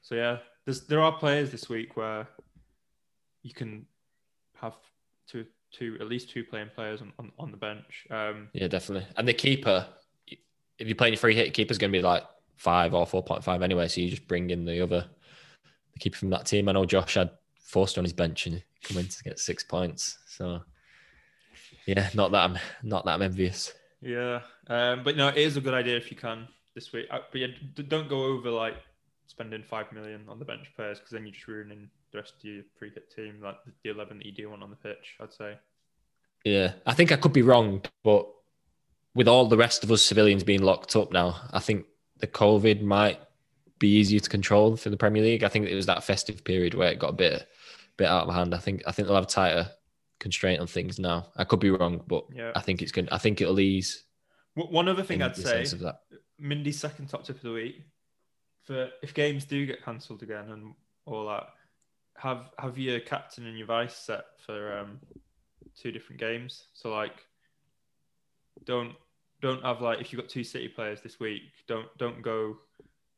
So 0.00 0.14
yeah, 0.14 0.38
there 0.88 1.02
are 1.02 1.12
players 1.12 1.50
this 1.50 1.68
week 1.68 1.98
where 1.98 2.26
you 3.42 3.52
can 3.52 3.84
have 4.58 4.72
two 5.28 5.44
two 5.70 5.98
at 6.00 6.06
least 6.06 6.30
two 6.30 6.44
playing 6.44 6.70
players 6.74 7.02
on, 7.02 7.12
on, 7.18 7.30
on 7.38 7.50
the 7.50 7.58
bench. 7.58 8.06
Um, 8.10 8.48
yeah, 8.54 8.68
definitely. 8.68 9.06
And 9.18 9.28
the 9.28 9.34
keeper, 9.34 9.86
if 10.26 10.86
you're 10.88 10.94
playing 10.94 11.12
your 11.12 11.20
free 11.20 11.34
hit, 11.34 11.52
keeper's 11.52 11.76
going 11.76 11.92
to 11.92 11.98
be 11.98 12.02
like 12.02 12.22
five 12.56 12.94
or 12.94 13.06
four 13.06 13.22
point 13.22 13.44
five 13.44 13.60
anyway. 13.60 13.86
So 13.86 14.00
you 14.00 14.08
just 14.08 14.26
bring 14.26 14.48
in 14.48 14.64
the 14.64 14.80
other 14.80 15.04
the 15.92 15.98
keeper 15.98 16.16
from 16.16 16.30
that 16.30 16.46
team. 16.46 16.70
I 16.70 16.72
know 16.72 16.86
Josh 16.86 17.16
had 17.16 17.32
Forster 17.60 18.00
on 18.00 18.06
his 18.06 18.14
bench 18.14 18.46
and 18.46 18.62
come 18.82 18.96
in 18.96 19.08
to 19.08 19.24
get 19.24 19.38
six 19.38 19.62
points. 19.62 20.16
So 20.26 20.62
yeah, 21.84 22.08
not 22.14 22.32
that 22.32 22.44
I'm 22.44 22.58
not 22.82 23.04
that 23.04 23.12
I'm 23.12 23.20
envious. 23.22 23.74
Yeah, 24.02 24.40
um, 24.68 25.02
but 25.02 25.16
no, 25.16 25.28
it 25.28 25.36
is 25.38 25.56
a 25.56 25.60
good 25.60 25.74
idea 25.74 25.96
if 25.96 26.10
you 26.10 26.16
can 26.16 26.48
this 26.74 26.92
week. 26.92 27.06
Uh, 27.10 27.20
But 27.30 27.40
yeah, 27.40 27.46
don't 27.88 28.08
go 28.08 28.24
over 28.24 28.50
like 28.50 28.76
spending 29.26 29.62
five 29.62 29.90
million 29.92 30.24
on 30.28 30.38
the 30.38 30.44
bench 30.44 30.66
players 30.76 30.98
because 30.98 31.12
then 31.12 31.24
you're 31.24 31.32
just 31.34 31.48
ruining 31.48 31.88
the 32.10 32.18
rest 32.18 32.34
of 32.38 32.44
your 32.44 32.62
pre-hit 32.76 33.10
team, 33.14 33.40
like 33.42 33.56
the- 33.82 33.90
eleven 33.90 34.18
that 34.18 34.26
you 34.26 34.32
do 34.32 34.50
want 34.50 34.62
on 34.62 34.70
the 34.70 34.76
pitch. 34.76 35.16
I'd 35.20 35.32
say. 35.32 35.56
Yeah, 36.44 36.72
I 36.84 36.94
think 36.94 37.12
I 37.12 37.16
could 37.16 37.32
be 37.32 37.42
wrong, 37.42 37.82
but 38.02 38.28
with 39.14 39.28
all 39.28 39.46
the 39.46 39.56
rest 39.56 39.84
of 39.84 39.92
us 39.92 40.02
civilians 40.02 40.42
being 40.42 40.62
locked 40.62 40.96
up 40.96 41.12
now, 41.12 41.40
I 41.52 41.60
think 41.60 41.86
the 42.18 42.26
COVID 42.26 42.82
might 42.82 43.20
be 43.78 43.96
easier 43.96 44.20
to 44.20 44.30
control 44.30 44.76
for 44.76 44.90
the 44.90 44.96
Premier 44.96 45.22
League. 45.22 45.44
I 45.44 45.48
think 45.48 45.66
it 45.66 45.74
was 45.74 45.86
that 45.86 46.04
festive 46.04 46.44
period 46.44 46.74
where 46.74 46.90
it 46.90 46.98
got 46.98 47.10
a 47.10 47.14
bit, 47.14 47.46
bit 47.96 48.08
out 48.08 48.28
of 48.28 48.34
hand. 48.34 48.54
I 48.54 48.58
think 48.58 48.82
I 48.86 48.92
think 48.92 49.06
they'll 49.06 49.16
have 49.16 49.26
tighter 49.26 49.70
constraint 50.22 50.60
on 50.60 50.66
things 50.66 50.98
now. 50.98 51.26
I 51.36 51.44
could 51.44 51.60
be 51.60 51.70
wrong, 51.70 52.02
but 52.06 52.24
Yeah. 52.34 52.52
I 52.54 52.60
think 52.60 52.80
it's 52.80 52.92
good. 52.92 53.08
I 53.12 53.18
think 53.18 53.40
it'll 53.40 53.60
ease. 53.60 54.04
One 54.54 54.88
other 54.88 55.02
thing 55.02 55.22
I'd 55.22 55.36
say 55.36 55.42
sense 55.42 55.72
of 55.72 55.80
that. 55.80 56.00
Mindy's 56.38 56.78
second 56.78 57.08
top 57.08 57.24
tip 57.24 57.36
of 57.36 57.42
the 57.42 57.52
week 57.52 57.82
for 58.62 58.88
if 59.02 59.12
games 59.14 59.44
do 59.44 59.66
get 59.66 59.84
cancelled 59.84 60.22
again 60.22 60.50
and 60.50 60.74
all 61.06 61.26
that, 61.26 61.48
have 62.16 62.50
have 62.58 62.78
your 62.78 63.00
captain 63.00 63.46
and 63.46 63.58
your 63.58 63.66
vice 63.66 63.96
set 63.96 64.24
for 64.46 64.78
um, 64.78 65.00
two 65.78 65.90
different 65.90 66.20
games. 66.20 66.66
So 66.74 66.90
like, 66.90 67.24
don't 68.64 68.94
don't 69.40 69.64
have 69.64 69.80
like 69.80 70.00
if 70.00 70.12
you've 70.12 70.20
got 70.20 70.30
two 70.30 70.44
City 70.44 70.68
players 70.68 71.00
this 71.00 71.18
week, 71.18 71.42
don't 71.66 71.88
don't 71.98 72.22
go 72.22 72.58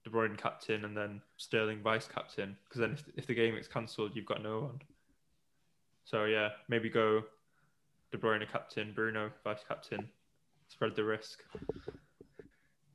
De 0.05 0.11
Bruyne 0.11 0.37
captain 0.39 0.85
and 0.85 0.97
then 0.97 1.21
Sterling 1.37 1.83
vice 1.83 2.07
captain 2.07 2.57
because 2.65 2.81
then 2.81 2.93
if, 2.93 3.05
if 3.17 3.27
the 3.27 3.35
game 3.35 3.55
gets 3.55 3.69
cancelled, 3.69 4.13
you've 4.15 4.27
got 4.27 4.43
no 4.43 4.61
one. 4.61 4.81
So 6.05 6.25
yeah, 6.25 6.51
maybe 6.69 6.89
go 6.91 7.23
De 8.13 8.19
Bruyne 8.19 8.43
a 8.43 8.47
captain, 8.47 8.93
Bruno 8.95 9.31
vice 9.43 9.65
captain, 9.67 10.09
spread 10.69 10.95
the 10.97 11.05
risk. 11.05 11.41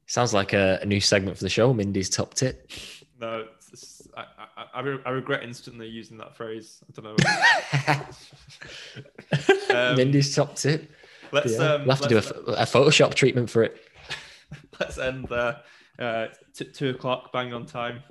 Sounds 0.05 0.33
like 0.33 0.53
a, 0.53 0.79
a 0.81 0.85
new 0.85 0.99
segment 1.01 1.37
for 1.37 1.43
the 1.43 1.49
show. 1.49 1.73
Mindy's 1.73 2.09
top 2.09 2.33
tip. 2.33 2.71
No, 3.19 3.45
I, 4.17 4.25
I, 4.57 4.65
I, 4.75 4.81
re- 4.81 5.01
I 5.05 5.09
regret 5.11 5.43
instantly 5.43 5.87
using 5.87 6.17
that 6.17 6.35
phrase. 6.35 6.81
I 6.87 7.01
don't 7.01 7.17
know. 7.17 8.05
Um, 9.71 9.95
Mindy's 9.97 10.33
top 10.35 10.55
tip. 10.55 10.91
let's 11.31 11.51
Yeah. 11.53 11.73
um, 11.75 11.81
we'll 11.85 11.95
have 11.95 12.01
to 12.01 12.09
do 12.09 12.17
a, 12.17 12.25
let's- 12.49 12.73
a 12.73 12.77
Photoshop 12.77 13.13
treatment 13.13 13.49
for 13.51 13.61
it. 13.63 13.77
let's 14.79 14.97
end 14.97 15.27
there. 15.29 15.57
Uh, 15.99 16.27
t- 16.55 16.65
two 16.65 16.89
o'clock, 16.89 17.31
bang 17.31 17.53
on 17.53 17.65
time. 17.67 18.01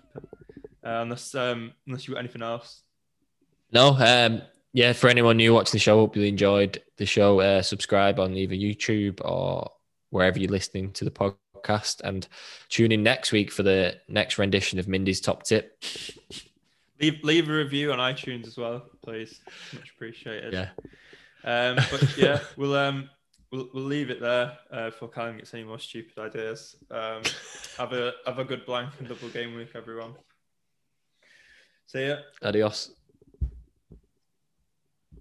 Uh, 0.85 1.01
unless 1.03 1.35
um, 1.35 1.73
unless 1.87 2.07
you 2.07 2.15
got 2.15 2.21
anything 2.21 2.43
else. 2.43 2.83
No, 3.73 3.89
um, 3.99 4.43
yeah, 4.79 4.93
for 4.93 5.09
anyone 5.09 5.39
new 5.39 5.53
watching 5.55 5.73
the 5.73 5.81
show, 5.81 5.99
hope 5.99 6.15
you 6.15 6.23
enjoyed 6.23 6.81
the 6.99 7.05
show. 7.05 7.41
Uh, 7.41 7.63
subscribe 7.63 8.21
on 8.21 8.37
either 8.37 8.55
YouTube 8.55 9.21
or 9.25 9.73
wherever 10.11 10.39
you're 10.39 10.53
listening 10.53 10.93
to 10.93 11.05
the 11.05 11.11
podcast, 11.11 12.01
and 12.05 12.29
tune 12.69 12.93
in 12.93 13.03
next 13.03 13.33
week 13.33 13.51
for 13.51 13.65
the 13.65 13.97
next 14.07 14.39
rendition 14.39 14.79
of 14.79 14.87
Mindy's 14.87 15.21
top 15.21 15.43
tip. 15.43 15.83
Leave 17.01 17.19
leave 17.25 17.49
a 17.49 17.53
review 17.53 17.91
on 17.91 17.99
iTunes 17.99 18.47
as 18.47 18.57
well, 18.57 18.85
please. 19.03 19.41
Much 19.75 19.91
appreciated. 19.97 20.53
Yeah, 20.53 20.69
Um, 21.43 21.75
but 21.91 22.17
yeah, 22.17 22.39
we'll 22.57 22.77
um 22.77 23.11
we'll, 23.51 23.69
we'll 23.75 23.83
leave 23.83 24.11
it 24.11 24.21
there 24.21 24.59
uh, 24.71 24.91
before 24.91 25.09
Callum 25.09 25.39
gets 25.39 25.53
any 25.55 25.65
more 25.65 25.81
stupid 25.81 26.17
ideas. 26.21 26.77
Um, 26.89 27.23
have 27.79 27.93
a 27.93 28.13
have 28.27 28.39
a 28.39 28.45
good 28.45 28.65
blank 28.65 28.93
and 29.01 29.09
double 29.09 29.29
game 29.31 29.57
week, 29.57 29.71
everyone. 29.75 30.15
See 31.87 32.07
ya. 32.07 32.19
adios. 32.45 32.98